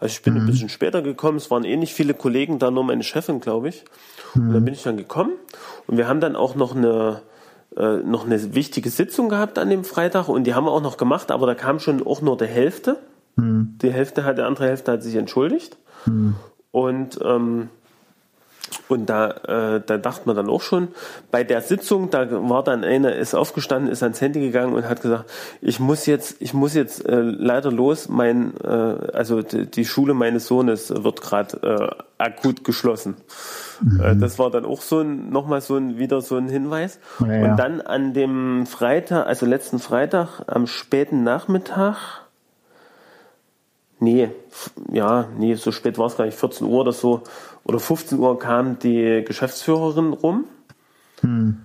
Also 0.00 0.12
ich 0.12 0.22
bin 0.22 0.34
mhm. 0.34 0.40
ein 0.40 0.46
bisschen 0.46 0.68
später 0.68 1.02
gekommen, 1.02 1.36
es 1.36 1.50
waren 1.50 1.64
eh 1.64 1.76
nicht 1.76 1.94
viele 1.94 2.14
Kollegen 2.14 2.58
da, 2.58 2.70
nur 2.70 2.84
meine 2.84 3.04
Chefin, 3.04 3.40
glaube 3.40 3.68
ich. 3.68 3.84
Und 4.34 4.52
dann 4.52 4.60
mhm. 4.60 4.64
bin 4.64 4.74
ich 4.74 4.82
dann 4.82 4.96
gekommen 4.96 5.32
und 5.86 5.96
wir 5.96 6.08
haben 6.08 6.20
dann 6.20 6.36
auch 6.36 6.54
noch 6.54 6.74
eine, 6.74 7.22
äh, 7.76 7.98
noch 7.98 8.26
eine 8.26 8.54
wichtige 8.54 8.90
Sitzung 8.90 9.28
gehabt 9.28 9.58
an 9.58 9.70
dem 9.70 9.84
Freitag 9.84 10.28
und 10.28 10.44
die 10.44 10.54
haben 10.54 10.64
wir 10.64 10.72
auch 10.72 10.82
noch 10.82 10.96
gemacht, 10.96 11.30
aber 11.30 11.46
da 11.46 11.54
kam 11.54 11.78
schon 11.78 12.04
auch 12.04 12.22
nur 12.22 12.36
der 12.36 12.48
Hälfte. 12.48 12.98
Mhm. 13.36 13.78
Die 13.80 13.92
Hälfte 13.92 14.24
hat, 14.24 14.38
die 14.38 14.42
andere 14.42 14.66
Hälfte 14.66 14.92
hat 14.92 15.02
sich 15.02 15.14
entschuldigt. 15.14 15.76
Mhm. 16.06 16.34
Und 16.70 17.18
ähm, 17.24 17.70
und 18.88 19.06
da, 19.06 19.30
äh, 19.76 19.82
da 19.84 19.98
dachte 19.98 20.22
man 20.26 20.36
dann 20.36 20.48
auch 20.48 20.62
schon, 20.62 20.88
bei 21.30 21.44
der 21.44 21.60
Sitzung, 21.60 22.10
da 22.10 22.26
war 22.48 22.62
dann 22.64 22.84
einer, 22.84 23.14
ist 23.14 23.34
aufgestanden, 23.34 23.90
ist 23.90 24.02
ans 24.02 24.20
Handy 24.20 24.40
gegangen 24.40 24.74
und 24.74 24.88
hat 24.88 25.02
gesagt, 25.02 25.30
ich 25.60 25.80
muss 25.80 26.06
jetzt, 26.06 26.36
ich 26.40 26.54
muss 26.54 26.74
jetzt 26.74 27.06
äh, 27.06 27.20
leider 27.20 27.70
los, 27.70 28.08
mein, 28.08 28.54
äh, 28.62 28.68
also 28.68 29.42
die, 29.42 29.84
Schule 29.84 30.14
meines 30.14 30.46
Sohnes 30.46 30.92
wird 31.02 31.20
gerade 31.20 31.96
äh, 32.18 32.22
akut 32.22 32.64
geschlossen. 32.64 33.16
Mhm. 33.80 34.00
Äh, 34.00 34.16
das 34.16 34.38
war 34.38 34.50
dann 34.50 34.64
auch 34.64 34.80
so 34.80 35.00
ein, 35.00 35.30
nochmal 35.30 35.60
so 35.60 35.76
ein, 35.76 35.98
wieder 35.98 36.20
so 36.20 36.36
ein 36.36 36.48
Hinweis. 36.48 36.98
Ja, 37.20 37.32
ja. 37.32 37.50
Und 37.50 37.56
dann 37.56 37.80
an 37.80 38.12
dem 38.12 38.66
Freitag, 38.66 39.26
also 39.26 39.46
letzten 39.46 39.78
Freitag, 39.78 40.42
am 40.46 40.66
späten 40.66 41.22
Nachmittag, 41.22 42.28
Nee, 44.00 44.30
ja, 44.92 45.26
nee, 45.38 45.54
so 45.54 45.72
spät 45.72 45.98
war 45.98 46.06
es 46.06 46.16
gar 46.16 46.24
nicht, 46.24 46.38
14 46.38 46.66
Uhr 46.68 46.82
oder 46.82 46.92
so, 46.92 47.22
oder 47.68 47.78
15 47.78 48.18
Uhr 48.18 48.38
kam 48.38 48.78
die 48.78 49.22
Geschäftsführerin 49.24 50.14
rum. 50.14 50.44
Hm. 51.20 51.58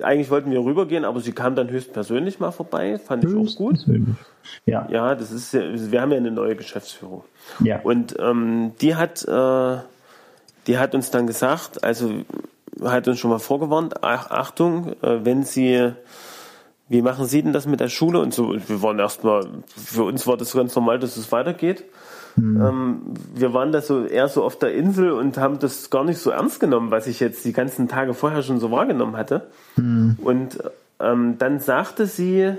Eigentlich 0.00 0.30
wollten 0.30 0.50
wir 0.50 0.60
rübergehen, 0.60 1.04
aber 1.04 1.20
sie 1.20 1.32
kam 1.32 1.54
dann 1.54 1.70
höchstpersönlich 1.70 2.38
mal 2.38 2.50
vorbei, 2.50 2.98
fand 2.98 3.24
ich 3.24 3.34
auch 3.34 3.56
gut. 3.56 3.86
Ja. 4.66 4.86
Ja, 4.90 5.14
das 5.14 5.30
ist 5.30 5.52
wir 5.54 6.00
haben 6.00 6.10
ja 6.10 6.16
eine 6.16 6.30
neue 6.32 6.56
Geschäftsführung. 6.56 7.24
Ja. 7.60 7.80
Und 7.82 8.16
ähm, 8.18 8.72
die 8.80 8.96
hat, 8.96 9.22
äh, 9.26 9.76
die 10.66 10.78
hat 10.78 10.94
uns 10.94 11.10
dann 11.10 11.26
gesagt, 11.26 11.82
also 11.84 12.10
hat 12.82 13.06
uns 13.06 13.18
schon 13.18 13.30
mal 13.30 13.38
vorgewarnt, 13.38 14.02
Achtung, 14.02 14.94
äh, 15.02 15.24
wenn 15.24 15.44
sie 15.44 15.92
wie 16.88 17.00
machen 17.00 17.24
Sie 17.24 17.42
denn 17.42 17.54
das 17.54 17.64
mit 17.64 17.80
der 17.80 17.88
Schule 17.88 18.18
und 18.20 18.34
so? 18.34 18.54
Wir 18.54 18.82
waren 18.82 18.98
erstmal, 18.98 19.46
für 19.74 20.02
uns 20.02 20.26
war 20.26 20.36
das 20.36 20.52
ganz 20.52 20.74
normal, 20.74 20.98
dass 20.98 21.16
es 21.16 21.32
weitergeht. 21.32 21.84
Mhm. 22.36 22.60
Ähm, 22.60 23.00
wir 23.34 23.52
waren 23.54 23.72
da 23.72 23.80
so 23.80 24.04
eher 24.04 24.28
so 24.28 24.42
auf 24.42 24.58
der 24.58 24.74
Insel 24.74 25.12
und 25.12 25.36
haben 25.36 25.58
das 25.58 25.90
gar 25.90 26.04
nicht 26.04 26.18
so 26.18 26.30
ernst 26.30 26.60
genommen, 26.60 26.90
was 26.90 27.06
ich 27.06 27.20
jetzt 27.20 27.44
die 27.44 27.52
ganzen 27.52 27.88
Tage 27.88 28.14
vorher 28.14 28.42
schon 28.42 28.60
so 28.60 28.70
wahrgenommen 28.70 29.16
hatte. 29.16 29.48
Mhm. 29.76 30.16
Und 30.22 30.58
ähm, 31.00 31.36
dann 31.38 31.60
sagte 31.60 32.06
sie, 32.06 32.54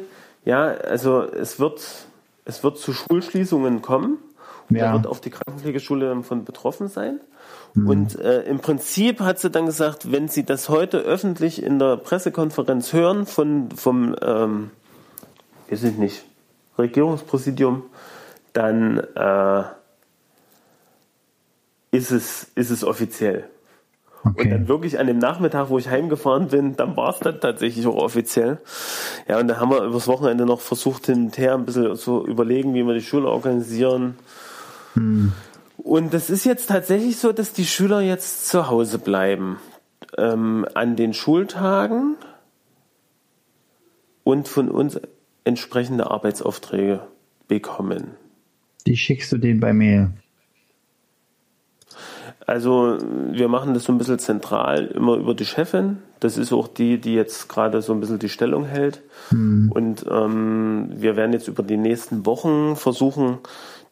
ja, 0.45 0.65
also 0.65 1.23
es 1.23 1.59
wird, 1.59 1.81
es 2.45 2.63
wird 2.63 2.77
zu 2.77 2.93
Schulschließungen 2.93 3.81
kommen. 3.81 4.17
Und 4.69 4.77
ja. 4.77 4.87
da 4.87 4.93
wird 4.93 5.07
auch 5.07 5.19
die 5.19 5.29
Krankenpflegeschule 5.29 6.13
davon 6.13 6.45
betroffen 6.45 6.87
sein. 6.87 7.19
Mhm. 7.73 7.87
Und 7.87 8.19
äh, 8.19 8.43
im 8.43 8.59
Prinzip 8.59 9.19
hat 9.19 9.39
sie 9.39 9.49
dann 9.49 9.65
gesagt, 9.65 10.11
wenn 10.11 10.27
Sie 10.27 10.45
das 10.45 10.69
heute 10.69 10.99
öffentlich 10.99 11.61
in 11.61 11.79
der 11.79 11.97
Pressekonferenz 11.97 12.93
hören 12.93 13.25
von 13.25 13.71
vom, 13.71 14.15
ähm, 14.21 14.71
weiß 15.69 15.83
ich 15.83 15.97
nicht, 15.97 16.23
Regierungspräsidium, 16.77 17.83
dann 18.53 18.99
äh, 18.99 19.63
ist 21.91 22.11
es 22.11 22.51
ist 22.55 22.69
es 22.69 22.83
offiziell. 22.83 23.49
Okay. 24.25 24.43
Und 24.43 24.51
dann 24.51 24.67
wirklich 24.69 24.99
an 24.99 25.07
dem 25.07 25.17
Nachmittag, 25.17 25.69
wo 25.69 25.77
ich 25.77 25.89
heimgefahren 25.89 26.47
bin, 26.47 26.77
dann 26.77 26.95
war 26.95 27.09
es 27.09 27.19
dann 27.19 27.41
tatsächlich 27.41 27.85
auch 27.85 27.97
offiziell. 27.97 28.59
Ja, 29.27 29.37
und 29.37 29.49
dann 29.49 29.59
haben 29.59 29.69
wir 29.69 29.83
übers 29.83 30.07
Wochenende 30.07 30.45
noch 30.45 30.61
versucht, 30.61 31.07
hin 31.07 31.25
und 31.25 31.37
her 31.37 31.55
ein 31.55 31.65
bisschen 31.65 31.95
so 31.95 32.25
überlegen, 32.25 32.73
wie 32.73 32.85
wir 32.85 32.93
die 32.93 33.01
Schule 33.01 33.27
organisieren. 33.27 34.15
Hm. 34.93 35.33
Und 35.77 36.13
das 36.13 36.29
ist 36.29 36.45
jetzt 36.45 36.67
tatsächlich 36.69 37.17
so, 37.17 37.33
dass 37.33 37.51
die 37.51 37.65
Schüler 37.65 37.99
jetzt 37.99 38.47
zu 38.47 38.69
Hause 38.69 38.97
bleiben 38.97 39.57
ähm, 40.17 40.65
an 40.73 40.95
den 40.95 41.13
Schultagen 41.13 42.15
und 44.23 44.47
von 44.47 44.69
uns 44.69 44.99
entsprechende 45.43 46.09
Arbeitsaufträge 46.09 47.01
bekommen. 47.49 48.15
Die 48.85 48.97
schickst 48.97 49.31
du 49.31 49.37
denen 49.37 49.59
bei 49.59 49.73
Mail? 49.73 50.11
Also 52.45 52.97
wir 53.31 53.47
machen 53.47 53.73
das 53.73 53.85
so 53.85 53.93
ein 53.93 53.97
bisschen 53.97 54.19
zentral, 54.19 54.87
immer 54.87 55.15
über 55.15 55.33
die 55.33 55.45
Chefin. 55.45 55.99
Das 56.19 56.37
ist 56.37 56.51
auch 56.51 56.67
die, 56.67 56.99
die 56.99 57.13
jetzt 57.13 57.47
gerade 57.47 57.81
so 57.81 57.93
ein 57.93 57.99
bisschen 57.99 58.19
die 58.19 58.29
Stellung 58.29 58.65
hält. 58.65 59.01
Mhm. 59.31 59.71
Und 59.73 60.05
ähm, 60.09 60.89
wir 60.93 61.15
werden 61.15 61.31
jetzt 61.31 61.47
über 61.47 61.63
die 61.63 61.77
nächsten 61.77 62.25
Wochen 62.25 62.75
versuchen, 62.75 63.37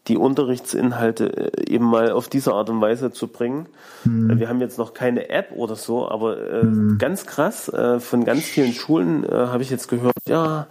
die 0.08 0.18
Unterrichtsinhalte 0.18 1.52
äh, 1.54 1.72
eben 1.72 1.86
mal 1.86 2.12
auf 2.12 2.28
diese 2.28 2.54
Art 2.54 2.70
und 2.70 2.82
Weise 2.82 3.12
zu 3.12 3.28
bringen. 3.28 3.68
Mhm. 4.04 4.40
Wir 4.40 4.50
haben 4.50 4.60
jetzt 4.60 4.78
noch 4.78 4.94
keine 4.94 5.30
App 5.30 5.52
oder 5.56 5.76
so, 5.76 6.10
aber 6.10 6.38
äh, 6.52 6.64
mhm. 6.64 6.98
ganz 6.98 7.26
krass, 7.26 7.70
äh, 7.70 8.00
von 8.00 8.26
ganz 8.26 8.44
vielen 8.44 8.74
Schulen 8.74 9.24
äh, 9.24 9.32
habe 9.32 9.64
ich 9.64 9.70
jetzt 9.70 9.88
gehört, 9.88 10.16
ja, 10.28 10.68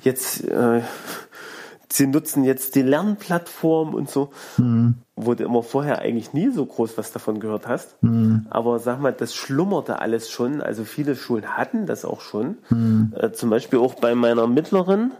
jetzt 0.00 0.48
äh, 0.48 0.80
sie 1.96 2.06
nutzen 2.06 2.44
jetzt 2.44 2.74
die 2.74 2.82
Lernplattform 2.82 3.94
und 3.94 4.10
so, 4.10 4.30
mhm. 4.58 4.96
wo 5.16 5.34
du 5.34 5.44
immer 5.44 5.62
vorher 5.62 6.00
eigentlich 6.00 6.32
nie 6.32 6.50
so 6.50 6.64
groß 6.64 6.98
was 6.98 7.12
davon 7.12 7.40
gehört 7.40 7.68
hast. 7.68 8.02
Mhm. 8.02 8.46
Aber 8.50 8.78
sag 8.78 9.00
mal, 9.00 9.12
das 9.12 9.34
schlummerte 9.34 10.00
alles 10.00 10.30
schon. 10.30 10.60
Also 10.60 10.84
viele 10.84 11.16
Schulen 11.16 11.56
hatten 11.56 11.86
das 11.86 12.04
auch 12.04 12.20
schon. 12.20 12.58
Mhm. 12.70 13.12
Äh, 13.16 13.32
zum 13.32 13.50
Beispiel 13.50 13.78
auch 13.78 13.94
bei 13.94 14.14
meiner 14.14 14.46
mittleren 14.46 15.12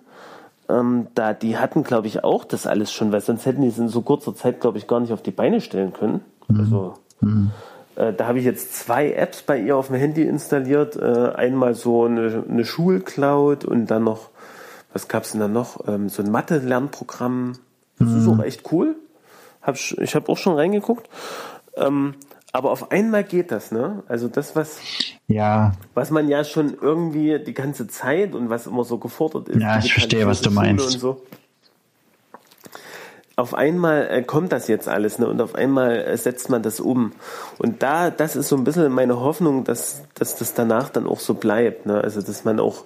ähm, 0.69 1.09
da, 1.15 1.35
die 1.35 1.59
hatten, 1.59 1.83
glaube 1.83 2.07
ich, 2.07 2.25
auch 2.25 2.45
das 2.45 2.67
alles 2.67 2.93
schon, 2.93 3.13
weil 3.13 3.21
sonst 3.21 3.47
hätten 3.47 3.63
die 3.63 3.69
es 3.69 3.79
in 3.79 3.89
so 3.89 4.03
kurzer 4.03 4.35
Zeit, 4.35 4.61
glaube 4.61 4.79
ich, 4.79 4.87
gar 4.87 5.01
nicht 5.01 5.13
auf 5.13 5.23
die 5.23 5.31
Beine 5.31 5.61
stellen 5.61 5.93
können. 5.93 6.21
Mhm. 6.49 6.61
Also, 6.61 6.95
mhm. 7.21 7.51
Äh, 7.95 8.13
da 8.15 8.27
habe 8.27 8.39
ich 8.39 8.45
jetzt 8.45 8.75
zwei 8.75 9.13
Apps 9.13 9.43
bei 9.43 9.59
ihr 9.59 9.77
auf 9.77 9.89
dem 9.89 9.97
Handy 9.97 10.23
installiert. 10.23 10.97
Äh, 10.97 11.33
einmal 11.35 11.75
so 11.75 12.05
eine, 12.05 12.45
eine 12.49 12.65
Schulcloud 12.65 13.65
und 13.65 13.87
dann 13.87 14.05
noch, 14.05 14.31
was 14.93 15.09
gab 15.09 15.25
es 15.25 15.33
denn 15.33 15.41
da 15.41 15.49
noch? 15.49 15.87
Ähm, 15.89 16.09
so 16.09 16.23
ein 16.23 16.31
Mathe-Lernprogramm. 16.31 17.59
Das 17.99 18.09
mhm. 18.09 18.19
ist 18.19 18.29
auch 18.29 18.45
echt 18.45 18.73
cool. 18.73 18.97
Hab, 19.61 19.77
ich 19.77 20.15
habe 20.15 20.31
auch 20.31 20.39
schon 20.39 20.57
reingeguckt. 20.57 21.09
Ähm, 21.77 22.15
aber 22.53 22.71
auf 22.71 22.91
einmal 22.91 23.25
geht 23.25 23.51
das, 23.51 23.73
ne? 23.73 24.03
Also 24.09 24.29
das, 24.29 24.55
was, 24.55 24.79
ja. 25.27 25.73
was 25.95 26.11
man 26.11 26.29
ja 26.29 26.45
schon 26.45 26.77
irgendwie 26.79 27.39
die 27.39 27.55
ganze 27.55 27.87
Zeit 27.89 28.35
und 28.35 28.51
was 28.51 28.67
immer 28.67 28.85
so 28.85 28.99
gefordert 28.99 29.49
ist. 29.49 29.61
Ja, 29.61 29.79
ich 29.79 29.93
verstehe, 29.93 30.27
was 30.27 30.43
du 30.43 30.51
meinst. 30.51 31.01
So. 31.01 31.23
Auf 33.37 33.55
einmal 33.55 34.09
äh, 34.11 34.23
kommt 34.23 34.53
das 34.53 34.69
jetzt 34.69 34.87
alles, 34.87 35.19
ne? 35.19 35.27
Und 35.29 35.41
auf 35.41 35.55
einmal 35.55 35.97
äh, 35.97 36.17
setzt 36.19 36.51
man 36.51 36.63
das 36.63 36.79
um. 36.81 37.13
Und 37.57 37.83
da, 37.83 38.11
das 38.11 38.37
ist 38.37 38.49
so 38.49 38.57
ein 38.57 38.65
bisschen 38.65 38.93
meine 38.93 39.19
Hoffnung, 39.19 39.65
dass, 39.65 40.03
dass 40.15 40.37
das 40.37 40.53
danach 40.53 40.91
dann 40.91 41.07
auch 41.07 41.21
so 41.21 41.33
bleibt, 41.33 41.87
ne? 41.87 42.03
Also, 42.03 42.21
dass 42.21 42.45
man 42.45 42.61
auch, 42.61 42.85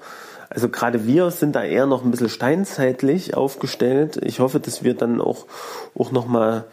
also 0.49 0.69
gerade 0.69 1.07
wir 1.07 1.31
sind 1.31 1.57
da 1.57 1.63
eher 1.65 1.87
noch 1.87 2.05
ein 2.05 2.11
bisschen 2.11 2.29
steinzeitlich 2.29 3.35
aufgestellt. 3.35 4.19
Ich 4.23 4.41
hoffe, 4.41 4.61
dass 4.61 4.85
wir 4.85 4.95
dann 4.95 5.21
auch, 5.21 5.47
auch 5.95 6.13
nochmal 6.13 6.51
mal 6.51 6.65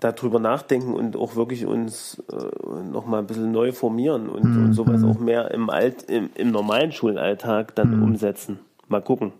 darüber 0.00 0.38
nachdenken 0.38 0.94
und 0.94 1.16
auch 1.16 1.36
wirklich 1.36 1.66
uns 1.66 2.22
äh, 2.32 2.90
nochmal 2.90 3.20
ein 3.20 3.26
bisschen 3.26 3.52
neu 3.52 3.72
formieren 3.72 4.28
und, 4.28 4.44
mhm. 4.44 4.64
und 4.64 4.72
sowas 4.72 5.04
auch 5.04 5.18
mehr 5.18 5.50
im, 5.50 5.70
Alt, 5.70 6.04
im, 6.04 6.30
im 6.34 6.50
normalen 6.50 6.92
Schulalltag 6.92 7.74
dann 7.74 7.98
mhm. 7.98 8.02
umsetzen. 8.02 8.58
Mal 8.88 9.02
gucken. 9.02 9.32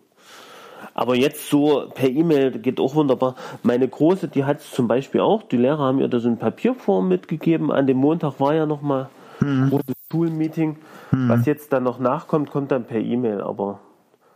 Aber 0.95 1.15
jetzt 1.15 1.49
so 1.49 1.91
per 1.95 2.09
E-Mail 2.09 2.53
geht 2.59 2.79
auch 2.79 2.95
wunderbar. 2.95 3.37
Meine 3.63 3.89
Große, 3.89 4.29
die 4.29 4.45
hat 4.45 4.61
es 4.61 4.71
zum 4.71 4.87
Beispiel 4.87 5.21
auch. 5.21 5.43
Die 5.43 5.57
Lehrer 5.57 5.79
haben 5.79 6.01
ihr 6.01 6.09
da 6.09 6.19
so 6.19 6.29
ein 6.29 6.39
Papierform 6.39 7.09
mitgegeben. 7.09 7.71
An 7.71 7.87
dem 7.87 7.97
Montag 7.97 8.39
war 8.39 8.55
ja 8.55 8.67
nochmal 8.67 9.09
mhm. 9.41 9.71
großes 9.71 9.95
Schulmeeting. 10.11 10.77
Mhm. 11.13 11.29
Was 11.29 11.47
jetzt 11.47 11.73
dann 11.73 11.85
noch 11.85 11.99
nachkommt, 11.99 12.51
kommt 12.51 12.71
dann 12.71 12.85
per 12.85 13.01
E-Mail. 13.01 13.41
Aber 13.41 13.81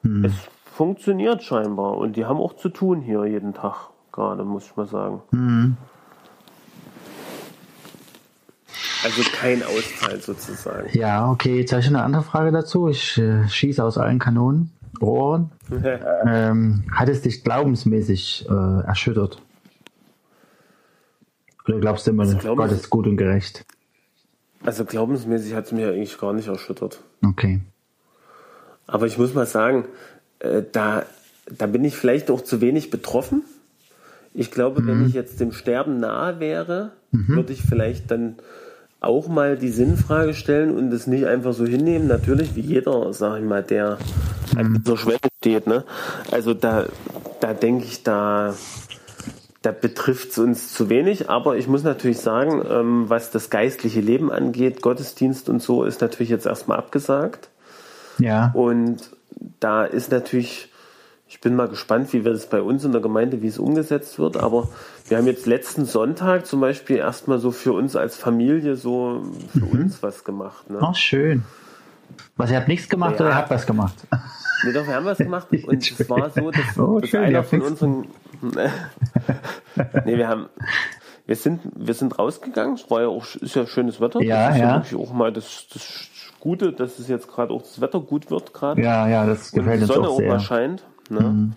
mhm. 0.03 0.25
es 0.25 0.35
funktioniert 0.65 1.43
scheinbar. 1.43 1.99
Und 1.99 2.17
die 2.17 2.25
haben 2.25 2.39
auch 2.39 2.57
zu 2.57 2.69
tun 2.69 3.01
hier 3.01 3.25
jeden 3.27 3.55
Tag 3.55 3.91
gerade, 4.13 4.45
muss 4.45 4.67
ich 4.67 4.77
mal 4.77 4.87
sagen. 4.87 5.23
Mhm. 5.33 5.77
Also 9.05 9.23
kein 9.37 9.63
Ausfall 9.63 10.19
sozusagen. 10.19 10.89
Ja, 10.93 11.31
okay, 11.31 11.59
jetzt 11.61 11.73
habe 11.73 11.81
ich 11.81 11.89
eine 11.89 12.03
andere 12.03 12.23
Frage 12.23 12.53
dazu. 12.53 12.89
Ich 12.89 13.19
äh, 13.19 13.47
schieße 13.47 13.85
aus 13.85 13.99
allen 13.99 14.19
Kanonen, 14.19 14.73
Rohren. 14.99 15.51
ähm, 16.27 16.85
hat 16.91 17.11
es 17.11 17.21
dich 17.21 17.45
glaubensmäßig 17.45 18.47
äh, 18.49 18.81
erschüttert? 18.87 19.43
Oder 21.67 21.81
glaubst 21.81 22.07
du 22.07 22.13
immer, 22.13 22.27
Gott 22.35 22.73
ist 22.73 22.89
gut 22.89 23.07
und 23.07 23.19
gerecht? 23.19 23.67
Also 24.65 24.85
glaubensmäßig 24.85 25.55
hat 25.55 25.67
es 25.67 25.73
mich 25.73 25.85
eigentlich 25.85 26.19
gar 26.19 26.33
nicht 26.33 26.49
erschüttert. 26.49 27.01
Okay. 27.25 27.61
Aber 28.87 29.07
ich 29.07 29.19
muss 29.19 29.35
mal 29.35 29.47
sagen, 29.47 29.87
äh, 30.41 30.63
da, 30.73 31.05
da 31.51 31.67
bin 31.67 31.85
ich 31.85 31.97
vielleicht 31.97 32.31
auch 32.31 32.41
zu 32.41 32.61
wenig 32.61 32.91
betroffen. 32.91 33.43
Ich 34.33 34.51
glaube, 34.51 34.85
wenn 34.85 35.07
ich 35.07 35.15
jetzt 35.15 35.39
dem 35.39 35.53
Sterben 35.53 36.01
nahe 36.01 36.41
wäre, 36.41 36.91
würde 37.13 37.53
ich 37.53 37.63
vielleicht 37.63 38.11
dann 38.11 38.35
auch 39.01 39.29
mal 39.29 39.57
die 39.57 39.71
Sinnfrage 39.71 40.35
stellen 40.35 40.77
und 40.77 40.93
es 40.93 41.07
nicht 41.07 41.27
einfach 41.27 41.53
so 41.53 41.65
hinnehmen. 41.65 42.09
Natürlich, 42.09 42.57
wie 42.57 42.61
jeder, 42.61 43.13
sag 43.13 43.39
ich 43.39 43.45
mal, 43.45 43.63
der 43.63 43.99
an 44.57 44.83
dieser 44.83 44.97
Schwelle 44.97 45.21
steht. 45.41 45.69
Ne? 45.69 45.85
Also 46.33 46.53
da, 46.53 46.87
da 47.41 47.55
denke 47.55 47.85
ich, 47.85 48.03
da, 48.03 48.55
da 49.65 49.73
betrifft 49.73 50.33
es 50.33 50.39
uns 50.39 50.75
zu 50.75 50.91
wenig. 50.91 51.31
Aber 51.31 51.57
ich 51.57 51.67
muss 51.69 51.83
natürlich 51.85 52.19
sagen, 52.19 52.63
ähm, 52.69 53.05
was 53.09 53.31
das 53.31 53.49
geistliche 53.49 54.01
Leben 54.01 54.31
angeht, 54.31 54.83
Gottesdienst 54.83 55.49
und 55.49 55.63
so, 55.63 55.85
ist 55.85 56.03
natürlich 56.03 56.29
jetzt 56.29 56.45
erstmal 56.45 56.77
abgesagt. 56.77 57.49
Ja. 58.19 58.51
Und 58.53 59.11
da 59.61 59.85
ist 59.87 60.13
natürlich, 60.13 60.71
ich 61.29 61.41
bin 61.41 61.57
mal 61.57 61.69
gespannt, 61.69 62.13
wie 62.13 62.27
wir 62.27 62.33
das 62.33 62.47
bei 62.51 62.61
uns 62.61 62.85
in 62.85 62.93
der 62.93 63.01
Gemeinde, 63.01 63.41
wie 63.41 63.47
es 63.47 63.59
umgesetzt 63.59 64.19
wird. 64.19 64.37
Aber 64.37 64.69
wir 65.09 65.17
haben 65.17 65.27
jetzt 65.27 65.47
letzten 65.47 65.87
Sonntag 65.87 66.45
zum 66.47 66.61
Beispiel 66.61 66.99
erstmal 66.99 67.39
so 67.39 67.51
für 67.51 67.73
uns 67.73 67.97
als 67.97 68.17
Familie 68.17 68.77
so 68.77 69.23
für 69.57 69.65
uns 69.65 70.03
was 70.03 70.25
gemacht. 70.25 70.69
Ne? 70.69 70.77
Ach, 70.83 70.95
schön. 70.95 71.43
Was, 72.37 72.51
ihr 72.51 72.59
habt 72.59 72.69
nichts 72.69 72.91
gemacht 72.91 73.15
Ja. 73.15 73.21
oder 73.21 73.31
ihr 73.31 73.37
habt 73.37 73.51
was 73.51 73.65
gemacht? 73.65 73.95
Nee, 74.65 74.73
doch, 74.75 74.87
wir 74.87 74.95
haben 74.95 75.07
was 75.07 75.17
gemacht 75.19 75.49
und 75.67 75.91
es 75.91 76.11
war 76.11 76.29
so, 76.29 76.51
dass, 76.51 76.79
Oh, 76.79 77.01
dass 77.01 77.09
schön, 77.09 77.21
einer 77.21 77.31
ja, 77.33 77.43
von 77.43 77.63
unseren. 77.63 78.07
Nee, 80.05 80.17
wir 80.17 80.29
haben. 80.29 80.47
Wir 81.27 81.37
sind, 81.37 81.63
wir 81.75 81.95
sind 81.95 82.19
rausgegangen, 82.19 82.75
es 82.75 82.91
war 82.91 83.01
ja 83.01 83.09
auch, 83.09 83.25
ist 83.37 83.57
ja 83.57 83.67
schönes 83.67 83.99
Wetter. 83.99 84.21
Ja, 84.21 84.49
das 84.49 84.57
ist 84.57 84.61
ja. 84.61 84.75
wirklich 84.75 85.01
auch 85.01 85.13
mal 85.15 85.33
das, 85.33 85.67
das 85.73 86.09
Gute, 86.39 86.75
dass 86.75 86.99
es 86.99 87.09
jetzt 87.09 87.29
gerade 87.29 87.55
auch 87.55 87.63
das 87.63 87.81
Wetter 87.81 88.01
gut 88.01 88.31
wird 88.31 88.53
gerade. 88.53 88.83
Ja, 88.83 89.09
ja, 89.09 89.25
das 89.25 89.51
gefällt 89.51 89.79
die 89.79 89.85
uns 89.85 89.95
Sonne 89.95 90.09
auch 90.09 90.21
auch 90.21 90.21
mal 90.21 90.41
scheint. 90.41 90.85
Ne? 91.09 91.55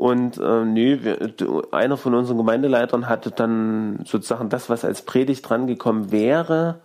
Und 0.00 0.38
äh, 0.38 0.64
nee, 0.64 0.98
wir, 1.02 1.18
einer 1.72 1.96
von 1.96 2.14
unseren 2.14 2.38
Gemeindeleitern 2.38 3.08
hatte 3.08 3.30
dann 3.30 4.00
sozusagen 4.06 4.48
das, 4.48 4.70
was 4.70 4.84
als 4.84 5.02
Predigt 5.02 5.48
drangekommen 5.48 6.10
wäre, 6.10 6.80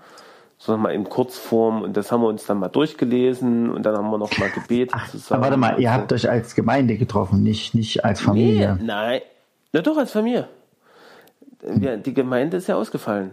sagen 0.57 0.79
wir 0.79 0.83
mal 0.89 0.93
in 0.93 1.03
Kurzform. 1.03 1.81
Und 1.81 1.95
das 1.97 2.11
haben 2.11 2.21
wir 2.21 2.27
uns 2.27 2.45
dann 2.45 2.59
mal 2.59 2.69
durchgelesen 2.69 3.69
und 3.69 3.83
dann 3.85 3.95
haben 3.97 4.09
wir 4.09 4.17
noch 4.17 4.37
mal 4.37 4.49
gebetet. 4.49 4.95
zusammen 5.11 5.37
Aber 5.43 5.43
warte 5.43 5.57
mal, 5.57 5.79
ihr 5.81 5.89
so. 5.89 5.93
habt 5.93 6.13
euch 6.13 6.29
als 6.29 6.55
Gemeinde 6.55 6.97
getroffen, 6.97 7.43
nicht, 7.43 7.75
nicht 7.75 8.03
als 8.05 8.19
Nee, 8.21 8.25
Familie. 8.25 8.79
nein. 8.81 9.21
Na 9.73 9.81
doch, 9.81 9.97
als 9.97 10.11
Familie. 10.11 10.47
Wir, 11.61 11.97
die 11.97 12.13
Gemeinde 12.13 12.57
ist 12.57 12.67
ja 12.67 12.75
ausgefallen. 12.75 13.31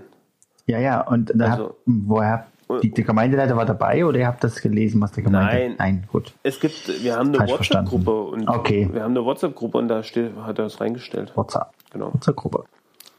Ja, 0.66 0.78
ja, 0.78 1.00
und 1.02 1.40
Also- 1.40 1.64
habt, 1.64 1.74
woher 1.86 2.46
die, 2.82 2.90
die 2.90 3.04
Gemeindeleiter 3.04 3.54
war 3.56 3.66
dabei 3.66 4.06
oder 4.06 4.18
ihr 4.20 4.26
habt 4.26 4.42
das 4.42 4.62
gelesen, 4.62 5.00
was 5.02 5.12
der 5.12 5.22
Gemeinde? 5.24 5.52
Nein. 5.68 5.74
Nein, 5.78 6.08
gut. 6.10 6.32
Es 6.42 6.58
gibt, 6.58 6.88
wir 7.02 7.16
haben 7.16 7.28
eine 7.34 7.46
WhatsApp-Gruppe 7.50 8.22
und 8.22 8.48
Okay. 8.48 8.88
wir 8.90 9.02
haben 9.02 9.10
eine 9.10 9.24
WhatsApp-Gruppe 9.24 9.76
und 9.78 9.88
da 9.88 10.02
steht, 10.02 10.34
hat 10.42 10.58
er 10.58 10.64
es 10.66 10.80
reingestellt. 10.80 11.32
WhatsApp. 11.36 11.70
Genau. 11.90 12.14
WhatsApp-Gruppe. 12.14 12.64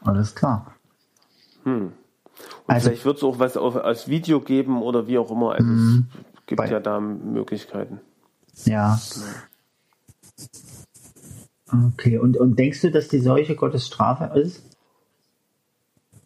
Alles 0.04 0.34
klar. 0.34 0.72
Und 2.66 2.74
Also- 2.74 2.88
vielleicht 2.88 3.04
wird 3.04 3.18
es 3.18 3.22
auch 3.24 3.38
was 3.38 3.56
auf, 3.56 3.76
als 3.76 4.08
Video 4.08 4.40
geben 4.40 4.82
oder 4.82 5.06
wie 5.06 5.18
auch 5.18 5.30
immer. 5.30 5.52
Also 5.52 5.70
es 5.70 6.02
gibt 6.46 6.58
Bei- 6.58 6.70
ja 6.70 6.80
da 6.80 7.00
Möglichkeiten. 7.00 8.00
Ja. 8.64 8.98
Okay, 11.92 12.18
und, 12.18 12.36
und 12.36 12.58
denkst 12.58 12.80
du, 12.82 12.90
dass 12.90 13.08
die 13.08 13.20
Seuche 13.20 13.56
Gottes 13.56 13.86
Strafe 13.86 14.38
ist? 14.38 14.62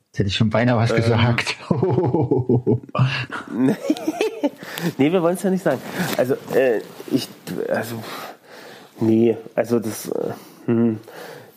Jetzt 0.06 0.18
hätte 0.18 0.28
ich 0.28 0.36
schon 0.36 0.50
beinahe 0.50 0.76
Ähm. 0.76 0.82
was 0.82 0.94
gesagt. 0.94 1.56
Nee, 4.96 5.10
wir 5.12 5.22
wollen 5.22 5.34
es 5.34 5.42
ja 5.42 5.50
nicht 5.50 5.64
sagen. 5.64 5.80
Also, 6.16 6.34
äh, 6.54 6.80
ich, 7.10 7.28
also, 7.68 7.96
nee, 9.00 9.36
also 9.56 9.80
das, 9.80 10.08
äh, 10.08 10.32
hm. 10.66 11.00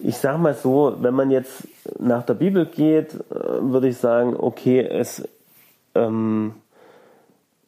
Ich 0.04 0.18
sag 0.18 0.39
mal 0.39 0.54
so, 0.54 0.97
wenn 1.02 1.14
man 1.14 1.32
jetzt 1.32 1.68
nach 1.99 2.24
der 2.24 2.34
Bibel 2.34 2.66
geht, 2.66 3.14
äh, 3.14 3.62
würde 3.62 3.89
ich 3.89 3.97
sagen, 3.97 4.36
okay, 4.38 4.82
es, 4.82 5.28
ähm, 5.95 6.54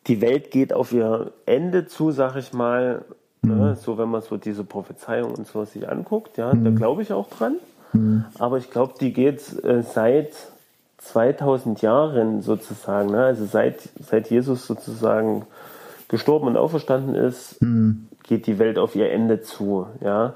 die 0.07 0.21
Welt 0.21 0.51
geht 0.51 0.73
auf 0.73 0.91
ihr 0.91 1.31
Ende 1.45 1.85
zu, 1.85 2.11
sag 2.11 2.35
ich 2.35 2.53
mal, 2.53 3.05
ne? 3.41 3.75
so 3.79 3.97
wenn 3.97 4.09
man 4.09 4.21
so 4.21 4.37
diese 4.37 4.63
Prophezeiung 4.63 5.33
und 5.33 5.47
so 5.47 5.63
sich 5.65 5.87
anguckt, 5.87 6.37
ja, 6.37 6.53
da 6.53 6.69
glaube 6.71 7.01
ich 7.01 7.13
auch 7.13 7.29
dran. 7.29 7.55
Aber 8.39 8.57
ich 8.57 8.69
glaube, 8.71 8.93
die 8.99 9.13
geht 9.13 9.63
äh, 9.63 9.83
seit 9.83 10.31
2000 10.97 11.81
Jahren 11.81 12.41
sozusagen, 12.41 13.11
ne? 13.11 13.25
also 13.25 13.45
seit, 13.45 13.77
seit 13.99 14.29
Jesus 14.29 14.65
sozusagen 14.65 15.45
gestorben 16.07 16.47
und 16.47 16.57
auferstanden 16.57 17.15
ist, 17.15 17.59
geht 18.23 18.47
die 18.47 18.59
Welt 18.59 18.77
auf 18.77 18.95
ihr 18.95 19.11
Ende 19.11 19.41
zu. 19.41 19.87
Ja? 20.01 20.35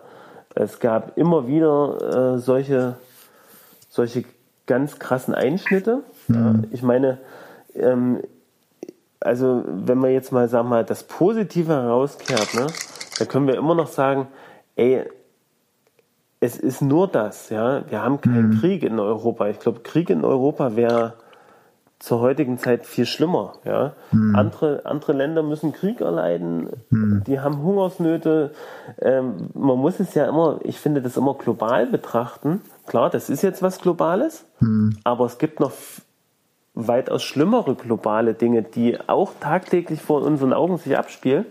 Es 0.60 0.80
gab 0.80 1.18
immer 1.18 1.48
wieder 1.48 2.36
äh, 2.36 2.40
solche, 2.40 2.96
solche 3.90 4.24
ganz 4.66 4.98
krassen 4.98 5.36
Einschnitte. 5.36 6.04
Ja? 6.30 6.56
Ich 6.72 6.82
meine, 6.82 7.20
ähm, 7.76 8.22
also 9.20 9.64
wenn 9.68 10.00
man 10.00 10.12
jetzt 10.12 10.32
mal, 10.32 10.48
sagen 10.48 10.66
wir 10.66 10.78
mal, 10.78 10.84
das 10.84 11.04
Positive 11.04 11.74
herauskehrt, 11.74 12.56
ne, 12.56 12.68
da 13.20 13.26
können 13.26 13.48
wir 13.48 13.56
immer 13.56 13.76
noch 13.76 13.88
sagen, 13.88 14.28
ey, 14.76 15.04
es 16.40 16.58
ist 16.58 16.82
nur 16.82 17.08
das, 17.08 17.50
ja. 17.50 17.84
Wir 17.90 18.02
haben 18.04 18.22
keinen 18.22 18.60
Krieg 18.60 18.84
in 18.84 19.00
Europa. 19.00 19.48
Ich 19.48 19.60
glaube, 19.60 19.80
Krieg 19.82 20.10
in 20.10 20.24
Europa 20.24 20.76
wäre 20.76 21.16
zur 22.00 22.20
heutigen 22.20 22.58
Zeit 22.60 22.86
viel 22.86 23.06
schlimmer, 23.06 23.54
ja. 23.66 23.94
Andere, 24.36 24.86
andere 24.86 25.14
Länder 25.14 25.42
müssen 25.42 25.74
Krieg 25.74 26.02
erleiden, 26.02 26.70
die 26.92 27.40
haben 27.40 27.62
Hungersnöte. 27.62 28.52
Ähm, 29.02 29.50
man 29.54 29.78
muss 29.78 30.00
es 30.00 30.14
ja 30.14 30.28
immer, 30.30 30.60
ich 30.64 30.80
finde 30.80 31.02
das 31.02 31.18
immer 31.18 31.34
global 31.34 31.88
betrachten. 31.88 32.62
Klar, 32.86 33.10
das 33.10 33.30
ist 33.30 33.42
jetzt 33.42 33.64
was 33.64 33.80
Globales, 33.80 34.46
aber 35.04 35.26
es 35.26 35.40
gibt 35.40 35.60
noch 35.60 35.72
weitaus 36.78 37.24
schlimmere 37.24 37.74
globale 37.74 38.36
Dinge, 38.36 38.62
die 38.62 39.00
auch 39.08 39.34
tagtäglich 39.40 40.02
vor 40.02 40.22
unseren 40.22 40.54
Augen 40.54 40.78
sich 40.78 40.96
abspielen. 40.96 41.46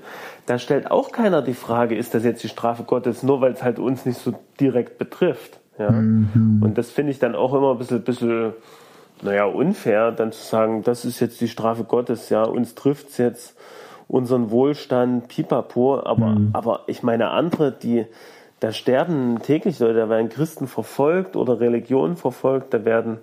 Da 0.47 0.59
stellt 0.59 0.91
auch 0.91 1.11
keiner 1.11 1.43
die 1.43 1.55
Frage, 1.55 1.97
ist 1.97 2.15
das 2.15 2.23
jetzt 2.23 2.45
die 2.45 2.49
Strafe 2.49 2.85
Gottes, 2.85 3.25
nur 3.25 3.41
weil 3.41 3.53
es 3.53 3.63
halt 3.63 3.81
uns 3.81 4.07
nicht 4.07 4.19
so 4.19 4.35
direkt 4.61 4.99
betrifft. 4.99 5.59
Ja? 5.79 5.89
Und 5.89 6.75
das 6.77 6.91
finde 6.91 7.11
ich 7.11 7.19
dann 7.19 7.35
auch 7.35 7.55
immer 7.55 7.73
ein 7.73 7.79
bisschen, 7.79 8.03
bisschen, 8.03 8.53
naja, 9.23 9.45
unfair, 9.45 10.13
dann 10.13 10.33
zu 10.33 10.43
sagen, 10.43 10.83
das 10.83 11.05
ist 11.05 11.21
jetzt 11.21 11.41
die 11.41 11.49
Strafe 11.49 11.85
Gottes, 11.85 12.29
ja, 12.29 12.45
uns 12.45 12.75
trifft 12.75 13.09
es 13.11 13.19
jetzt 13.19 13.57
unseren 14.09 14.51
Wohlstand, 14.51 15.29
pipapo, 15.29 16.01
aber, 16.01 16.37
aber 16.53 16.81
ich 16.87 17.03
meine 17.03 17.31
andere, 17.31 17.73
die, 17.73 18.07
da 18.61 18.73
sterben 18.73 19.41
täglich 19.43 19.81
Leute, 19.81 19.95
da 19.95 20.09
werden 20.09 20.29
Christen 20.29 20.69
verfolgt 20.69 21.35
oder 21.37 21.59
Religionen 21.61 22.17
verfolgt, 22.17 22.73
da 22.73 22.85
werden 22.85 23.19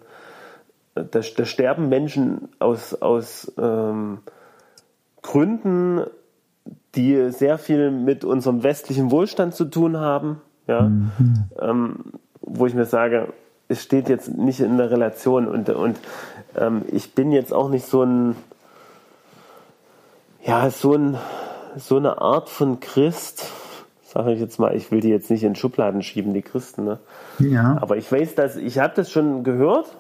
da, 0.96 1.22
da 1.22 1.46
sterben 1.46 1.90
Menschen 1.90 2.50
aus, 2.60 2.94
aus 2.94 3.52
ähm, 3.58 4.20
Gründen, 5.22 6.02
die 6.96 7.32
sehr 7.32 7.58
viel 7.58 7.92
mit 7.92 8.24
unserem 8.24 8.64
westlichen 8.64 9.10
Wohlstand 9.10 9.56
zu 9.56 9.66
tun 9.66 9.98
haben, 9.98 10.42
ja, 10.68 10.92
ähm, 11.60 11.96
wo 12.42 12.66
ich 12.68 12.74
mir 12.74 12.86
sage, 12.86 13.34
es 13.74 13.84
steht 13.84 14.08
jetzt 14.08 14.30
nicht 14.38 14.60
in 14.60 14.78
der 14.78 14.92
Relation 14.92 15.48
und, 15.48 15.70
und 15.70 16.00
ähm, 16.56 16.84
ich 16.92 17.14
bin 17.14 17.32
jetzt 17.32 17.52
auch 17.52 17.70
nicht 17.70 17.86
so 17.86 18.04
ein, 18.04 18.36
ja, 20.44 20.70
so, 20.70 20.94
ein, 20.94 21.18
so 21.76 21.98
eine 21.98 22.22
Art 22.22 22.50
von 22.50 22.80
Christ, 22.80 23.52
sage 24.06 24.34
ich 24.34 24.40
jetzt 24.40 24.60
mal, 24.60 24.76
ich 24.76 24.92
will 24.92 25.02
die 25.02 25.10
jetzt 25.10 25.32
nicht 25.32 25.44
in 25.44 25.56
Schubladen 25.56 26.04
schieben, 26.04 26.34
die 26.34 26.44
Christen, 26.44 26.86
ne? 26.86 27.00
ja. 27.40 27.78
Aber 27.82 27.98
ich 27.98 28.10
weiß, 28.12 28.36
dass 28.36 28.56
ich 28.56 28.78
habe 28.80 28.94
das 28.96 29.12
schon 29.12 29.44
gehört, 29.44 29.98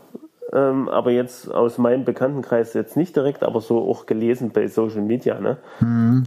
ähm, 0.53 0.88
aber 0.88 1.11
jetzt 1.11 1.51
aus 1.51 1.80
meinem 1.80 2.05
Bekanntenkreis 2.05 2.74
jetzt 2.76 2.95
nicht 2.95 3.15
direkt, 3.15 3.41
aber 3.41 3.59
so 3.59 3.89
auch 3.89 4.05
gelesen 4.05 4.51
bei 4.51 4.67
Social 4.67 5.01
Media. 5.01 5.39
Ne? 5.39 5.57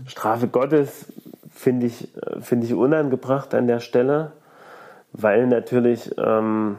Strafe 0.06 0.48
Gottes 0.48 1.06
finde 1.48 1.86
ich 1.86 2.14
äh, 2.16 2.40
finde 2.40 2.66
ich 2.66 2.74
unangebracht 2.74 3.54
an 3.54 3.68
der 3.68 3.78
Stelle, 3.78 4.32
weil 5.12 5.46
natürlich 5.46 6.10
ähm, 6.18 6.78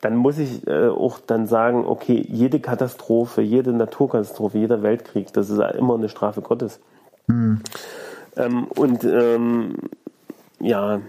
dann 0.00 0.16
muss 0.16 0.38
ich 0.38 0.66
äh, 0.66 0.88
auch 0.88 1.18
dann 1.18 1.46
sagen, 1.46 1.84
okay, 1.86 2.24
jede 2.28 2.60
Katastrophe, 2.60 3.42
jede 3.42 3.72
Naturkatastrophe, 3.72 4.58
jeder 4.58 4.82
Weltkrieg, 4.82 5.32
das 5.32 5.50
ist 5.50 5.58
immer 5.58 5.94
eine 5.94 6.08
Strafe 6.08 6.40
Gottes. 6.40 6.80
Ähm, 8.36 8.64
und 8.76 9.04
ähm, 9.04 9.74
ja, 10.60 11.00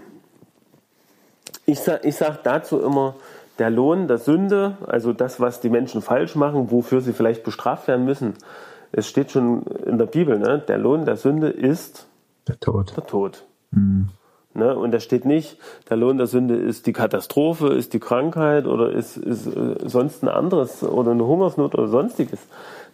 ich 1.66 1.80
sag, 1.80 2.04
ich 2.04 2.16
sag 2.16 2.42
dazu 2.42 2.80
immer, 2.80 3.14
der 3.58 3.70
Lohn 3.70 4.08
der 4.08 4.18
Sünde, 4.18 4.76
also 4.86 5.12
das, 5.12 5.38
was 5.38 5.60
die 5.60 5.68
Menschen 5.70 6.02
falsch 6.02 6.34
machen, 6.34 6.70
wofür 6.70 7.00
sie 7.00 7.12
vielleicht 7.12 7.44
bestraft 7.44 7.88
werden 7.88 8.04
müssen, 8.04 8.34
es 8.92 9.06
steht 9.06 9.30
schon 9.30 9.62
in 9.62 9.98
der 9.98 10.06
Bibel, 10.06 10.38
ne? 10.38 10.58
der 10.58 10.78
Lohn 10.78 11.04
der 11.04 11.16
Sünde 11.16 11.48
ist 11.48 12.08
Der 12.48 12.58
Tod. 12.58 12.96
der 12.96 13.06
Tod. 13.06 13.44
Ne? 14.60 14.76
Und 14.76 14.92
da 14.92 15.00
steht 15.00 15.24
nicht, 15.24 15.56
der 15.88 15.96
Lohn 15.96 16.18
der 16.18 16.26
Sünde 16.26 16.54
ist 16.54 16.86
die 16.86 16.92
Katastrophe, 16.92 17.68
ist 17.68 17.94
die 17.94 17.98
Krankheit 17.98 18.66
oder 18.66 18.92
ist, 18.92 19.16
ist 19.16 19.46
äh, 19.46 19.76
sonst 19.86 20.22
ein 20.22 20.28
anderes 20.28 20.82
oder 20.82 21.12
eine 21.12 21.26
Hungersnot 21.26 21.74
oder 21.74 21.88
sonstiges, 21.88 22.40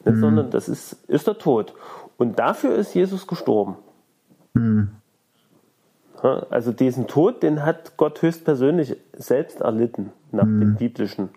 ne? 0.05 0.17
sondern 0.17 0.51
das 0.51 0.69
ist, 0.69 0.93
ist 1.09 1.27
der 1.27 1.39
Tod. 1.39 1.75
Und 2.17 2.39
dafür 2.39 2.77
ist 2.77 2.95
Jesus 2.95 3.27
gestorben. 3.27 3.77
Ja, 6.23 6.47
Also 6.49 6.73
diesen 6.73 7.09
Tod, 7.09 7.43
den 7.43 7.65
hat 7.65 7.97
Gott 7.97 8.23
höchstpersönlich 8.23 8.97
selbst 9.13 9.61
erlitten, 9.61 10.13
nach 10.33 10.45
dem 10.45 10.77
biblischen 10.77 11.31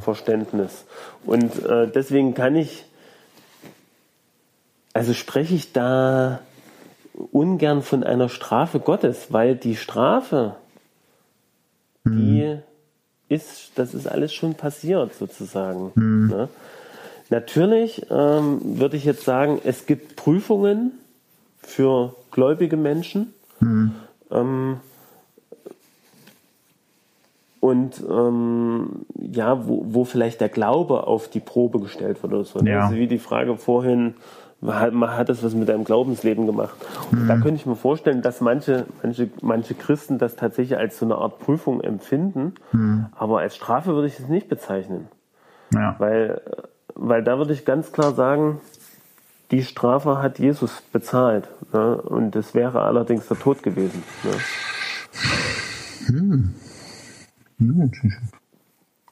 Verständnis. 0.00 0.86
Und 1.26 1.64
äh, 1.64 1.88
deswegen 1.88 2.34
kann 2.34 2.56
ich, 2.56 2.84
also 4.92 5.12
spreche 5.12 5.54
ich 5.54 5.72
da 5.72 6.40
ungern 7.14 7.82
von 7.82 8.04
einer 8.04 8.28
Strafe 8.28 8.80
Gottes, 8.80 9.28
weil 9.30 9.54
die 9.56 9.76
Strafe, 9.76 10.56
die 12.04 12.58
ist, 13.28 13.72
das 13.76 13.94
ist 13.94 14.06
alles 14.06 14.32
schon 14.32 14.54
passiert 14.54 15.14
sozusagen. 15.14 15.92
Ne? 16.28 16.48
Natürlich 17.30 18.06
ähm, 18.10 18.60
würde 18.78 18.96
ich 18.96 19.04
jetzt 19.04 19.24
sagen, 19.24 19.60
es 19.64 19.86
gibt 19.86 20.16
Prüfungen 20.16 20.92
für 21.58 22.14
gläubige 22.30 22.76
Menschen. 22.76 23.32
Ähm, 24.30 24.80
und 27.60 28.02
ähm, 28.10 29.06
ja, 29.16 29.66
wo, 29.66 29.84
wo 29.86 30.04
vielleicht 30.04 30.40
der 30.40 30.48
Glaube 30.48 31.06
auf 31.06 31.28
die 31.28 31.40
Probe 31.40 31.78
gestellt 31.78 32.22
wird 32.22 32.32
oder 32.32 32.44
so. 32.44 32.58
ne? 32.58 32.70
Ja. 32.70 32.84
Also 32.86 32.96
wie 32.96 33.06
die 33.06 33.20
Frage 33.20 33.56
vorhin, 33.56 34.14
hat, 34.66 34.94
hat 34.94 35.28
das 35.28 35.42
was 35.42 35.54
mit 35.54 35.68
deinem 35.68 35.84
Glaubensleben 35.84 36.46
gemacht? 36.46 36.74
Und 37.10 37.26
da 37.26 37.34
könnte 37.34 37.54
ich 37.56 37.66
mir 37.66 37.76
vorstellen, 37.76 38.22
dass 38.22 38.40
manche, 38.40 38.86
manche, 39.02 39.28
manche 39.40 39.74
Christen 39.74 40.18
das 40.18 40.36
tatsächlich 40.36 40.78
als 40.78 40.98
so 40.98 41.04
eine 41.04 41.16
Art 41.16 41.38
Prüfung 41.38 41.80
empfinden, 41.80 42.54
aber 43.16 43.40
als 43.40 43.56
Strafe 43.56 43.94
würde 43.94 44.08
ich 44.08 44.18
es 44.18 44.28
nicht 44.28 44.48
bezeichnen. 44.48 45.08
Ja. 45.74 45.96
Weil, 45.98 46.40
weil 46.94 47.22
da 47.22 47.38
würde 47.38 47.52
ich 47.52 47.64
ganz 47.64 47.92
klar 47.92 48.12
sagen, 48.12 48.60
die 49.50 49.62
Strafe 49.62 50.22
hat 50.22 50.38
Jesus 50.38 50.82
bezahlt. 50.92 51.48
Ne? 51.72 51.96
Und 51.96 52.34
das 52.34 52.54
wäre 52.54 52.82
allerdings 52.82 53.28
der 53.28 53.38
Tod 53.38 53.62
gewesen. 53.62 54.02
Ne? 54.24 54.32
Hm, 56.06 56.54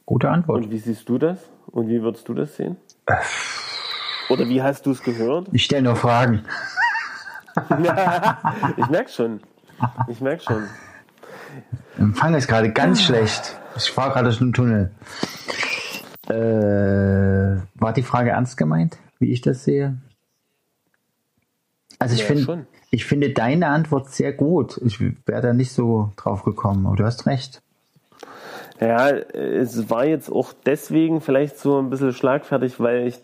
Gute 0.07 0.29
Antwort. 0.29 0.65
Und 0.65 0.71
wie 0.71 0.79
siehst 0.79 1.09
du 1.09 1.19
das? 1.19 1.39
Und 1.67 1.89
wie 1.89 2.03
würdest 2.03 2.29
du 2.29 2.35
das 2.35 2.57
sehen? 2.57 2.77
Oder 4.31 4.49
wie 4.49 4.62
hast 4.62 4.87
du 4.87 4.93
es 4.93 5.03
gehört? 5.03 5.49
Ich 5.53 5.64
stelle 5.64 5.83
nur 5.83 5.97
Fragen. 5.97 6.45
Ich 8.76 8.89
merke 8.89 9.11
schon. 9.11 9.41
Ich 10.07 10.20
merke 10.20 10.43
schon. 10.43 10.62
Empfang 11.99 12.35
ist 12.35 12.47
gerade 12.47 12.72
ganz 12.72 13.03
schlecht. 13.03 13.59
Ich 13.76 13.91
fahre 13.91 14.12
gerade 14.12 14.24
durch 14.26 14.39
den 14.39 14.53
Tunnel. 14.53 14.93
Äh, 16.28 17.61
war 17.74 17.93
die 17.93 18.05
Frage 18.05 18.31
ernst 18.31 18.57
gemeint, 18.57 18.99
wie 19.18 19.33
ich 19.33 19.41
das 19.41 19.64
sehe? 19.64 19.99
Also 21.99 22.14
ich 22.14 22.20
Ja, 22.20 22.26
finde, 22.26 22.66
ich 22.93 23.05
finde 23.05 23.31
deine 23.31 23.66
Antwort 23.66 24.11
sehr 24.11 24.33
gut. 24.33 24.81
Ich 24.85 25.01
wäre 25.01 25.43
da 25.43 25.53
nicht 25.53 25.72
so 25.72 26.12
drauf 26.16 26.45
gekommen, 26.45 26.87
aber 26.87 26.97
du 26.97 27.05
hast 27.05 27.26
recht. 27.26 27.62
Ja, 28.81 29.09
es 29.11 29.91
war 29.91 30.07
jetzt 30.07 30.31
auch 30.31 30.53
deswegen 30.64 31.20
vielleicht 31.20 31.59
so 31.59 31.78
ein 31.81 31.91
bisschen 31.91 32.12
schlagfertig, 32.12 32.78
weil 32.81 33.09
ich 33.09 33.18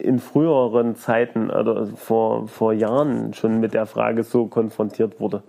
in 0.00 0.18
früheren 0.18 0.96
Zeiten 0.96 1.50
oder 1.50 1.86
vor, 1.86 2.48
vor 2.48 2.72
Jahren 2.72 3.34
schon 3.34 3.60
mit 3.60 3.74
der 3.74 3.86
Frage 3.86 4.22
so 4.22 4.46
konfrontiert 4.46 5.20
wurde. 5.20 5.42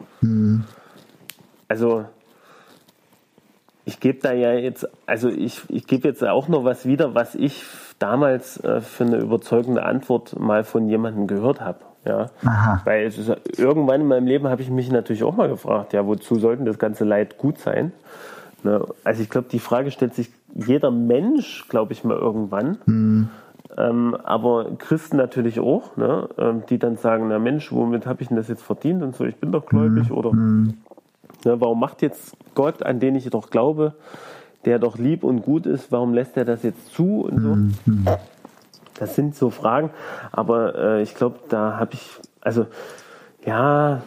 Also 1.68 2.06
ich 3.86 4.00
gebe 4.00 4.20
da 4.20 4.34
ja 4.34 4.54
jetzt, 4.54 4.88
also 5.06 5.30
ich, 5.30 5.62
ich 5.70 5.88
gebe 5.88 6.08
jetzt 6.08 6.24
auch 6.24 6.48
noch 6.48 6.64
was 6.64 6.86
wieder, 6.86 7.16
was 7.16 7.36
ich 7.36 7.66
damals 8.00 8.58
äh, 8.64 8.82
für 8.82 9.06
eine 9.06 9.18
überzeugende 9.18 9.84
Antwort 9.84 10.40
mal 10.40 10.64
von 10.64 10.88
jemandem 10.88 11.28
gehört 11.28 11.62
habe. 11.62 11.80
Ja, 12.04 12.32
Aha. 12.44 12.82
weil 12.84 13.06
ist, 13.06 13.20
irgendwann 13.60 14.02
in 14.02 14.08
meinem 14.08 14.26
Leben 14.26 14.48
habe 14.48 14.64
ich 14.64 14.72
mich 14.72 14.92
natürlich 14.92 15.24
auch 15.24 15.36
mal 15.36 15.50
gefragt, 15.50 15.94
ja, 15.94 16.08
wozu 16.08 16.40
sollten 16.40 16.66
das 16.66 16.80
ganze 16.80 17.06
Leid 17.06 17.38
gut 17.38 17.60
sein? 17.60 17.92
Ne? 18.64 18.84
Also 19.04 19.22
ich 19.22 19.30
glaube, 19.30 19.50
die 19.52 19.60
Frage 19.60 19.92
stellt 19.92 20.16
sich 20.16 20.32
jeder 20.56 20.90
Mensch, 20.90 21.68
glaube 21.70 21.94
ich 21.94 22.04
mal 22.04 22.18
irgendwann. 22.18 23.30
Ähm, 23.78 24.16
aber 24.24 24.72
Christen 24.78 25.18
natürlich 25.18 25.60
auch, 25.60 25.96
ne? 25.98 26.28
ähm, 26.38 26.64
die 26.70 26.78
dann 26.78 26.98
sagen, 26.98 27.28
na 27.30 27.40
Mensch, 27.40 27.72
womit 27.72 28.06
habe 28.06 28.22
ich 28.22 28.28
denn 28.28 28.38
das 28.38 28.48
jetzt 28.48 28.64
verdient 28.64 29.02
und 29.02 29.16
so, 29.16 29.26
ich 29.26 29.38
bin 29.38 29.52
doch 29.52 29.66
gläubig 29.66 30.12
oder? 30.12 30.34
Ne, 31.46 31.60
warum 31.60 31.80
macht 31.80 32.02
jetzt 32.02 32.36
Gott, 32.54 32.84
an 32.84 33.00
den 33.00 33.16
ich 33.16 33.30
doch 33.30 33.50
glaube, 33.50 33.94
der 34.66 34.78
doch 34.78 34.98
lieb 34.98 35.24
und 35.24 35.42
gut 35.42 35.66
ist, 35.66 35.92
warum 35.92 36.14
lässt 36.14 36.38
er 36.38 36.46
das 36.46 36.64
jetzt 36.64 36.94
zu 36.94 37.22
und 37.22 37.40
so? 37.40 37.54
Das 39.00 39.16
sind 39.16 39.36
so 39.36 39.50
Fragen, 39.50 39.90
aber 40.32 40.76
äh, 40.76 41.02
ich 41.02 41.16
glaube, 41.16 41.40
da 41.50 41.80
habe 41.80 41.94
ich, 41.94 42.20
also 42.42 42.68
ja, 43.46 44.02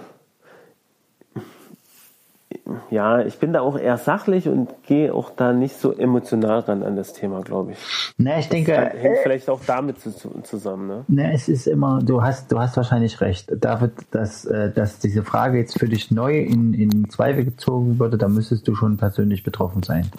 ja, 2.91 3.21
ich 3.21 3.39
bin 3.39 3.53
da 3.53 3.61
auch 3.61 3.77
eher 3.79 3.99
sachlich 3.99 4.49
und 4.49 4.71
gehe 4.85 5.12
auch 5.15 5.31
da 5.31 5.53
nicht 5.53 5.77
so 5.77 5.93
emotional 5.93 6.61
ran 6.61 6.83
an 6.83 6.97
das 6.97 7.12
Thema, 7.12 7.43
glaube 7.43 7.73
ich. 7.73 7.79
Na, 8.17 8.39
ich 8.39 8.49
denke, 8.49 8.73
Das 8.73 8.95
hängt 8.95 9.19
vielleicht 9.23 9.51
auch 9.51 9.61
damit 9.67 10.01
zu, 10.01 10.11
zu, 10.17 10.31
zusammen, 10.43 10.87
ne? 10.87 11.05
Na, 11.09 11.33
es 11.33 11.49
ist 11.49 11.67
immer, 11.67 12.01
du 12.03 12.23
hast, 12.23 12.51
du 12.51 12.59
hast 12.59 12.77
wahrscheinlich 12.77 13.21
recht. 13.21 13.53
David, 13.55 13.93
dass, 14.12 14.47
äh, 14.47 14.73
dass 14.73 14.99
diese 14.99 15.23
Frage 15.23 15.59
jetzt 15.59 15.79
für 15.79 15.89
dich 15.89 16.11
neu 16.11 16.39
in, 16.39 16.73
in 16.73 17.11
Zweifel 17.11 17.45
gezogen 17.45 17.99
würde, 17.99 18.17
da 18.17 18.29
müsstest 18.29 18.67
du 18.67 18.75
schon 18.75 18.97
persönlich 18.97 19.43
betroffen 19.43 19.83
sein. 19.83 20.11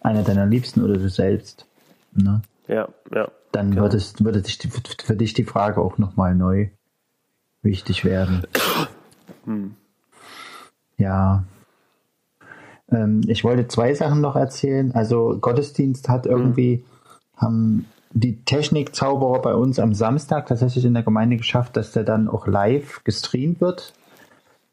Einer 0.00 0.22
deiner 0.22 0.46
Liebsten 0.46 0.82
oder 0.82 0.94
du 0.94 1.08
selbst. 1.08 1.66
Ne? 2.12 2.42
Ja, 2.66 2.88
ja. 3.14 3.28
Dann 3.52 3.70
Genau. 3.70 3.82
würdest, 3.82 4.24
würde 4.24 4.42
dich 4.42 4.58
für 5.04 5.14
dich 5.16 5.34
die 5.34 5.44
Frage 5.44 5.80
auch 5.80 5.98
nochmal 5.98 6.34
neu 6.34 6.68
wichtig 7.62 8.04
werden. 8.04 8.42
Ja. 10.98 11.44
Ähm, 12.90 13.22
ich 13.26 13.44
wollte 13.44 13.68
zwei 13.68 13.94
Sachen 13.94 14.20
noch 14.20 14.36
erzählen. 14.36 14.92
Also 14.94 15.38
Gottesdienst 15.40 16.08
hat 16.08 16.26
irgendwie, 16.26 16.84
haben 17.36 17.86
die 18.10 18.42
Technikzauberer 18.44 19.42
bei 19.42 19.54
uns 19.54 19.78
am 19.78 19.94
Samstag 19.94 20.46
tatsächlich 20.46 20.84
in 20.84 20.94
der 20.94 21.02
Gemeinde 21.02 21.36
geschafft, 21.36 21.76
dass 21.76 21.92
der 21.92 22.04
dann 22.04 22.28
auch 22.28 22.46
live 22.46 23.02
gestreamt 23.04 23.60
wird. 23.60 23.92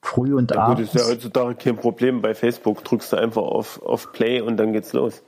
Früh 0.01 0.35
und 0.35 0.51
Gut, 0.51 0.57
abends. 0.57 0.93
ist 0.93 1.01
ja 1.01 1.09
heutzutage 1.09 1.55
kein 1.55 1.77
Problem. 1.77 2.21
Bei 2.21 2.35
Facebook 2.35 2.83
drückst 2.83 3.13
du 3.13 3.17
einfach 3.17 3.41
auf, 3.41 3.81
auf 3.83 4.11
Play 4.11 4.41
und 4.41 4.57
dann 4.57 4.73
geht's 4.73 4.91
los. 4.93 5.23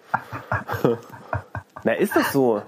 Na, 1.84 1.94
ist 1.94 2.16
das 2.16 2.34
so? 2.34 2.62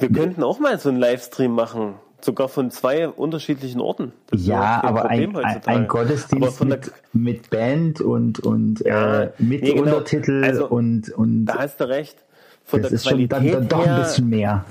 Wir 0.00 0.10
könnten 0.10 0.42
auch 0.42 0.58
mal 0.58 0.78
so 0.78 0.88
einen 0.88 0.98
Livestream 0.98 1.52
machen. 1.52 1.94
Sogar 2.24 2.48
von 2.48 2.70
zwei 2.70 3.06
unterschiedlichen 3.08 3.82
Orten. 3.82 4.12
Das 4.30 4.46
ja, 4.46 4.82
aber 4.82 5.10
ein, 5.10 5.36
ein, 5.66 5.86
Gottesdienst 5.86 6.64
mit, 6.64 6.90
mit 7.12 7.50
Band 7.50 8.00
und, 8.00 8.40
und 8.40 8.80
Ja, 8.80 9.24
äh, 9.24 9.30
mit 9.38 9.62
nee, 9.62 9.72
genau. 9.72 9.82
Untertitel 9.82 10.42
Also, 10.42 10.66
und, 10.68 11.10
und 11.10 11.44
da 11.44 11.58
hast 11.58 11.80
du 11.80 11.88
recht. 11.88 12.16
Von 12.64 12.80
das 12.80 12.88
der 12.90 12.94
ist 12.96 13.04
schon 13.06 13.28
Qualität 13.28 13.54
dann, 13.54 13.68
dann 13.68 13.68
doch 13.68 13.86
ein 13.86 13.96
bisschen 14.02 14.30
mehr. 14.30 14.64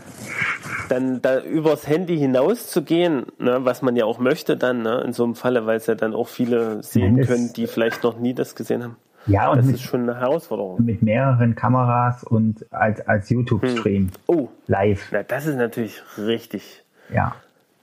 dann 0.89 1.21
da 1.21 1.41
übers 1.41 1.87
Handy 1.87 2.17
hinaus 2.17 2.71
zu 2.71 2.81
gehen, 2.81 3.27
ne, 3.37 3.59
was 3.63 3.83
man 3.83 3.95
ja 3.95 4.05
auch 4.05 4.17
möchte 4.17 4.57
dann, 4.57 4.81
ne, 4.81 5.01
in 5.05 5.13
so 5.13 5.23
einem 5.23 5.35
Falle, 5.35 5.67
weil 5.67 5.77
es 5.77 5.85
ja 5.85 5.93
dann 5.93 6.15
auch 6.15 6.27
viele 6.27 6.81
sehen 6.81 7.17
das- 7.17 7.27
können, 7.27 7.53
die 7.53 7.67
vielleicht 7.67 8.03
noch 8.03 8.17
nie 8.19 8.33
das 8.33 8.55
gesehen 8.55 8.83
haben. 8.83 8.95
Ja, 9.27 9.51
und 9.51 9.57
Das 9.57 9.67
mit, 9.67 9.75
ist 9.75 9.83
schon 9.83 10.01
eine 10.09 10.19
Herausforderung. 10.19 10.83
mit 10.83 11.03
mehreren 11.03 11.53
Kameras 11.55 12.23
und 12.23 12.65
als, 12.73 12.99
als 13.07 13.29
YouTube-Stream 13.29 14.09
Oh, 14.25 14.49
live. 14.65 15.07
na, 15.11 15.21
das 15.23 15.45
ist 15.45 15.55
natürlich 15.55 16.01
richtig. 16.17 16.82
Ja, 17.13 17.35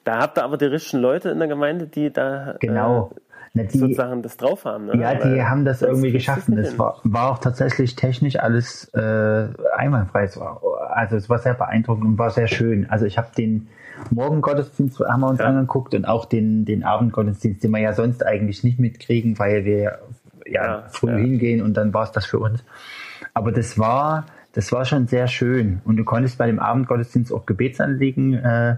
Da 0.04 0.18
habt 0.20 0.38
ihr 0.38 0.44
aber 0.44 0.56
die 0.56 0.64
richtigen 0.66 1.02
Leute 1.02 1.30
in 1.30 1.38
der 1.38 1.48
Gemeinde, 1.48 1.86
die 1.86 2.12
da 2.12 2.54
genau. 2.60 3.12
Na, 3.52 3.62
äh, 3.62 3.66
die, 3.66 3.78
sozusagen 3.78 4.22
das 4.22 4.36
drauf 4.36 4.64
haben. 4.64 4.86
Ne? 4.86 4.96
ja, 5.00 5.14
die 5.14 5.24
Weil 5.24 5.48
haben 5.50 5.64
das 5.64 5.82
irgendwie 5.82 6.12
geschafft. 6.12 6.48
nicht 6.48 6.68
das 6.68 6.78
war, 6.78 7.00
war 7.04 7.30
auch 7.32 7.38
tatsächlich 7.38 7.96
technisch 7.96 8.36
alles 8.38 8.88
äh, 8.94 9.48
einwandfrei. 9.76 10.24
Es 10.24 10.38
war, 10.38 10.60
also 10.94 11.16
es 11.16 11.28
war 11.28 11.38
sehr 11.38 11.54
beeindruckend 11.54 12.04
und 12.06 12.18
war 12.18 12.30
sehr 12.30 12.46
schön. 12.46 12.88
Also 12.90 13.06
ich 13.06 13.18
habe 13.18 13.28
den 13.36 13.68
Morgengottesdienst 14.10 15.00
haben 15.00 15.20
wir 15.20 15.28
uns 15.28 15.40
Ja. 15.40 15.46
angeguckt 15.46 15.94
und 15.94 16.04
auch 16.06 16.24
den, 16.24 16.64
den 16.64 16.84
Abendgottesdienst, 16.84 17.62
den 17.62 17.70
wir 17.72 17.80
ja 17.80 17.92
sonst 17.92 18.24
eigentlich 18.24 18.64
nicht 18.64 18.78
mitkriegen, 18.78 19.38
weil 19.38 19.64
wir 19.64 19.98
ja, 20.46 20.64
Ja, 20.64 20.84
früh 20.88 21.10
ja. 21.10 21.16
hingehen 21.16 21.62
und 21.62 21.74
dann 21.74 21.92
war 21.94 22.04
es 22.04 22.12
das 22.12 22.26
für 22.26 22.38
uns. 22.38 22.62
Aber 23.34 23.52
das 23.52 23.78
war, 23.78 24.26
das 24.52 24.72
war 24.72 24.84
schon 24.84 25.06
sehr 25.06 25.26
schön. 25.28 25.80
Und 25.84 25.96
du 25.96 26.04
konntest 26.04 26.38
bei 26.38 26.46
dem 26.46 26.58
Abendgottesdienst 26.58 27.32
auch 27.32 27.46
Gebetsanliegen 27.46 28.34
äh, 28.34 28.76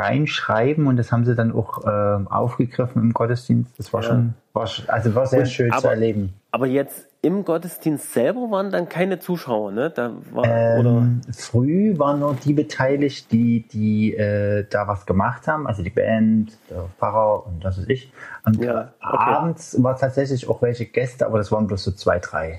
reinschreiben 0.00 0.86
und 0.86 0.96
das 0.96 1.12
haben 1.12 1.24
sie 1.24 1.34
dann 1.34 1.52
auch 1.52 1.84
äh, 1.84 2.24
aufgegriffen 2.30 3.02
im 3.02 3.12
Gottesdienst. 3.12 3.78
Das 3.78 3.92
war 3.92 4.02
Ja. 4.02 4.08
schon, 4.08 4.34
war, 4.52 4.68
also 4.88 5.14
war 5.14 5.26
sehr 5.26 5.40
Und- 5.40 5.46
schön 5.48 5.70
zu 5.70 5.76
aber- 5.78 5.90
erleben. 5.90 6.34
Aber 6.52 6.66
jetzt, 6.66 7.06
im 7.22 7.44
Gottesdienst 7.44 8.14
selber 8.14 8.50
waren 8.50 8.70
dann 8.72 8.88
keine 8.88 9.18
Zuschauer, 9.18 9.72
ne? 9.72 9.90
Da 9.90 10.10
war, 10.32 10.44
Ähm, 10.46 10.80
oder? 10.80 11.06
früh 11.36 11.98
waren 11.98 12.18
nur 12.20 12.34
die 12.34 12.54
beteiligt, 12.54 13.30
die, 13.30 13.68
die 13.68 14.14
äh, 14.16 14.66
da 14.70 14.88
was 14.88 15.04
gemacht 15.04 15.46
haben, 15.46 15.66
also 15.66 15.82
die 15.82 15.90
Band, 15.90 16.56
der 16.70 16.86
Pfarrer 16.98 17.46
und 17.46 17.62
das 17.62 17.76
ist 17.78 17.90
ich. 17.90 18.10
Und 18.46 18.56
Ja, 18.64 18.94
okay. 19.02 19.16
abends 19.36 19.80
war 19.82 19.96
tatsächlich 19.98 20.48
auch 20.48 20.62
welche 20.62 20.86
Gäste, 20.86 21.26
aber 21.26 21.36
das 21.38 21.52
waren 21.52 21.66
bloß 21.66 21.84
so 21.84 21.90
zwei, 21.92 22.18
drei. 22.18 22.58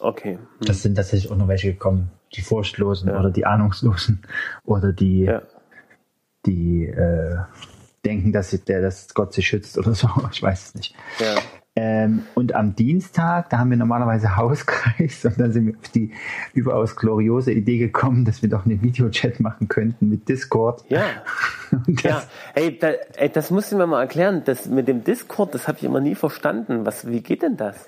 Okay. 0.00 0.32
Hm. 0.34 0.66
Das 0.66 0.82
sind 0.82 0.96
tatsächlich 0.96 1.30
auch 1.30 1.36
noch 1.36 1.48
welche 1.48 1.72
gekommen. 1.72 2.10
Die 2.34 2.42
Furchtlosen 2.42 3.08
Ja. 3.08 3.20
oder 3.20 3.30
die 3.30 3.46
Ahnungslosen 3.46 4.22
oder 4.64 4.92
die, 4.92 5.20
Ja. 5.26 5.42
Die 6.46 6.86
äh, 6.86 7.36
denken, 8.04 8.32
dass, 8.32 8.50
sie, 8.50 8.64
dass 8.64 9.14
Gott 9.14 9.32
sie 9.32 9.42
schützt 9.42 9.78
oder 9.78 9.94
so. 9.94 10.08
Ich 10.32 10.42
weiß 10.42 10.66
es 10.66 10.74
nicht. 10.74 10.94
Ja. 11.18 11.36
Ähm, 11.76 12.24
und 12.34 12.54
am 12.54 12.76
Dienstag, 12.76 13.50
da 13.50 13.58
haben 13.58 13.70
wir 13.70 13.76
normalerweise 13.76 14.36
Hauskreis 14.36 15.24
und 15.24 15.40
dann 15.40 15.52
sind 15.52 15.66
wir 15.66 15.74
auf 15.76 15.88
die 15.88 16.12
überaus 16.52 16.94
gloriose 16.94 17.52
Idee 17.52 17.78
gekommen, 17.78 18.24
dass 18.24 18.42
wir 18.42 18.48
doch 18.48 18.64
einen 18.64 18.80
Videochat 18.80 19.40
machen 19.40 19.66
könnten 19.68 20.08
mit 20.08 20.28
Discord. 20.28 20.84
Ja. 20.88 21.02
Und 21.70 22.02
Ja, 22.02 22.12
das, 22.12 22.28
ey, 22.54 22.78
da, 22.78 22.90
ey, 23.16 23.28
das 23.28 23.50
musst 23.50 23.72
du 23.72 23.76
mir 23.76 23.88
mal 23.88 24.00
erklären. 24.00 24.42
Das 24.44 24.68
mit 24.68 24.86
dem 24.86 25.02
Discord, 25.02 25.54
das 25.54 25.66
habe 25.66 25.78
ich 25.78 25.84
immer 25.84 26.00
nie 26.00 26.14
verstanden. 26.14 26.86
Was, 26.86 27.08
wie 27.08 27.20
geht 27.20 27.42
denn 27.42 27.56
das? 27.56 27.86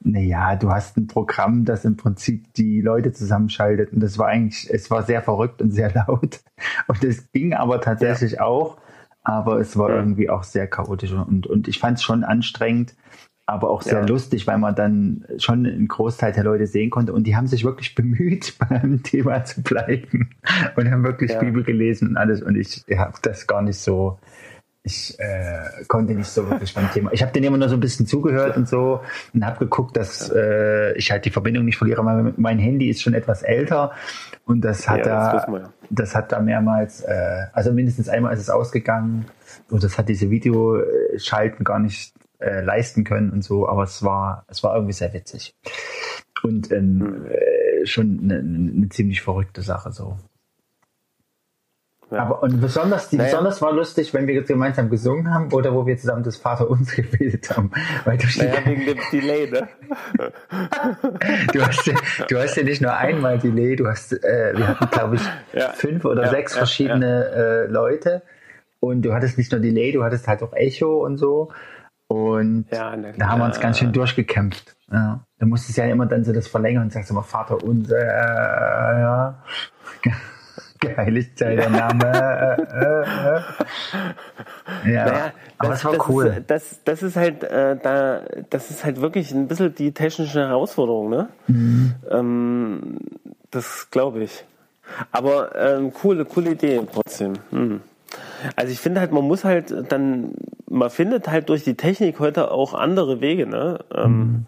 Naja, 0.00 0.56
du 0.56 0.72
hast 0.72 0.96
ein 0.96 1.06
Programm, 1.06 1.64
das 1.64 1.84
im 1.84 1.96
Prinzip 1.96 2.52
die 2.54 2.80
Leute 2.80 3.12
zusammenschaltet 3.12 3.92
und 3.92 4.00
das 4.00 4.18
war 4.18 4.26
eigentlich, 4.26 4.68
es 4.72 4.90
war 4.90 5.04
sehr 5.04 5.22
verrückt 5.22 5.62
und 5.62 5.70
sehr 5.70 5.92
laut 6.08 6.40
und 6.88 7.04
es 7.04 7.30
ging 7.30 7.54
aber 7.54 7.80
tatsächlich 7.80 8.40
auch, 8.40 8.78
aber 9.28 9.60
es 9.60 9.76
war 9.76 9.90
Ja. 9.90 9.96
irgendwie 9.96 10.30
auch 10.30 10.42
sehr 10.42 10.66
chaotisch 10.66 11.12
und, 11.12 11.46
und 11.46 11.68
ich 11.68 11.78
fand 11.78 11.98
es 11.98 12.02
schon 12.02 12.24
anstrengend, 12.24 12.94
aber 13.46 13.68
auch 13.70 13.82
sehr 13.82 14.00
Ja. 14.00 14.06
lustig, 14.06 14.46
weil 14.46 14.58
man 14.58 14.74
dann 14.74 15.24
schon 15.38 15.66
einen 15.66 15.86
Großteil 15.86 16.32
der 16.32 16.44
Leute 16.44 16.66
sehen 16.66 16.88
konnte 16.90 17.12
und 17.12 17.26
die 17.26 17.36
haben 17.36 17.46
sich 17.46 17.62
wirklich 17.64 17.94
bemüht, 17.94 18.54
beim 18.70 19.02
Thema 19.02 19.44
zu 19.44 19.62
bleiben 19.62 20.30
und 20.76 20.90
haben 20.90 21.04
wirklich 21.04 21.30
Ja. 21.32 21.40
Bibel 21.40 21.62
gelesen 21.62 22.08
und 22.08 22.16
alles 22.16 22.42
und 22.42 22.56
ich 22.56 22.84
habe 22.96 23.18
das 23.22 23.46
gar 23.46 23.60
nicht 23.62 23.78
so, 23.78 24.18
ich 24.88 25.18
äh, 25.20 25.84
konnte 25.86 26.14
nicht 26.14 26.28
so 26.28 26.48
wirklich 26.50 26.74
beim 26.74 26.90
Thema. 26.92 27.12
Ich 27.12 27.22
habe 27.22 27.32
den 27.32 27.44
immer 27.44 27.58
nur 27.58 27.68
so 27.68 27.76
ein 27.76 27.80
bisschen 27.80 28.06
zugehört 28.06 28.56
und 28.56 28.68
so 28.68 29.00
und 29.34 29.46
habe 29.46 29.58
geguckt, 29.60 29.96
dass 29.96 30.30
äh, 30.34 30.92
ich 30.96 31.10
halt 31.10 31.24
die 31.24 31.30
Verbindung 31.30 31.64
nicht 31.64 31.76
verliere. 31.78 32.04
Weil 32.04 32.34
mein 32.36 32.58
Handy 32.58 32.88
ist 32.90 33.02
schon 33.02 33.14
etwas 33.14 33.42
älter 33.42 33.92
und 34.46 34.62
das 34.62 34.88
hat 34.88 35.06
Ja, 35.06 35.32
das 35.32 35.46
da, 35.46 35.52
ja. 35.58 35.72
das 35.90 36.14
hat 36.14 36.32
da 36.32 36.40
mehrmals, 36.40 37.02
äh, 37.02 37.46
also 37.52 37.72
mindestens 37.72 38.08
einmal 38.08 38.32
ist 38.34 38.40
es 38.40 38.50
ausgegangen 38.50 39.26
und 39.70 39.82
das 39.84 39.98
hat 39.98 40.08
diese 40.08 40.30
Videoschalten 40.30 41.64
gar 41.64 41.78
nicht 41.78 42.14
äh, 42.40 42.62
leisten 42.62 43.04
können 43.04 43.30
und 43.30 43.44
so. 43.44 43.68
Aber 43.68 43.84
es 43.84 44.02
war, 44.02 44.44
es 44.48 44.62
war 44.62 44.74
irgendwie 44.74 44.94
sehr 44.94 45.12
witzig 45.12 45.54
und 46.42 46.72
ähm, 46.72 47.00
Hm. 47.00 47.26
äh, 47.26 47.86
schon 47.86 48.20
eine, 48.22 48.38
eine 48.38 48.88
ziemlich 48.88 49.22
verrückte 49.22 49.62
Sache 49.62 49.92
so. 49.92 50.16
Ja. 52.10 52.20
Aber 52.20 52.42
und 52.42 52.58
besonders, 52.60 53.10
die, 53.10 53.16
Naja. 53.16 53.28
besonders 53.30 53.60
war 53.60 53.72
lustig, 53.72 54.14
wenn 54.14 54.26
wir 54.26 54.34
jetzt 54.34 54.48
gemeinsam 54.48 54.88
gesungen 54.88 55.32
haben 55.34 55.52
oder 55.52 55.74
wo 55.74 55.86
wir 55.86 55.96
zusammen 55.98 56.22
das 56.22 56.36
Vater 56.38 56.70
uns 56.70 56.92
gebildet 56.94 57.50
haben. 57.54 57.70
Weil 58.04 58.16
du, 58.16 58.26
naja, 58.38 58.54
wegen 58.64 58.86
dem 58.86 58.98
Delay, 59.12 59.50
ne? 59.50 59.68
du, 61.52 61.60
hast, 61.66 61.86
ja- 61.86 61.94
du 62.28 62.38
hast 62.38 62.56
ja 62.56 62.62
nicht 62.62 62.80
nur 62.80 62.94
einmal 62.96 63.38
Delay, 63.38 63.76
du 63.76 63.86
hast, 63.86 64.12
äh, 64.24 64.52
wir 64.56 64.68
hatten 64.68 64.88
glaube 64.90 65.16
ich 65.16 65.22
Ja. 65.52 65.70
fünf 65.72 66.04
oder 66.04 66.24
Ja, 66.24 66.30
sechs 66.30 66.56
verschiedene 66.56 67.26
Äh, 67.28 67.66
Leute 67.70 68.22
und 68.80 69.02
du 69.02 69.12
hattest 69.12 69.36
nicht 69.38 69.52
nur 69.52 69.60
Delay, 69.60 69.92
du 69.92 70.02
hattest 70.04 70.26
halt 70.28 70.42
auch 70.42 70.52
Echo 70.54 71.04
und 71.04 71.18
so. 71.18 71.50
Und 72.06 72.64
Ja, 72.72 72.96
na 72.96 73.12
da 73.18 73.28
haben 73.28 73.40
wir 73.40 73.44
uns 73.44 73.60
ganz 73.60 73.78
schön 73.78 73.92
durchgekämpft. 73.92 74.74
Ja. 74.90 75.20
Du 75.40 75.46
musstest 75.46 75.76
ja 75.76 75.84
immer 75.84 76.06
dann 76.06 76.24
so 76.24 76.32
das 76.32 76.48
verlängern 76.48 76.84
und 76.84 76.92
sagst 76.92 77.10
immer 77.10 77.22
Vater 77.22 77.62
unser, 77.62 77.98
äh, 77.98 79.00
ja. 79.00 79.42
Geheiligt 80.80 81.38
sei 81.38 81.56
der 81.56 81.70
Name. 81.70 82.04
Äh, 82.04 82.62
äh, 82.62 83.36
äh. 83.36 84.92
Ja, 84.92 85.04
Naja, 85.06 85.32
aber 85.58 85.68
das, 85.70 85.78
es 85.78 85.84
war 85.84 85.92
das 85.92 86.08
cool. 86.08 86.26
Ist, 86.26 86.50
das, 86.50 86.80
das 86.84 87.02
ist 87.02 87.16
halt 87.16 87.42
äh, 87.44 87.76
da, 87.82 88.22
das 88.50 88.70
ist 88.70 88.84
halt 88.84 89.00
wirklich 89.00 89.32
ein 89.32 89.48
bisschen 89.48 89.74
die 89.74 89.92
technische 89.92 90.40
Herausforderung, 90.40 91.08
ne? 91.10 91.28
Mhm. 91.46 91.94
Ähm, 92.10 92.98
das 93.50 93.90
glaube 93.90 94.22
ich. 94.24 94.44
Aber 95.12 95.54
ähm, 95.56 95.92
coole, 95.92 96.24
coole 96.24 96.50
Idee 96.52 96.80
trotzdem. 96.92 97.34
Hm. 97.50 97.80
Also 98.56 98.72
ich 98.72 98.80
finde 98.80 99.00
halt, 99.00 99.12
man 99.12 99.24
muss 99.24 99.44
halt 99.44 99.74
dann, 99.92 100.32
man 100.68 100.88
findet 100.90 101.28
halt 101.28 101.48
durch 101.50 101.64
die 101.64 101.74
Technik 101.74 102.20
heute 102.20 102.50
auch 102.50 102.72
andere 102.74 103.20
Wege, 103.20 103.46
ne? 103.46 103.80
Ähm, 103.94 104.18
Mhm. 104.18 104.46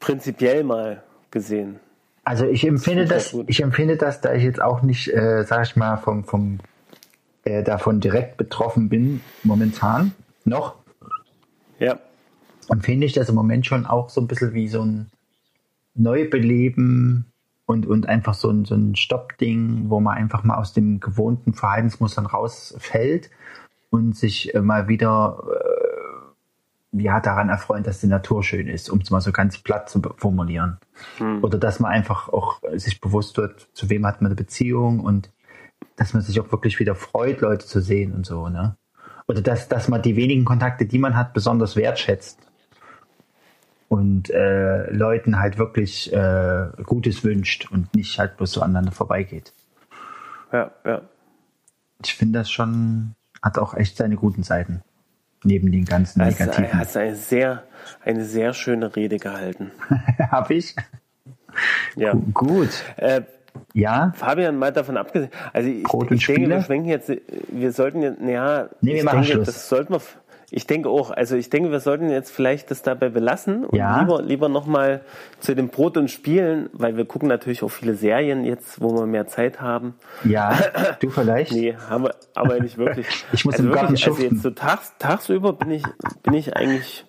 Prinzipiell 0.00 0.64
mal 0.64 1.02
gesehen. 1.30 1.80
Also 2.24 2.46
ich 2.46 2.66
empfinde 2.66 3.04
das, 3.04 3.32
gut. 3.32 3.46
ich 3.48 3.62
empfinde 3.62 3.96
das, 3.96 4.20
da 4.20 4.32
ich 4.32 4.42
jetzt 4.42 4.60
auch 4.60 4.82
nicht, 4.82 5.08
äh, 5.12 5.44
sag 5.44 5.66
ich 5.66 5.76
mal, 5.76 5.98
vom, 5.98 6.24
vom 6.24 6.58
äh, 7.44 7.62
davon 7.62 8.00
direkt 8.00 8.36
betroffen 8.38 8.88
bin, 8.88 9.20
momentan 9.42 10.12
noch, 10.44 10.76
Ja. 11.78 11.98
empfinde 12.70 13.06
ich 13.06 13.12
das 13.12 13.28
im 13.28 13.34
Moment 13.34 13.66
schon 13.66 13.84
auch 13.86 14.08
so 14.08 14.20
ein 14.20 14.26
bisschen 14.26 14.54
wie 14.54 14.68
so 14.68 14.82
ein 14.82 15.10
Neubeleben 15.94 17.26
und, 17.66 17.86
und 17.86 18.08
einfach 18.08 18.34
so 18.34 18.50
ein, 18.50 18.64
so 18.64 18.74
ein 18.74 18.96
Stoppding, 18.96 19.90
wo 19.90 20.00
man 20.00 20.16
einfach 20.16 20.44
mal 20.44 20.56
aus 20.56 20.72
dem 20.72 21.00
gewohnten 21.00 21.52
Verhaltensmustern 21.54 22.26
rausfällt 22.26 23.30
und 23.90 24.16
sich 24.16 24.54
äh, 24.54 24.60
mal 24.60 24.88
wieder 24.88 25.42
äh, 25.46 25.73
ja, 26.96 27.20
daran 27.20 27.48
erfreut, 27.48 27.86
dass 27.86 28.00
die 28.00 28.06
Natur 28.06 28.42
schön 28.42 28.68
ist, 28.68 28.88
um 28.90 29.00
es 29.00 29.10
mal 29.10 29.20
so 29.20 29.32
ganz 29.32 29.58
platt 29.58 29.88
zu 29.88 30.00
formulieren. 30.16 30.78
Oder 31.42 31.58
dass 31.58 31.80
man 31.80 31.90
einfach 31.90 32.28
auch 32.28 32.60
sich 32.74 33.00
bewusst 33.00 33.36
wird, 33.36 33.68
zu 33.72 33.90
wem 33.90 34.06
hat 34.06 34.20
man 34.20 34.28
eine 34.28 34.36
Beziehung 34.36 35.00
und 35.00 35.30
dass 35.96 36.14
man 36.14 36.22
sich 36.22 36.40
auch 36.40 36.50
wirklich 36.52 36.78
wieder 36.78 36.94
freut, 36.94 37.40
Leute 37.40 37.66
zu 37.66 37.80
sehen 37.80 38.12
und 38.12 38.26
so, 38.26 38.48
ne? 38.48 38.76
Oder 39.26 39.40
dass, 39.40 39.68
dass 39.68 39.88
man 39.88 40.02
die 40.02 40.16
wenigen 40.16 40.44
Kontakte, 40.44 40.86
die 40.86 40.98
man 40.98 41.16
hat, 41.16 41.32
besonders 41.32 41.76
wertschätzt. 41.76 42.38
Und 43.88 44.30
äh, 44.30 44.90
Leuten 44.90 45.38
halt 45.38 45.56
wirklich 45.56 46.12
äh, 46.12 46.68
Gutes 46.84 47.24
wünscht 47.24 47.70
und 47.70 47.94
nicht 47.94 48.18
halt 48.18 48.36
bloß 48.36 48.52
so 48.52 48.60
aneinander 48.60 48.92
vorbeigeht. 48.92 49.52
Ja, 50.52 50.70
ja. 50.84 51.02
Ich 52.02 52.14
finde 52.14 52.40
das 52.40 52.50
schon, 52.50 53.14
hat 53.40 53.58
auch 53.58 53.74
echt 53.74 53.96
seine 53.96 54.16
guten 54.16 54.42
Seiten. 54.42 54.82
Neben 55.44 55.70
den 55.70 55.84
ganzen 55.84 56.22
Hast, 56.24 56.40
negativen. 56.40 56.78
hast 56.78 56.96
eine 56.96 57.14
sehr, 57.16 57.62
eine 58.04 58.24
sehr 58.24 58.52
schöne 58.54 58.94
Rede 58.96 59.18
gehalten. 59.18 59.70
Hab 60.30 60.50
ich? 60.50 60.74
Ja. 61.96 62.14
Gut. 62.32 62.70
Äh, 62.96 63.22
Ja, 63.72 64.12
Fabian, 64.16 64.56
mal 64.58 64.72
davon 64.72 64.96
abgesehen, 64.96 65.30
also 65.52 65.68
ich, 65.68 65.84
ich 65.84 65.90
denke, 65.90 66.20
Spiele? 66.20 66.48
wir 66.56 66.62
schwenken 66.62 66.88
jetzt, 66.88 67.12
wir 67.48 67.70
sollten 67.72 68.02
jetzt, 68.02 68.20
ja, 68.20 68.68
Nee, 68.80 68.94
wir 68.94 69.04
machen 69.04 69.18
denke, 69.22 69.32
Schluss. 69.34 69.46
das 69.46 69.68
sollten 69.68 69.92
wir, 69.94 70.00
ich 70.56 70.68
denke 70.68 70.88
auch, 70.88 71.10
also 71.10 71.34
ich 71.34 71.50
denke, 71.50 71.72
wir 71.72 71.80
sollten 71.80 72.10
jetzt 72.10 72.30
vielleicht 72.30 72.70
das 72.70 72.82
dabei 72.82 73.08
belassen 73.08 73.64
und 73.64 73.76
Ja. 73.76 74.00
lieber, 74.00 74.22
lieber 74.22 74.48
nochmal 74.48 75.00
zu 75.40 75.54
dem 75.56 75.68
Brot 75.68 75.96
und 75.96 76.10
Spielen, 76.12 76.70
weil 76.72 76.96
wir 76.96 77.04
gucken 77.06 77.28
natürlich 77.28 77.64
auch 77.64 77.70
viele 77.70 77.94
Serien 77.94 78.44
jetzt, 78.44 78.80
wo 78.80 78.94
wir 78.94 79.06
mehr 79.06 79.26
Zeit 79.26 79.60
haben. 79.60 79.94
ja, 80.24 80.56
du 81.00 81.10
vielleicht? 81.10 81.50
Nee, 81.52 81.74
haben 81.90 82.04
wir 82.04 82.14
aber 82.34 82.60
nicht 82.60 82.78
wirklich. 82.78 83.06
Ich 83.32 83.44
muss 83.44 83.54
also 83.56 83.66
im 83.66 83.74
Garten 83.74 83.88
wirklich, 83.94 84.06
also 84.06 84.16
schuften. 84.16 84.34
jetzt 84.36 84.42
so 84.44 84.50
tags, 84.50 84.92
tagsüber 85.00 85.52
bin 85.54 85.72
ich, 85.72 85.82
bin 86.22 86.34
ich 86.34 86.56
eigentlich 86.56 87.04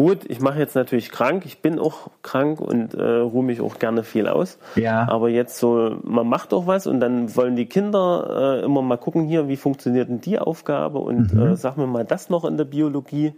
gut. 0.00 0.20
Ich 0.28 0.40
mache 0.40 0.58
jetzt 0.58 0.74
natürlich 0.74 1.10
krank. 1.10 1.42
Ich 1.44 1.60
bin 1.62 1.78
auch 1.78 2.08
krank 2.22 2.60
und 2.60 2.94
äh, 2.94 3.02
ruhe 3.02 3.44
mich 3.44 3.60
auch 3.60 3.78
gerne 3.78 4.02
viel 4.02 4.26
aus. 4.28 4.58
Ja. 4.76 5.06
Aber 5.08 5.28
jetzt 5.28 5.58
so, 5.58 5.96
man 6.02 6.26
macht 6.26 6.52
auch 6.54 6.66
was 6.66 6.86
und 6.86 7.00
dann 7.00 7.34
wollen 7.36 7.56
die 7.56 7.66
Kinder 7.66 8.60
äh, 8.60 8.64
immer 8.64 8.82
mal 8.82 8.96
gucken 8.96 9.26
hier, 9.26 9.48
wie 9.48 9.56
funktioniert 9.56 10.08
denn 10.08 10.20
die 10.20 10.38
Aufgabe 10.38 10.98
und 10.98 11.32
Mhm. 11.34 11.40
äh, 11.52 11.56
sag 11.56 11.76
mir 11.76 11.86
mal 11.86 12.04
das 12.04 12.30
noch 12.30 12.44
in 12.44 12.56
der 12.56 12.64
Biologie. 12.64 13.34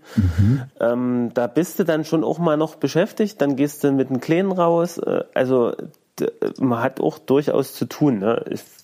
Ähm, 0.80 1.30
da 1.34 1.46
bist 1.46 1.78
du 1.78 1.84
dann 1.84 2.04
schon 2.04 2.24
auch 2.24 2.38
mal 2.38 2.56
noch 2.56 2.76
beschäftigt. 2.76 3.40
Dann 3.40 3.56
gehst 3.56 3.82
du 3.84 3.92
mit 3.92 4.10
den 4.10 4.20
Kleinen 4.20 4.52
raus. 4.52 4.98
Äh, 4.98 5.24
also 5.34 5.72
man 6.60 6.82
hat 6.82 7.00
auch 7.00 7.18
durchaus 7.18 7.74
zu 7.74 7.86
tun. 7.86 8.18
Ne? 8.20 8.34
Ist, 8.48 8.82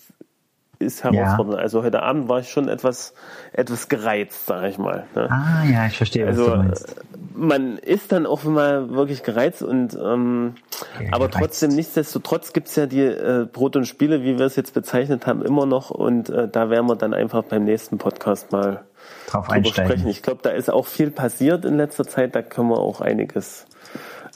ist 0.78 1.02
herausfordernd. 1.04 1.58
Also 1.58 1.82
heute 1.82 2.02
Abend 2.02 2.28
war 2.28 2.40
ich 2.40 2.50
schon 2.50 2.68
etwas, 2.68 3.12
etwas 3.52 3.88
gereizt, 3.88 4.46
sage 4.46 4.68
ich 4.68 4.78
mal. 4.78 5.04
Ne? 5.14 5.28
Ah 5.30 5.64
ja, 5.64 5.86
ich 5.86 5.96
verstehe, 5.96 6.26
was 6.26 6.38
Also 6.38 6.50
du 6.50 6.56
meinst. 6.56 6.88
äh, 6.90 6.94
man 7.34 7.78
ist 7.78 8.12
dann 8.12 8.26
auch 8.26 8.44
wirklich 8.44 9.22
gereizt 9.22 9.62
und 9.62 9.94
ähm, 9.94 10.54
Ja, 11.00 11.08
aber 11.12 11.26
gereizt. 11.28 11.38
trotzdem 11.38 11.70
nichtsdestotrotz 11.74 12.52
gibt's 12.52 12.76
ja 12.76 12.86
die 12.86 13.00
äh, 13.02 13.46
Brot 13.52 13.76
und 13.76 13.86
Spiele, 13.86 14.22
wie 14.22 14.38
wir 14.38 14.46
es 14.46 14.56
jetzt 14.56 14.74
bezeichnet 14.74 15.26
haben, 15.26 15.42
immer 15.42 15.66
noch 15.66 15.90
und 15.90 16.30
äh, 16.30 16.48
da 16.48 16.70
werden 16.70 16.86
wir 16.88 16.96
dann 16.96 17.14
einfach 17.14 17.42
beim 17.44 17.64
nächsten 17.64 17.98
Podcast 17.98 18.52
mal 18.52 18.84
Drauf 19.28 19.46
drüber 19.46 19.56
einsteigen. 19.56 19.90
sprechen. 19.92 20.08
Ich 20.08 20.22
glaube, 20.22 20.40
da 20.42 20.50
ist 20.50 20.70
auch 20.70 20.86
viel 20.86 21.10
passiert 21.10 21.64
in 21.64 21.76
letzter 21.76 22.04
Zeit, 22.04 22.34
da 22.34 22.42
können 22.42 22.68
wir 22.70 22.78
auch 22.78 23.00
einiges 23.00 23.66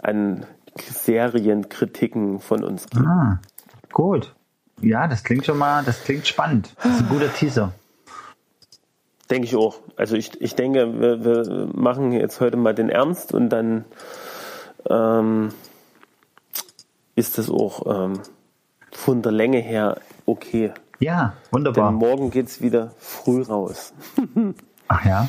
an 0.03 0.45
Serienkritiken 0.77 2.41
von 2.41 2.65
uns 2.65 2.89
geben. 2.89 3.07
Ah, 3.07 3.39
gut. 3.93 4.35
Ja, 4.81 5.07
das 5.07 5.23
klingt 5.23 5.47
schon 5.47 5.59
mal, 5.59 5.85
das 5.85 6.03
klingt 6.03 6.27
spannend. 6.27 6.75
Das 6.83 6.95
ist 6.95 7.01
ein 7.03 7.09
guter 7.09 7.33
Teaser. 7.33 7.73
Denke 9.31 9.47
ich 9.47 9.57
auch. 9.57 9.79
Also 9.97 10.17
ich, 10.17 10.41
ich 10.41 10.55
denke, 10.57 11.01
wir, 11.01 11.25
wir 11.25 11.69
machen 11.75 12.13
jetzt 12.13 12.41
heute 12.41 12.57
mal 12.57 12.75
den 12.75 12.91
Ernst 12.91 13.33
und 13.33 13.49
dann 13.51 13.85
äh, 14.89 14.93
ähm, 14.93 15.53
ist 17.15 17.39
es 17.39 17.51
auch 17.51 17.87
ähm, 17.87 18.21
von 18.91 19.23
der 19.23 19.33
Länge 19.33 19.59
her 19.59 19.99
okay. 20.27 20.73
Ja, 20.99 21.35
wunderbar. 21.51 21.91
Denn 21.91 21.99
morgen 21.99 22.31
geht's 22.31 22.61
wieder 22.61 22.93
früh 22.99 23.43
raus. 23.43 23.93
Ach 24.89 25.05
ja. 25.05 25.29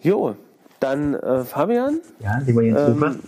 Jo, 0.00 0.36
dann 0.80 1.14
äh, 1.14 1.44
Fabian, 1.44 2.00
Ja, 2.20 2.38
lieber 2.38 2.62
Jens 2.62 2.80
Ähm. 2.80 3.20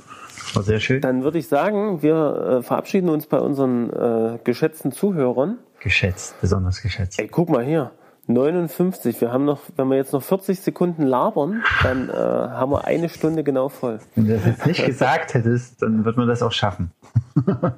War 0.57 0.63
sehr 0.63 0.81
schön. 0.81 1.01
dann 1.01 1.23
würde 1.23 1.39
ich 1.39 1.49
sagen, 1.49 2.03
wir 2.03 2.59
äh, 2.59 2.63
verabschieden 2.63 3.09
uns 3.09 3.27
bei 3.27 3.39
unseren 3.39 3.91
äh, 3.91 4.39
geschätzten 4.43 4.93
Zuhörern. 4.93 5.59
Geschätzt, 5.81 6.35
besonders 6.41 6.83
geschätzt. 6.83 7.19
Ey, 7.21 7.29
guck 7.29 7.49
mal 7.51 7.65
hier. 7.65 7.93
59. 8.29 9.21
Wir 9.21 9.33
haben 9.33 9.45
noch, 9.45 9.61
wenn 9.77 9.89
wir 9.89 9.97
jetzt 9.97 10.13
noch 10.13 10.23
40 10.23 10.61
Sekunden 10.61 11.03
labern, 11.03 11.63
dann 11.83 12.09
äh, 12.09 12.13
haben 12.13 12.73
wir 12.73 12.85
eine 12.85 13.09
Stunde 13.09 13.45
genau 13.45 13.69
voll. 13.69 14.01
Wenn 14.17 14.27
du 14.27 14.35
das 14.35 14.47
jetzt 14.47 14.67
nicht 14.67 14.85
gesagt 14.87 15.35
hättest, 15.35 15.83
dann 15.83 16.05
wird 16.05 16.17
man 16.17 16.27
das 16.27 16.43
auch 16.43 16.53
schaffen. 16.53 16.91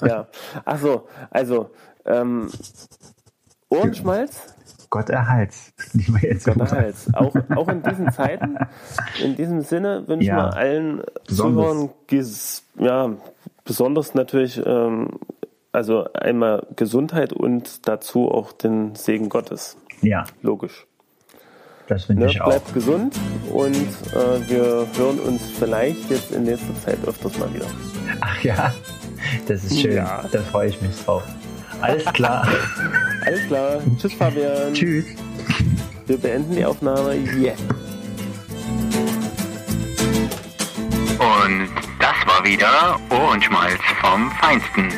Ja. 0.02 0.26
Ach 0.64 0.78
so, 0.78 1.06
also 1.30 1.70
ähm, 2.06 2.48
Ohrenschmalz, 3.68 4.54
Gott 4.90 5.10
erhalt's, 5.10 5.72
lieber 5.92 6.18
Jens 6.20 6.44
Gott 6.44 6.58
erhalt's. 6.58 7.12
Auch, 7.14 7.34
auch 7.54 7.68
in 7.68 7.82
diesen 7.82 8.10
Zeiten. 8.12 8.56
In 9.22 9.36
diesem 9.36 9.60
Sinne 9.62 10.06
wünschen 10.08 10.28
Ja. 10.28 10.36
wir 10.36 10.56
allen 10.56 11.02
Besonders. 11.26 11.66
Zuhörern, 11.66 11.90
ja, 12.78 13.10
besonders 13.64 14.14
natürlich, 14.14 14.60
ähm, 14.64 15.18
also 15.72 16.10
einmal 16.14 16.66
Gesundheit 16.76 17.32
und 17.32 17.86
dazu 17.86 18.30
auch 18.30 18.52
den 18.52 18.94
Segen 18.94 19.28
Gottes. 19.28 19.76
Ja, 20.00 20.24
Logisch. 20.42 20.86
das 21.88 22.04
finde 22.06 22.24
Ne? 22.24 22.30
ich 22.30 22.40
auch. 22.40 22.46
Bleibt 22.48 22.72
gesund 22.72 23.14
und 23.52 23.74
äh, 23.76 24.48
wir 24.48 24.86
hören 24.96 25.18
uns 25.20 25.42
vielleicht 25.58 26.08
jetzt 26.10 26.32
in 26.32 26.44
nächster 26.44 26.74
Zeit 26.84 26.98
öfters 27.06 27.38
mal 27.38 27.52
wieder. 27.52 27.66
Ach 28.20 28.42
ja, 28.42 28.72
das 29.46 29.64
ist 29.64 29.80
schön. 29.80 29.92
Ja. 29.96 30.24
Da 30.32 30.40
freue 30.40 30.68
ich 30.68 30.80
mich 30.80 31.04
drauf. 31.04 31.22
Alles 31.80 32.04
klar. 32.12 32.46
Alles 33.26 33.46
klar. 33.46 33.80
Tschüss, 34.00 34.14
Fabian. 34.14 34.74
Tschüss. 34.74 35.04
Wir 36.06 36.18
beenden 36.18 36.56
die 36.56 36.64
Aufnahme 36.64 37.14
jetzt. 37.14 37.62
Und 41.18 41.68
das 41.98 42.16
war 42.26 42.44
wieder 42.44 42.98
Ohrenschmalz 43.10 43.80
vom 44.00 44.30
Feinsten. 44.32 44.88